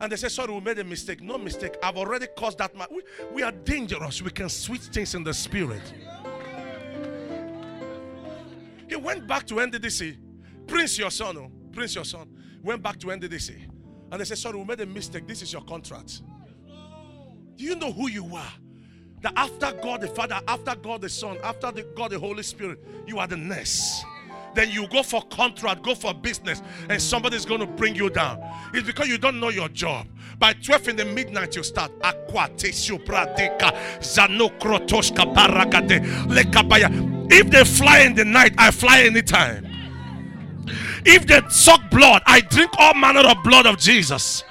and 0.00 0.12
they 0.12 0.16
say, 0.16 0.28
Sorry, 0.28 0.52
we 0.52 0.60
made 0.60 0.78
a 0.78 0.84
mistake. 0.84 1.22
No 1.22 1.38
mistake. 1.38 1.74
I've 1.82 1.96
already 1.96 2.26
caused 2.36 2.58
that. 2.58 2.72
we, 2.90 3.02
we 3.32 3.42
are 3.42 3.52
dangerous. 3.52 4.22
We 4.22 4.30
can 4.30 4.48
switch 4.48 4.82
things 4.82 5.14
in 5.14 5.24
the 5.24 5.34
spirit. 5.34 5.82
He 8.88 8.96
went 8.96 9.26
back 9.26 9.46
to 9.48 9.54
NDDC. 9.54 10.16
Prince, 10.66 10.98
your 10.98 11.10
son, 11.10 11.36
oh, 11.36 11.50
Prince, 11.72 11.94
your 11.94 12.04
son, 12.04 12.28
went 12.62 12.82
back 12.82 12.98
to 13.00 13.08
NDDC. 13.08 13.68
And 14.10 14.20
they 14.20 14.24
said, 14.24 14.38
Sorry, 14.38 14.56
we 14.56 14.64
made 14.64 14.80
a 14.80 14.86
mistake. 14.86 15.26
This 15.26 15.42
is 15.42 15.52
your 15.52 15.62
contract. 15.62 16.22
Do 17.56 17.64
you 17.64 17.74
know 17.74 17.92
who 17.92 18.08
you 18.08 18.24
are? 18.34 18.52
That 19.22 19.32
after 19.34 19.72
God 19.82 20.02
the 20.02 20.08
Father, 20.08 20.40
after 20.46 20.76
God 20.76 21.00
the 21.00 21.08
Son, 21.08 21.38
after 21.42 21.72
the, 21.72 21.82
God 21.96 22.12
the 22.12 22.18
Holy 22.18 22.44
Spirit, 22.44 22.78
you 23.06 23.18
are 23.18 23.26
the 23.26 23.36
next 23.36 24.04
then 24.54 24.70
you 24.70 24.86
go 24.88 25.02
for 25.02 25.22
contract, 25.22 25.82
go 25.82 25.94
for 25.94 26.14
business, 26.14 26.62
and 26.88 27.00
somebody's 27.00 27.44
going 27.44 27.60
to 27.60 27.66
bring 27.66 27.94
you 27.94 28.10
down. 28.10 28.40
It's 28.74 28.86
because 28.86 29.08
you 29.08 29.18
don't 29.18 29.40
know 29.40 29.50
your 29.50 29.68
job. 29.68 30.06
By 30.38 30.52
12 30.52 30.88
in 30.88 30.96
the 30.96 31.04
midnight, 31.04 31.56
you 31.56 31.62
start. 31.62 31.90
If 37.30 37.50
they 37.50 37.64
fly 37.64 37.98
in 38.00 38.14
the 38.14 38.24
night, 38.24 38.54
I 38.56 38.70
fly 38.70 39.00
anytime. 39.00 39.66
If 41.04 41.26
they 41.26 41.40
suck 41.48 41.90
blood, 41.90 42.22
I 42.26 42.40
drink 42.40 42.70
all 42.78 42.94
manner 42.94 43.20
of 43.20 43.42
blood 43.42 43.66
of 43.66 43.78
Jesus. 43.78 44.44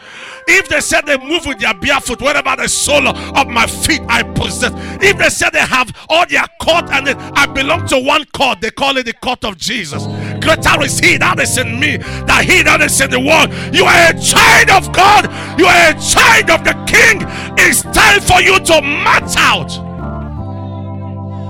If 0.48 0.70
they 0.70 0.80
said 0.80 1.06
they 1.06 1.18
move 1.18 1.46
with 1.46 1.60
their 1.60 1.74
bare 1.74 1.98
barefoot, 1.98 2.22
wherever 2.22 2.56
the 2.56 2.68
sole 2.68 3.08
of 3.08 3.48
my 3.48 3.68
feet 3.68 4.02
I 4.08 4.24
possess. 4.24 4.72
If 5.04 5.18
they 5.18 5.30
said 5.30 5.52
they 5.52 5.60
have 5.60 5.94
all 6.10 6.26
their 6.28 6.46
court 6.62 6.90
and 6.92 7.10
I 7.10 7.46
belong 7.48 7.88
to 7.88 8.00
one 8.00 8.26
court, 8.34 8.62
they 8.62 8.72
call 8.72 8.98
it 8.98 9.06
the 9.06 9.14
court 9.14 9.44
of 9.44 9.58
Jesus. 9.58 10.06
Greater 10.40 10.82
is 10.84 11.00
He 11.00 11.18
that 11.18 11.40
is 11.40 11.58
in 11.58 11.80
me 11.80 11.98
than 11.98 12.44
He 12.46 12.64
that 12.64 12.82
is 12.82 13.00
in 13.02 13.12
the 13.12 13.20
world. 13.20 13.52
You 13.76 13.86
are 13.86 14.10
a 14.10 14.20
child 14.20 14.70
of 14.70 14.94
God. 14.94 15.26
You 15.60 15.66
are 15.66 15.92
a 15.92 16.00
child 16.00 16.50
of 16.50 16.64
the 16.64 16.74
King. 16.88 17.28
It's 17.58 17.82
time 17.82 18.22
for 18.22 18.42
you 18.42 18.60
to 18.60 18.82
match 18.82 19.36
out. 19.38 19.72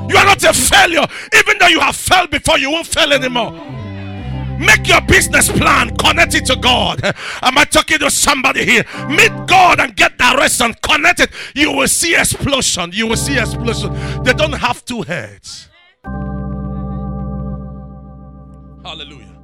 You 0.09 0.17
are 0.17 0.25
not 0.25 0.43
a 0.43 0.53
failure. 0.53 1.05
Even 1.37 1.57
though 1.59 1.67
you 1.67 1.79
have 1.81 1.95
failed 1.95 2.31
before, 2.31 2.57
you 2.57 2.71
won't 2.71 2.87
fail 2.87 3.11
anymore. 3.11 3.51
Make 4.57 4.87
your 4.87 5.01
business 5.01 5.51
plan, 5.51 5.95
connect 5.97 6.35
it 6.35 6.45
to 6.47 6.55
God. 6.55 7.03
Am 7.41 7.57
I 7.57 7.65
talking 7.65 7.99
to 7.99 8.09
somebody 8.09 8.65
here? 8.65 8.83
Meet 9.09 9.47
God 9.47 9.79
and 9.79 9.95
get 9.95 10.17
direction, 10.17 10.73
connect 10.81 11.19
it. 11.19 11.31
You 11.55 11.71
will 11.71 11.87
see 11.87 12.15
explosion. 12.15 12.91
You 12.93 13.07
will 13.07 13.17
see 13.17 13.37
explosion. 13.37 13.93
They 14.23 14.33
don't 14.33 14.53
have 14.53 14.83
two 14.85 15.03
heads. 15.03 15.69
Hallelujah. 18.83 19.37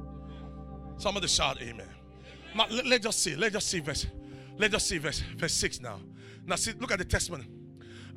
Somebody 0.96 1.28
shout 1.28 1.60
amen. 1.60 1.88
Now, 2.54 2.66
let, 2.70 2.86
let's 2.86 3.04
just 3.04 3.22
see. 3.22 3.36
Let's 3.36 3.52
just 3.52 3.68
see 3.68 3.80
verse. 3.80 4.06
Let's 4.56 4.72
just 4.72 4.88
see 4.88 4.98
verse, 4.98 5.22
verse 5.36 5.52
6 5.52 5.80
now. 5.80 6.00
Now, 6.46 6.56
see, 6.56 6.72
look 6.78 6.92
at 6.92 6.98
the 6.98 7.04
testimony. 7.04 7.44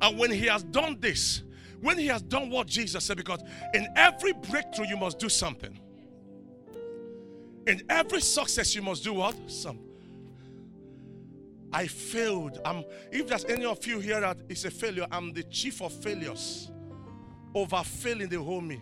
And 0.00 0.18
when 0.18 0.30
he 0.30 0.46
has 0.46 0.62
done 0.62 0.98
this, 1.00 1.42
when 1.80 1.98
he 1.98 2.06
has 2.06 2.22
done 2.22 2.50
what 2.50 2.66
Jesus 2.66 3.04
said, 3.04 3.16
because 3.16 3.40
in 3.74 3.86
every 3.96 4.32
breakthrough 4.32 4.86
you 4.86 4.96
must 4.96 5.18
do 5.18 5.28
something. 5.28 5.78
In 7.68 7.82
every 7.90 8.22
success 8.22 8.74
you 8.74 8.80
must 8.80 9.04
do 9.04 9.12
what? 9.12 9.36
Some. 9.46 9.78
I 11.70 11.86
failed. 11.86 12.62
I'm 12.64 12.82
if 13.12 13.28
there's 13.28 13.44
any 13.44 13.66
of 13.66 13.86
you 13.86 14.00
here 14.00 14.20
that 14.20 14.38
is 14.48 14.64
a 14.64 14.70
failure, 14.70 15.06
I'm 15.12 15.34
the 15.34 15.42
chief 15.42 15.82
of 15.82 15.92
failures. 15.92 16.70
Over 17.54 17.82
failing 17.84 18.30
the 18.30 18.42
whole 18.42 18.62
me. 18.62 18.80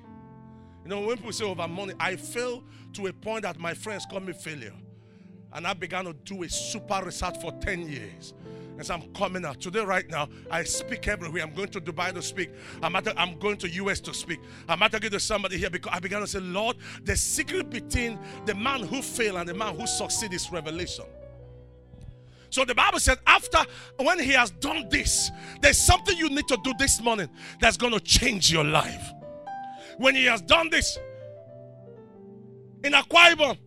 You 0.84 0.90
know, 0.90 1.00
when 1.00 1.16
people 1.16 1.32
say 1.32 1.44
over 1.44 1.66
money, 1.66 1.94
I 1.98 2.14
failed 2.14 2.62
to 2.92 3.08
a 3.08 3.12
point 3.12 3.42
that 3.42 3.58
my 3.58 3.74
friends 3.74 4.06
call 4.08 4.20
me 4.20 4.32
failure. 4.32 4.74
And 5.52 5.66
I 5.66 5.74
began 5.74 6.04
to 6.04 6.12
do 6.12 6.44
a 6.44 6.48
super 6.48 7.02
research 7.04 7.40
for 7.40 7.50
10 7.60 7.88
years. 7.88 8.34
As 8.78 8.90
I'm 8.90 9.02
coming 9.14 9.44
out 9.44 9.60
today, 9.60 9.84
right 9.84 10.08
now, 10.08 10.28
I 10.50 10.64
speak 10.64 11.08
everywhere. 11.08 11.42
I'm 11.42 11.54
going 11.54 11.68
to 11.68 11.80
Dubai 11.80 12.12
to 12.12 12.20
speak. 12.20 12.50
I'm, 12.82 12.94
at, 12.94 13.18
I'm 13.18 13.38
going 13.38 13.56
to 13.58 13.68
US 13.68 14.00
to 14.00 14.12
speak. 14.12 14.40
I'm 14.68 14.78
talking 14.78 15.10
to 15.10 15.20
somebody 15.20 15.56
here 15.56 15.70
because 15.70 15.92
I 15.94 16.00
began 16.00 16.20
to 16.20 16.26
say, 16.26 16.40
Lord, 16.40 16.76
the 17.04 17.16
secret 17.16 17.70
between 17.70 18.18
the 18.44 18.54
man 18.54 18.82
who 18.82 19.00
failed 19.00 19.36
and 19.36 19.48
the 19.48 19.54
man 19.54 19.74
who 19.76 19.86
succeeded 19.86 20.34
is 20.34 20.50
revelation. 20.52 21.06
So 22.50 22.64
the 22.64 22.74
Bible 22.74 23.00
said, 23.00 23.18
after 23.26 23.58
when 23.98 24.18
he 24.18 24.32
has 24.32 24.50
done 24.50 24.88
this, 24.90 25.30
there's 25.60 25.78
something 25.78 26.16
you 26.16 26.28
need 26.28 26.48
to 26.48 26.58
do 26.62 26.72
this 26.78 27.00
morning 27.00 27.28
that's 27.60 27.76
going 27.76 27.92
to 27.92 28.00
change 28.00 28.52
your 28.52 28.64
life. 28.64 29.12
When 29.98 30.14
he 30.14 30.26
has 30.26 30.42
done 30.42 30.70
this, 30.70 30.98
in 32.84 32.92
Akwa 32.92 33.34
Ibom, 33.34 33.58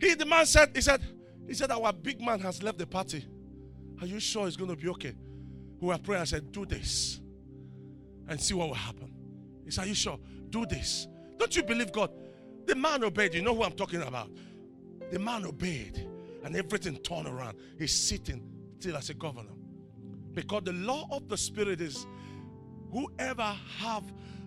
he 0.00 0.14
the 0.14 0.26
man 0.26 0.46
said, 0.46 0.70
he 0.74 0.80
said, 0.80 1.02
he 1.46 1.54
said, 1.54 1.70
our 1.70 1.92
big 1.92 2.20
man 2.20 2.38
has 2.40 2.62
left 2.62 2.78
the 2.78 2.86
party. 2.86 3.26
Are 4.00 4.06
you 4.06 4.20
sure 4.20 4.46
it's 4.46 4.56
going 4.56 4.70
to 4.70 4.76
be 4.76 4.88
okay? 4.88 5.14
We 5.80 5.88
were 5.88 5.98
praying. 5.98 6.22
I 6.22 6.24
said, 6.24 6.52
Do 6.52 6.64
this 6.64 7.20
and 8.28 8.40
see 8.40 8.54
what 8.54 8.68
will 8.68 8.74
happen. 8.74 9.12
He 9.64 9.70
said, 9.70 9.84
Are 9.84 9.88
you 9.88 9.94
sure? 9.94 10.18
Do 10.50 10.66
this. 10.66 11.06
Don't 11.38 11.54
you 11.54 11.62
believe 11.62 11.92
God? 11.92 12.10
The 12.66 12.74
man 12.74 13.04
obeyed. 13.04 13.34
You 13.34 13.42
know 13.42 13.54
who 13.54 13.62
I'm 13.62 13.72
talking 13.72 14.02
about? 14.02 14.30
The 15.10 15.18
man 15.18 15.44
obeyed 15.46 16.06
and 16.44 16.56
everything 16.56 16.96
turned 16.98 17.26
around. 17.26 17.56
He's 17.78 17.94
sitting 17.94 18.42
still 18.78 18.96
as 18.96 19.10
a 19.10 19.14
governor. 19.14 19.52
Because 20.32 20.62
the 20.64 20.72
law 20.72 21.08
of 21.10 21.28
the 21.28 21.36
Spirit 21.36 21.80
is 21.80 22.06
whoever 22.92 23.56
have 23.78 24.04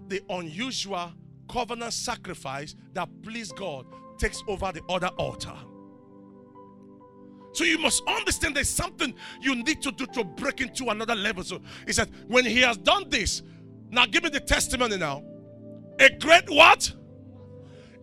the 0.07 0.21
unusual 0.29 1.11
covenant 1.49 1.93
sacrifice 1.93 2.75
that 2.93 3.09
please 3.23 3.51
God 3.51 3.85
takes 4.17 4.43
over 4.47 4.71
the 4.71 4.81
other 4.89 5.07
altar. 5.17 5.53
So 7.53 7.63
you 7.63 7.77
must 7.77 8.03
understand 8.07 8.55
there's 8.55 8.69
something 8.69 9.13
you 9.41 9.55
need 9.55 9.81
to 9.81 9.91
do 9.91 10.05
to 10.07 10.23
break 10.23 10.61
into 10.61 10.89
another 10.89 11.15
level. 11.15 11.43
So 11.43 11.61
he 11.85 11.93
said, 11.93 12.09
when 12.27 12.45
he 12.45 12.59
has 12.61 12.77
done 12.77 13.09
this, 13.09 13.41
now 13.89 14.05
give 14.05 14.23
me 14.23 14.29
the 14.29 14.39
testimony 14.39 14.97
now. 14.97 15.23
A 15.99 16.09
great 16.09 16.49
what? 16.49 16.91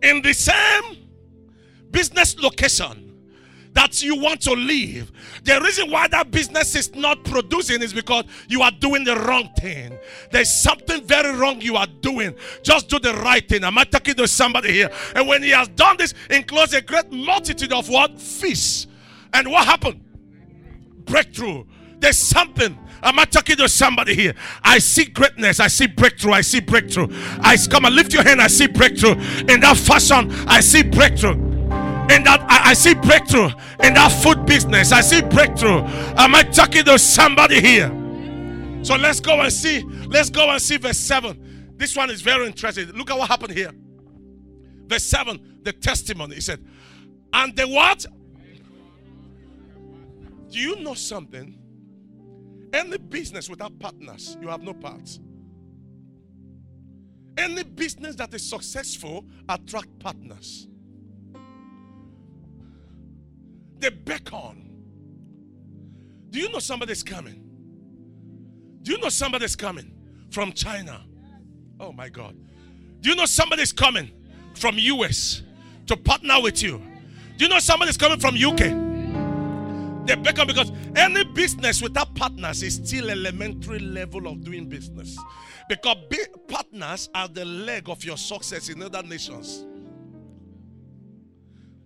In 0.03 0.21
the 0.21 0.33
same 0.33 1.09
business 1.91 2.37
location 2.39 3.09
that 3.73 4.01
you 4.01 4.19
want 4.19 4.41
to 4.41 4.51
leave. 4.51 5.11
The 5.43 5.59
reason 5.61 5.91
why 5.91 6.07
that 6.09 6.31
business 6.31 6.75
is 6.75 6.93
not 6.95 7.23
producing 7.23 7.81
is 7.81 7.93
because 7.93 8.25
you 8.47 8.61
are 8.61 8.71
doing 8.71 9.03
the 9.03 9.15
wrong 9.15 9.49
thing. 9.57 9.97
There's 10.31 10.49
something 10.49 11.03
very 11.05 11.35
wrong 11.37 11.61
you 11.61 11.75
are 11.75 11.87
doing. 12.01 12.35
Just 12.63 12.89
do 12.89 12.99
the 12.99 13.13
right 13.13 13.47
thing. 13.47 13.63
Am 13.63 13.77
I 13.77 13.83
talking 13.83 14.15
to 14.15 14.27
somebody 14.27 14.73
here? 14.73 14.89
And 15.15 15.27
when 15.27 15.43
he 15.43 15.49
has 15.51 15.67
done 15.69 15.97
this, 15.97 16.13
enclose 16.29 16.73
a 16.73 16.81
great 16.81 17.11
multitude 17.11 17.73
of 17.73 17.89
what? 17.89 18.19
Fish 18.19 18.87
and 19.33 19.49
what 19.49 19.65
happened? 19.65 20.01
Breakthrough. 21.05 21.65
There's 21.99 22.17
something. 22.17 22.77
Am 23.01 23.17
I 23.17 23.25
talking 23.25 23.55
to 23.57 23.69
somebody 23.69 24.13
here? 24.15 24.33
I 24.63 24.79
see 24.79 25.05
greatness. 25.05 25.59
I 25.59 25.67
see 25.67 25.87
breakthrough. 25.87 26.33
I 26.33 26.41
see 26.41 26.59
breakthrough. 26.59 27.07
I 27.41 27.57
come 27.69 27.85
and 27.85 27.95
lift 27.95 28.13
your 28.13 28.23
hand. 28.23 28.41
I 28.41 28.47
see 28.47 28.67
breakthrough. 28.67 29.13
In 29.13 29.61
that 29.61 29.77
fashion, 29.77 30.31
I 30.47 30.59
see 30.59 30.83
breakthrough. 30.83 31.33
In 31.33 32.23
that, 32.23 32.41
I, 32.49 32.71
I 32.71 32.73
see 32.73 32.95
breakthrough. 32.95 33.49
In 33.83 33.93
that 33.93 34.11
food 34.11 34.45
business, 34.45 34.91
I 34.91 35.01
see 35.01 35.21
breakthrough. 35.21 35.83
Am 36.17 36.35
I 36.35 36.43
talking 36.43 36.83
to 36.85 36.97
somebody 36.97 37.61
here? 37.61 37.89
So 38.83 38.95
let's 38.95 39.19
go 39.19 39.41
and 39.41 39.51
see. 39.51 39.83
Let's 40.07 40.29
go 40.29 40.49
and 40.49 40.61
see 40.61 40.77
verse 40.77 40.97
7. 40.97 41.75
This 41.77 41.95
one 41.95 42.09
is 42.09 42.21
very 42.21 42.47
interesting. 42.47 42.87
Look 42.87 43.11
at 43.11 43.17
what 43.17 43.29
happened 43.29 43.53
here. 43.53 43.71
Verse 44.87 45.03
7, 45.03 45.59
the 45.63 45.71
testimony. 45.71 46.35
He 46.35 46.41
said, 46.41 46.65
And 47.31 47.55
the 47.55 47.67
what? 47.67 48.05
Do 50.49 50.59
you 50.59 50.77
know 50.77 50.95
something? 50.95 51.57
Any 52.73 52.97
business 52.97 53.49
without 53.49 53.77
partners, 53.79 54.37
you 54.41 54.47
have 54.47 54.61
no 54.61 54.73
parts. 54.73 55.19
Any 57.37 57.63
business 57.63 58.15
that 58.15 58.33
is 58.33 58.47
successful 58.47 59.25
attract 59.47 59.97
partners. 59.99 60.67
They 63.77 63.89
beckon. 63.89 64.69
Do 66.29 66.39
you 66.39 66.51
know 66.51 66.59
somebody's 66.59 67.01
coming? 67.01 67.43
Do 68.83 68.91
you 68.91 68.97
know 68.99 69.09
somebody's 69.09 69.55
coming 69.55 69.91
from 70.31 70.51
China? 70.51 71.01
Oh 71.79 71.91
my 71.91 72.09
God. 72.09 72.35
Do 73.01 73.09
you 73.09 73.15
know 73.15 73.25
somebody's 73.25 73.71
coming 73.71 74.11
from 74.55 74.77
US 74.77 75.43
to 75.87 75.95
partner 75.95 76.41
with 76.41 76.61
you? 76.61 76.81
Do 77.37 77.45
you 77.45 77.49
know 77.49 77.59
somebody's 77.59 77.97
coming 77.97 78.19
from 78.19 78.35
UK? 78.35 78.88
They 80.09 80.15
because 80.15 80.71
any 80.95 81.23
business 81.23 81.83
without 81.83 82.15
partners 82.15 82.63
is 82.63 82.81
still 82.83 83.11
elementary 83.11 83.77
level 83.77 84.27
of 84.27 84.43
doing 84.43 84.67
business. 84.67 85.15
Because 85.67 85.97
partners 86.47 87.09
are 87.13 87.27
the 87.27 87.45
leg 87.45 87.89
of 87.89 88.03
your 88.03 88.17
success 88.17 88.69
in 88.69 88.81
other 88.81 89.03
nations. 89.03 89.67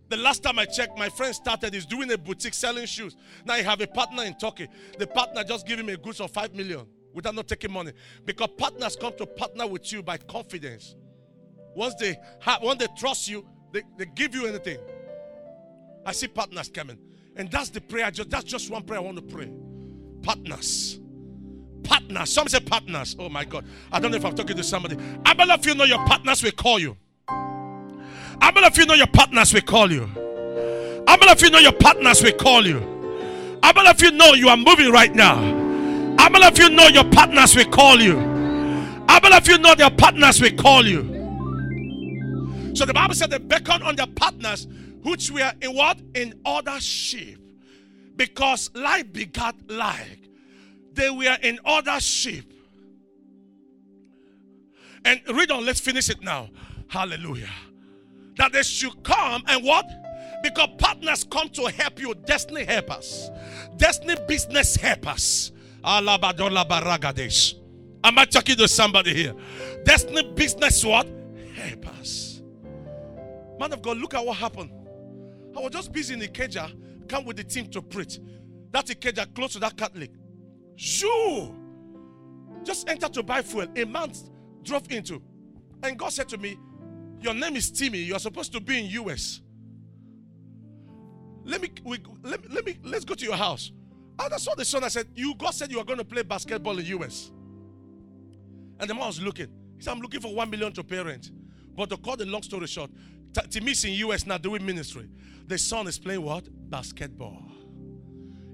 The 0.07 0.15
last 0.15 0.41
time 0.41 0.57
I 0.57 0.63
checked, 0.63 0.97
my 0.97 1.09
friend 1.09 1.36
started 1.36 1.76
is 1.76 1.86
doing 1.86 2.13
a 2.13 2.17
boutique 2.17 2.53
selling 2.53 2.86
shoes. 2.86 3.17
Now 3.43 3.55
he 3.55 3.63
have 3.63 3.82
a 3.82 3.88
partner 3.88 4.24
in 4.24 4.36
Turkey. 4.38 4.69
The 4.97 5.07
partner 5.07 5.43
just 5.43 5.67
give 5.67 5.78
him 5.78 5.89
a 5.89 5.97
goods 5.97 6.21
of 6.21 6.32
five 6.32 6.55
million 6.55 6.86
without 7.13 7.36
not 7.36 7.49
taking 7.49 7.74
money. 7.74 7.91
Because 8.24 8.47
partners 8.57 8.95
come 8.95 9.11
to 9.17 9.26
partner 9.26 9.67
with 9.67 9.91
you 9.91 10.01
by 10.01 10.15
confidence. 10.15 10.95
Once 11.76 11.95
they 11.95 12.15
have, 12.39 12.61
once 12.61 12.80
they 12.80 12.88
trust 12.95 13.28
you, 13.28 13.45
they, 13.74 13.82
they 13.97 14.05
give 14.15 14.34
you 14.34 14.45
anything. 14.45 14.78
I 16.05 16.13
see 16.13 16.28
partners 16.28 16.69
coming. 16.69 16.97
And 17.36 17.49
that's 17.49 17.69
the 17.69 17.81
prayer. 17.81 18.11
Just 18.11 18.29
that's 18.29 18.43
just 18.43 18.69
one 18.69 18.84
prayer 18.84 18.99
I 18.99 19.03
want 19.03 19.17
to 19.17 19.23
pray. 19.23 19.51
Partners. 20.21 20.99
Partners. 21.84 22.31
Some 22.31 22.47
say 22.47 22.59
partners. 22.59 23.15
Oh 23.19 23.29
my 23.29 23.43
God. 23.43 23.65
I 23.91 23.99
don't 23.99 24.11
know 24.11 24.17
if 24.17 24.25
I'm 24.25 24.36
talking 24.36 24.55
to 24.55 24.63
somebody. 24.63 24.97
I 25.25 25.34
believe 25.34 25.51
of 25.59 25.65
you 25.65 25.75
know 25.75 25.84
your 25.84 26.03
partners 26.05 26.43
will 26.43 26.51
call 26.51 26.79
you. 26.79 26.95
I 27.27 28.51
believe 28.53 28.67
of 28.67 28.77
you 28.77 28.86
know 28.86 28.93
your 28.93 29.07
partners 29.07 29.53
will 29.53 29.61
call 29.61 29.91
you. 29.91 30.09
I 31.07 31.17
believe 31.17 31.31
of 31.31 31.41
you 31.41 31.49
know 31.49 31.59
your 31.59 31.73
partners 31.73 32.21
will 32.21 32.34
call 32.34 32.65
you. 32.65 33.59
I 33.63 33.71
believe 33.71 33.89
of 33.91 34.01
you 34.01 34.11
know 34.11 34.34
you 34.34 34.49
are 34.49 34.57
moving 34.57 34.91
right 34.91 35.13
now. 35.13 35.38
I 36.19 36.29
believe 36.29 36.51
of 36.51 36.57
you 36.57 36.69
know 36.69 36.88
your 36.88 37.05
partners 37.05 37.55
will 37.55 37.65
call 37.65 37.99
you. 37.99 38.17
I 39.07 39.19
believe 39.19 39.38
of 39.39 39.47
you 39.47 39.57
know 39.57 39.75
their 39.75 39.89
partners 39.89 40.39
will 40.39 40.55
call 40.55 40.86
you. 40.86 41.11
So 42.75 42.86
the 42.86 42.93
Bible 42.93 43.15
said 43.15 43.29
they 43.29 43.38
beckon 43.39 43.81
on 43.81 43.95
their 43.95 44.07
partners 44.07 44.67
which 45.03 45.31
were 45.31 45.51
in 45.61 45.75
what? 45.75 45.99
In 46.15 46.39
other 46.45 46.79
sheep. 46.79 47.39
Because 48.15 48.69
like 48.73 49.13
begat 49.13 49.55
like. 49.67 50.19
They 50.93 51.09
were 51.09 51.37
in 51.41 51.59
other 51.65 51.99
sheep. 51.99 52.53
And 55.05 55.21
read 55.33 55.51
on, 55.51 55.65
let's 55.65 55.79
finish 55.79 56.09
it 56.09 56.21
now. 56.21 56.49
Hallelujah. 56.87 57.49
That 58.37 58.53
they 58.53 58.63
should 58.63 59.03
come 59.03 59.43
and 59.47 59.63
what? 59.63 59.85
Because 60.41 60.69
partners 60.77 61.23
come 61.23 61.49
to 61.49 61.65
help 61.67 61.99
you, 61.99 62.13
destiny 62.13 62.65
helpers, 62.65 63.29
destiny 63.77 64.15
business 64.27 64.75
helpers. 64.75 65.51
Am 65.85 66.07
I 68.17 68.25
talking 68.25 68.55
to 68.57 68.67
somebody 68.67 69.13
here? 69.13 69.33
Destiny 69.85 70.23
business 70.33 70.83
what? 70.83 71.07
Helpers. 71.55 72.41
Man 73.59 73.71
of 73.73 73.81
God, 73.81 73.97
look 73.97 74.13
at 74.13 74.25
what 74.25 74.37
happened. 74.37 74.71
I 75.55 75.59
was 75.59 75.71
just 75.71 75.91
busy 75.91 76.13
in 76.13 76.19
Ikeja, 76.21 77.07
come 77.07 77.25
with 77.25 77.37
the 77.37 77.43
team 77.43 77.69
to 77.71 77.81
preach. 77.81 78.19
That 78.71 78.87
Ikeja 78.87 79.33
close 79.35 79.53
to 79.53 79.59
that 79.59 79.77
Catholic. 79.77 80.11
Shoo! 80.75 81.55
Just 82.63 82.89
enter 82.89 83.09
to 83.09 83.23
buy 83.23 83.41
fuel. 83.41 83.67
A 83.75 83.85
man 83.85 84.11
drove 84.63 84.89
into. 84.91 85.21
And 85.83 85.97
God 85.97 86.09
said 86.09 86.29
to 86.29 86.37
me, 86.37 86.57
Your 87.19 87.33
name 87.33 87.55
is 87.55 87.69
Timmy. 87.69 87.99
You're 87.99 88.19
supposed 88.19 88.51
to 88.53 88.61
be 88.61 88.79
in 88.79 88.85
US. 89.05 89.41
Let 91.43 91.61
me, 91.61 91.71
we, 91.83 91.99
let 92.23 92.41
me, 92.41 92.47
let 92.49 92.65
me, 92.65 92.79
let's 92.83 93.05
go 93.05 93.15
to 93.15 93.25
your 93.25 93.35
house. 93.35 93.71
And 94.19 94.33
I 94.33 94.37
saw 94.37 94.55
the 94.55 94.65
son. 94.65 94.83
I 94.83 94.87
said, 94.87 95.07
You, 95.13 95.35
God 95.35 95.51
said 95.51 95.71
you 95.71 95.79
are 95.79 95.83
going 95.83 95.99
to 95.99 96.05
play 96.05 96.23
basketball 96.23 96.79
in 96.79 96.85
US. 96.85 97.31
And 98.79 98.89
the 98.89 98.93
man 98.93 99.07
was 99.07 99.21
looking. 99.21 99.47
He 99.77 99.83
said, 99.83 99.91
I'm 99.91 99.99
looking 99.99 100.21
for 100.21 100.33
one 100.33 100.49
million 100.49 100.71
to 100.73 100.83
parent. 100.83 101.31
But 101.75 101.89
to 101.89 101.97
cut 101.97 102.19
the 102.19 102.25
long 102.25 102.43
story 102.43 102.67
short, 102.67 102.91
Timmy's 103.41 103.84
in 103.86 103.93
US 103.93 104.25
now 104.25 104.38
doing 104.38 104.65
ministry. 104.65 105.09
The 105.47 105.57
son 105.57 105.88
is 105.88 105.99
playing 105.99 106.21
what? 106.21 106.47
Basketball. 106.69 107.43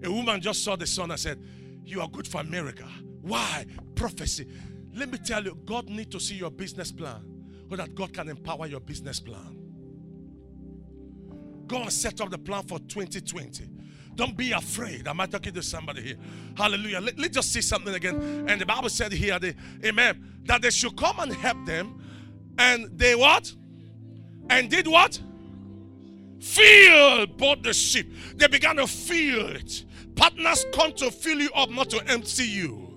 A 0.04 0.12
woman 0.12 0.42
just 0.42 0.64
saw 0.64 0.76
the 0.76 0.88
son 0.88 1.12
and 1.12 1.20
said, 1.20 1.44
You 1.84 2.02
are 2.02 2.08
good 2.08 2.28
for 2.28 2.42
America. 2.42 2.88
Why? 3.22 3.66
Prophecy. 3.96 4.48
Let 4.94 5.12
me 5.12 5.18
tell 5.18 5.44
you, 5.44 5.58
God 5.66 5.90
need 5.90 6.12
to 6.12 6.20
see 6.20 6.36
your 6.36 6.52
business 6.52 6.92
plan 6.92 7.22
so 7.70 7.76
that 7.76 7.94
God 7.94 8.14
can 8.14 8.30
empower 8.30 8.68
your 8.68 8.80
business 8.80 9.20
plan. 9.20 9.58
Go 11.68 11.78
and 11.78 11.94
set 11.94 12.20
up 12.22 12.32
the 12.32 12.38
plan 12.38 12.64
for 12.64 12.80
2020. 12.80 13.70
Don't 14.16 14.36
be 14.36 14.52
afraid. 14.52 15.08
Am 15.08 15.22
I 15.22 15.28
talking 15.28 15.54
to 15.54 15.62
somebody 15.62 16.02
here? 16.02 16.18
Hallelujah. 16.58 17.00
Let, 17.00 17.20
us 17.20 17.30
just 17.30 17.54
see 17.54 17.62
something 17.62 17.94
again. 17.94 18.46
And 18.50 18.60
the 18.60 18.66
Bible 18.66 18.90
said 18.90 19.14
here, 19.14 19.38
the, 19.38 19.56
Amen, 19.86 20.42
that 20.46 20.62
they 20.62 20.72
should 20.72 20.98
come 20.98 21.20
and 21.20 21.32
help 21.34 21.66
them. 21.66 22.04
And 22.58 22.90
they 22.98 23.16
what? 23.16 23.54
And 24.50 24.70
did 24.70 24.88
what? 24.88 25.20
Fill 26.40 27.28
both 27.28 27.64
the 27.64 27.74
ship. 27.74 28.08
They 28.36 28.48
began 28.48 28.78
to 28.78 28.88
fill 28.88 29.48
it. 29.50 29.86
Partners 30.16 30.66
come 30.74 30.94
to 30.94 31.12
fill 31.12 31.40
you 31.40 31.52
up, 31.54 31.70
not 31.70 31.90
to 31.92 32.04
empty 32.10 32.46
you. 32.46 32.90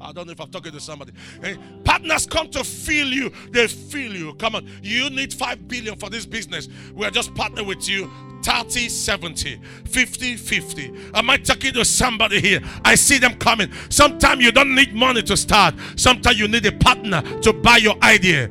I 0.00 0.12
don't 0.12 0.26
know 0.26 0.32
if 0.32 0.40
I'm 0.40 0.50
talking 0.50 0.72
to 0.72 0.80
somebody. 0.80 1.12
Hey, 1.40 1.56
partners 1.82 2.26
come 2.26 2.50
to 2.50 2.62
fill 2.62 3.08
you, 3.08 3.32
they 3.50 3.66
fill 3.68 4.14
you. 4.14 4.34
Come 4.34 4.56
on, 4.56 4.68
you 4.82 5.08
need 5.08 5.32
5 5.32 5.66
billion 5.66 5.96
for 5.96 6.10
this 6.10 6.26
business. 6.26 6.68
We're 6.92 7.10
just 7.10 7.32
partnering 7.34 7.66
with 7.66 7.88
you 7.88 8.10
30 8.42 8.90
70 8.90 9.58
50 9.86 10.36
50 10.36 10.94
am 11.14 11.30
i 11.30 11.38
talking 11.38 11.72
to 11.72 11.82
somebody 11.82 12.42
here 12.42 12.60
i 12.84 12.94
see 12.94 13.16
them 13.16 13.34
coming 13.36 13.72
sometimes 13.88 14.44
you 14.44 14.52
don't 14.52 14.74
need 14.74 14.94
money 14.94 15.22
to 15.22 15.34
start 15.34 15.74
sometimes 15.96 16.38
you 16.38 16.46
need 16.46 16.66
a 16.66 16.72
partner 16.72 17.22
to 17.40 17.54
buy 17.54 17.78
your 17.78 17.96
idea 18.04 18.50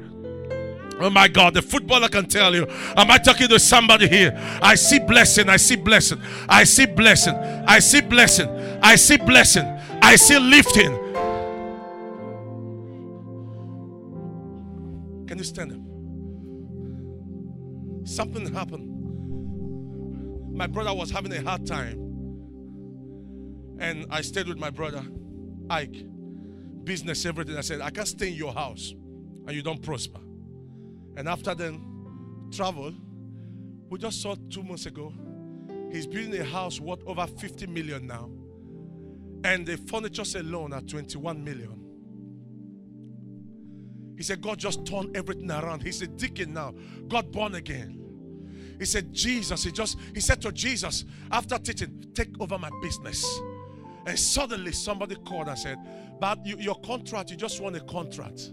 Oh 1.00 1.10
my 1.10 1.28
God, 1.28 1.54
the 1.54 1.62
footballer 1.62 2.08
can 2.08 2.28
tell 2.28 2.56
you. 2.56 2.66
Am 2.96 3.10
I 3.10 3.18
talking 3.18 3.48
to 3.48 3.60
somebody 3.60 4.08
here? 4.08 4.32
I 4.62 4.76
see 4.76 5.00
blessing. 5.00 5.50
I 5.50 5.58
see 5.58 5.76
blessing. 5.76 6.20
I 6.48 6.64
see 6.64 6.86
blessing. 6.86 7.36
I 7.36 7.80
see 7.80 8.02
blessing. 8.02 8.48
I 8.82 8.96
see 8.96 9.18
blessing. 9.18 9.66
I 10.02 10.16
see 10.16 10.40
lifting. 10.40 10.94
Can 15.28 15.38
you 15.38 15.44
stand 15.44 15.72
up? 15.72 15.80
Something 18.08 18.54
happened. 18.54 18.90
My 20.56 20.68
brother 20.68 20.94
was 20.94 21.10
having 21.10 21.34
a 21.34 21.42
hard 21.42 21.66
time. 21.66 22.00
And 23.80 24.06
I 24.10 24.22
stayed 24.22 24.48
with 24.48 24.60
my 24.60 24.70
brother, 24.70 25.04
Ike. 25.70 26.06
Business, 26.84 27.26
everything. 27.26 27.58
I 27.58 27.62
said, 27.62 27.82
I 27.82 27.90
can't 27.90 28.08
stay 28.08 28.28
in 28.28 28.36
your 28.36 28.54
house 28.54 28.94
and 29.48 29.56
you 29.56 29.64
don't 29.64 29.82
prosper. 29.82 30.20
And 31.16 31.28
after 31.28 31.54
then, 31.54 32.50
travel, 32.52 32.94
we 33.90 34.00
just 34.00 34.22
saw 34.22 34.36
two 34.50 34.64
months 34.64 34.86
ago, 34.86 35.14
he's 35.92 36.08
building 36.08 36.40
a 36.40 36.44
house 36.44 36.80
worth 36.80 37.04
over 37.06 37.28
50 37.28 37.68
million 37.68 38.08
now. 38.08 38.30
And 39.44 39.66
the 39.66 39.78
furniture 39.78 40.24
alone 40.40 40.74
at 40.74 40.88
21 40.88 41.44
million. 41.44 41.80
He 44.18 44.24
said, 44.24 44.42
God 44.42 44.58
just 44.58 44.86
turned 44.86 45.16
everything 45.18 45.52
around. 45.52 45.84
He's 45.84 46.02
a 46.02 46.08
deacon 46.08 46.54
now. 46.54 46.74
God 47.08 47.32
born 47.32 47.56
again. 47.56 48.00
He 48.80 48.86
said, 48.86 49.14
Jesus, 49.14 49.64
he 49.64 49.72
just, 49.72 49.98
he 50.14 50.20
said 50.20 50.42
to 50.42 50.52
Jesus, 50.52 51.06
after 51.32 51.58
teaching, 51.58 52.06
take 52.14 52.30
over 52.40 52.58
my 52.58 52.70
business. 52.82 53.26
And 54.06 54.18
suddenly 54.18 54.72
somebody 54.72 55.16
called 55.16 55.48
and 55.48 55.58
said, 55.58 55.78
But 56.20 56.46
you, 56.46 56.58
your 56.58 56.76
contract, 56.76 57.32
you 57.32 57.38
just 57.38 57.62
want 57.62 57.76
a 57.76 57.80
contract. 57.82 58.52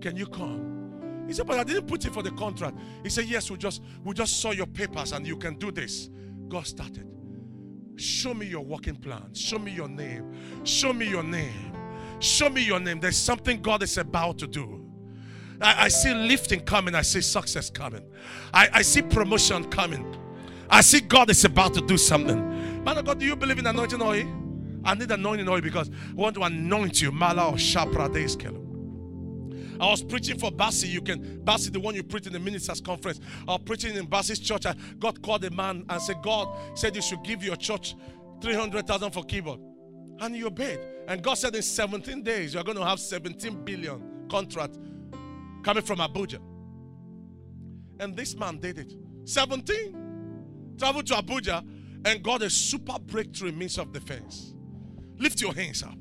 Can 0.00 0.16
you 0.16 0.26
come? 0.26 0.83
He 1.26 1.32
said, 1.32 1.46
But 1.46 1.58
I 1.58 1.64
didn't 1.64 1.86
put 1.86 2.04
it 2.04 2.12
for 2.12 2.22
the 2.22 2.30
contract. 2.32 2.78
He 3.02 3.10
said, 3.10 3.26
Yes, 3.26 3.50
we 3.50 3.56
just 3.56 3.82
we 4.02 4.14
just 4.14 4.40
saw 4.40 4.50
your 4.50 4.66
papers 4.66 5.12
and 5.12 5.26
you 5.26 5.36
can 5.36 5.56
do 5.56 5.70
this. 5.70 6.10
God 6.48 6.66
started. 6.66 7.08
Show 7.96 8.34
me 8.34 8.46
your 8.46 8.64
working 8.64 8.96
plan. 8.96 9.32
Show 9.34 9.58
me 9.58 9.72
your 9.72 9.88
name. 9.88 10.32
Show 10.64 10.92
me 10.92 11.08
your 11.08 11.22
name. 11.22 11.72
Show 12.18 12.48
me 12.50 12.62
your 12.62 12.80
name. 12.80 13.00
There's 13.00 13.16
something 13.16 13.62
God 13.62 13.82
is 13.82 13.98
about 13.98 14.38
to 14.38 14.46
do. 14.46 14.84
I, 15.60 15.84
I 15.84 15.88
see 15.88 16.12
lifting 16.12 16.60
coming. 16.60 16.94
I 16.94 17.02
see 17.02 17.20
success 17.20 17.70
coming. 17.70 18.04
I, 18.52 18.68
I 18.72 18.82
see 18.82 19.02
promotion 19.02 19.70
coming. 19.70 20.16
I 20.68 20.80
see 20.80 21.00
God 21.00 21.30
is 21.30 21.44
about 21.44 21.74
to 21.74 21.80
do 21.80 21.96
something. 21.96 22.82
Man 22.84 22.98
of 22.98 23.04
God, 23.04 23.20
do 23.20 23.26
you 23.26 23.36
believe 23.36 23.58
in 23.58 23.66
anointing 23.66 24.02
oil? 24.02 24.26
I 24.84 24.94
need 24.94 25.10
anointing 25.10 25.48
oil 25.48 25.60
because 25.60 25.88
I 25.90 26.14
want 26.14 26.34
to 26.36 26.42
anoint 26.42 27.00
you. 27.00 27.12
Mala 27.12 27.50
or 27.50 27.54
Shapra 27.54 28.12
I 29.80 29.90
was 29.90 30.02
preaching 30.02 30.38
for 30.38 30.50
Bassi. 30.50 30.88
You 30.88 31.00
can 31.00 31.42
Bassi, 31.44 31.70
the 31.70 31.80
one 31.80 31.94
you 31.94 32.02
preached 32.02 32.26
in 32.26 32.32
the 32.32 32.38
ministers 32.38 32.80
conference. 32.80 33.20
I 33.48 33.52
was 33.52 33.62
preaching 33.64 33.96
in 33.96 34.06
Bassi's 34.06 34.38
church. 34.38 34.64
God 34.98 35.22
called 35.22 35.44
a 35.44 35.50
man 35.50 35.84
and 35.88 36.00
said, 36.00 36.22
God 36.22 36.48
said 36.74 36.94
you 36.94 37.02
should 37.02 37.22
give 37.22 37.42
your 37.42 37.56
church 37.56 37.94
300,000 38.40 39.10
for 39.10 39.24
keyboard. 39.24 39.60
And 40.20 40.34
he 40.34 40.44
obeyed. 40.44 40.78
And 41.08 41.22
God 41.22 41.34
said 41.34 41.54
in 41.54 41.62
17 41.62 42.22
days, 42.22 42.54
you're 42.54 42.64
going 42.64 42.78
to 42.78 42.84
have 42.84 43.00
17 43.00 43.64
billion 43.64 44.26
contract 44.30 44.78
coming 45.62 45.82
from 45.82 45.98
Abuja. 45.98 46.38
And 48.00 48.16
this 48.16 48.36
man 48.36 48.58
did 48.58 48.78
it. 48.78 48.92
17. 49.24 50.76
Traveled 50.78 51.06
to 51.06 51.14
Abuja 51.14 51.64
and 52.04 52.22
got 52.22 52.42
a 52.42 52.50
super 52.50 52.98
breakthrough 52.98 53.52
means 53.52 53.78
of 53.78 53.92
defense. 53.92 54.54
Lift 55.18 55.40
your 55.40 55.54
hands 55.54 55.82
up. 55.82 55.96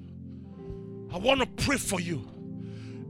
I 1.13 1.17
want 1.17 1.41
to 1.41 1.65
pray 1.65 1.77
for 1.77 1.99
you. 1.99 2.27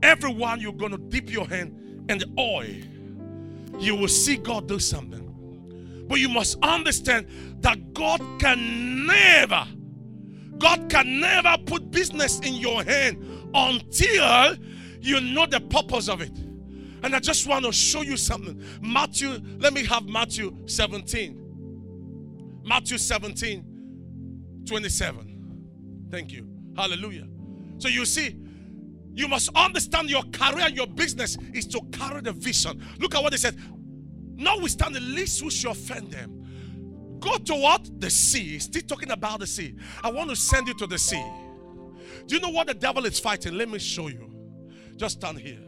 Everyone, 0.04 0.60
you're 0.60 0.72
going 0.72 0.92
to 0.92 0.98
dip 0.98 1.30
your 1.30 1.48
hand 1.48 2.04
in 2.10 2.18
the 2.18 2.26
oil. 2.38 3.80
You 3.80 3.96
will 3.96 4.08
see 4.08 4.36
God 4.36 4.68
do 4.68 4.78
something. 4.78 6.04
But 6.08 6.20
you 6.20 6.28
must 6.28 6.58
understand 6.62 7.26
that 7.62 7.94
God 7.94 8.20
can 8.38 9.06
never 9.06 9.66
God 10.58 10.88
can 10.88 11.20
never 11.20 11.56
put 11.66 11.90
business 11.90 12.38
in 12.40 12.54
your 12.54 12.82
hand 12.84 13.50
until 13.54 14.56
you 15.00 15.20
know 15.20 15.46
the 15.46 15.60
purpose 15.60 16.08
of 16.08 16.20
it. 16.20 16.30
And 17.02 17.14
I 17.14 17.18
just 17.18 17.46
want 17.46 17.64
to 17.66 17.72
show 17.72 18.02
you 18.02 18.16
something. 18.16 18.62
Matthew, 18.80 19.38
let 19.58 19.74
me 19.74 19.84
have 19.84 20.06
Matthew 20.06 20.56
17. 20.66 22.62
Matthew 22.64 22.96
17, 22.96 24.62
27. 24.66 26.06
Thank 26.10 26.32
you. 26.32 26.48
Hallelujah. 26.76 27.26
So 27.78 27.88
you 27.88 28.06
see, 28.06 28.36
you 29.14 29.28
must 29.28 29.50
understand 29.54 30.10
your 30.10 30.22
career, 30.24 30.66
and 30.66 30.76
your 30.76 30.86
business 30.86 31.38
is 31.52 31.66
to 31.68 31.80
carry 31.92 32.20
the 32.20 32.32
vision. 32.32 32.82
Look 32.98 33.14
at 33.14 33.22
what 33.22 33.30
they 33.30 33.38
said. 33.38 33.56
Notwithstanding, 34.36 35.14
least 35.14 35.40
who 35.40 35.50
shall 35.50 35.72
offend 35.72 36.10
them 36.10 36.44
Go 37.24 37.38
to 37.38 37.54
what? 37.54 37.88
The 38.00 38.10
sea. 38.10 38.58
Still 38.58 38.82
talking 38.82 39.10
about 39.10 39.40
the 39.40 39.46
sea. 39.46 39.74
I 40.02 40.10
want 40.10 40.28
to 40.28 40.36
send 40.36 40.68
you 40.68 40.74
to 40.74 40.86
the 40.86 40.98
sea. 40.98 41.24
Do 42.26 42.34
you 42.34 42.40
know 42.40 42.50
what 42.50 42.66
the 42.66 42.74
devil 42.74 43.06
is 43.06 43.18
fighting? 43.18 43.56
Let 43.56 43.70
me 43.70 43.78
show 43.78 44.08
you. 44.08 44.30
Just 44.96 45.20
stand 45.20 45.38
here. 45.38 45.62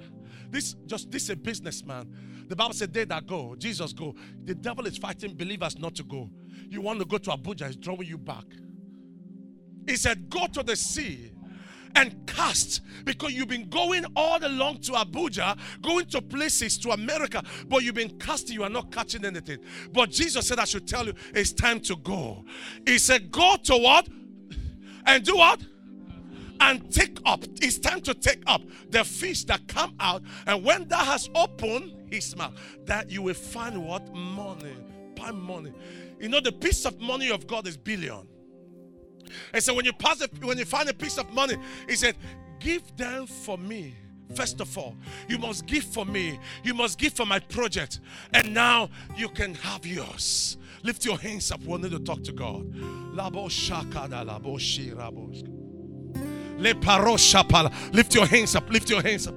This 0.50 0.74
just 0.84 1.10
this 1.10 1.24
is 1.24 1.30
a 1.30 1.36
businessman. 1.36 2.14
The 2.48 2.54
Bible 2.54 2.74
said 2.74 2.92
they 2.92 3.04
that 3.06 3.26
go, 3.26 3.56
Jesus 3.56 3.94
go. 3.94 4.14
The 4.44 4.54
devil 4.54 4.86
is 4.86 4.98
fighting 4.98 5.34
believers 5.34 5.78
not 5.78 5.94
to 5.94 6.04
go. 6.04 6.30
You 6.68 6.82
want 6.82 6.98
to 6.98 7.06
go 7.06 7.16
to 7.16 7.30
Abuja, 7.30 7.68
he's 7.68 7.76
drawing 7.76 8.06
you 8.06 8.18
back. 8.18 8.44
He 9.88 9.96
said, 9.96 10.28
Go 10.28 10.46
to 10.48 10.62
the 10.62 10.76
sea 10.76 11.30
and 11.96 12.26
cast 12.26 12.82
because 13.04 13.32
you've 13.32 13.48
been 13.48 13.68
going 13.68 14.04
all 14.14 14.38
along 14.44 14.78
to 14.82 14.92
Abuja, 14.92 15.58
going 15.82 16.06
to 16.06 16.20
places 16.20 16.78
to 16.78 16.90
America, 16.90 17.42
but 17.68 17.82
you've 17.82 17.94
been 17.94 18.16
casting, 18.18 18.54
you 18.54 18.62
are 18.62 18.70
not 18.70 18.92
catching 18.92 19.24
anything. 19.24 19.58
But 19.92 20.10
Jesus 20.10 20.46
said, 20.46 20.58
I 20.58 20.64
should 20.64 20.86
tell 20.86 21.06
you, 21.06 21.14
it's 21.34 21.52
time 21.52 21.80
to 21.80 21.96
go. 21.96 22.44
He 22.86 22.98
said, 22.98 23.30
Go 23.30 23.56
to 23.64 23.76
what? 23.76 24.08
And 25.06 25.24
do 25.24 25.36
what? 25.36 25.60
and 26.60 26.90
take 26.90 27.18
up. 27.26 27.44
It's 27.60 27.78
time 27.78 28.00
to 28.00 28.14
take 28.14 28.42
up 28.46 28.62
the 28.88 29.04
fish 29.04 29.44
that 29.44 29.68
come 29.68 29.94
out. 30.00 30.22
And 30.46 30.64
when 30.64 30.88
that 30.88 31.04
has 31.04 31.28
opened 31.34 31.92
his 32.10 32.34
mouth, 32.34 32.54
that 32.86 33.10
you 33.10 33.22
will 33.22 33.34
find 33.34 33.84
what? 33.84 34.12
Money. 34.14 34.74
pound 35.16 35.42
money. 35.42 35.74
You 36.18 36.30
know, 36.30 36.40
the 36.40 36.52
piece 36.52 36.86
of 36.86 36.98
money 36.98 37.30
of 37.30 37.46
God 37.46 37.66
is 37.66 37.76
billion. 37.76 38.26
And 39.52 39.62
so 39.62 39.74
when 39.74 39.84
you 39.84 39.92
pass 39.92 40.20
it, 40.20 40.30
when 40.44 40.58
you 40.58 40.64
find 40.64 40.88
a 40.88 40.94
piece 40.94 41.18
of 41.18 41.32
money, 41.32 41.56
he 41.88 41.96
said, 41.96 42.16
Give 42.58 42.82
them 42.96 43.26
for 43.26 43.58
me. 43.58 43.94
First 44.34 44.60
of 44.60 44.76
all, 44.76 44.96
you 45.28 45.38
must 45.38 45.66
give 45.66 45.84
for 45.84 46.04
me. 46.04 46.38
You 46.64 46.74
must 46.74 46.98
give 46.98 47.12
for 47.12 47.26
my 47.26 47.38
project. 47.38 48.00
And 48.32 48.52
now 48.52 48.90
you 49.16 49.28
can 49.28 49.54
have 49.54 49.86
yours. 49.86 50.56
Lift 50.82 51.04
your 51.04 51.18
hands 51.18 51.52
up. 51.52 51.60
We 51.62 51.76
need 51.78 51.92
to 51.92 52.00
talk 52.00 52.22
to 52.24 52.32
God. 52.32 52.74
Lift 57.92 58.14
your 58.14 58.26
hands 58.26 58.56
up. 58.56 58.70
Lift 58.70 58.90
your 58.90 59.02
hands 59.02 59.26
up. 59.28 59.34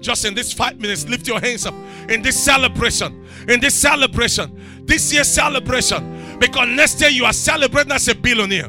Just 0.00 0.24
in 0.24 0.34
this 0.34 0.52
five 0.52 0.80
minutes, 0.80 1.08
lift 1.08 1.28
your 1.28 1.40
hands 1.40 1.64
up. 1.64 1.74
In 2.08 2.22
this 2.22 2.42
celebration, 2.42 3.24
in 3.48 3.60
this 3.60 3.74
celebration, 3.74 4.84
this 4.84 5.12
year's 5.12 5.28
celebration, 5.28 6.38
because 6.38 6.68
next 6.68 7.00
year 7.00 7.10
you 7.10 7.24
are 7.24 7.32
celebrating 7.32 7.92
as 7.92 8.08
a 8.08 8.14
billionaire. 8.14 8.68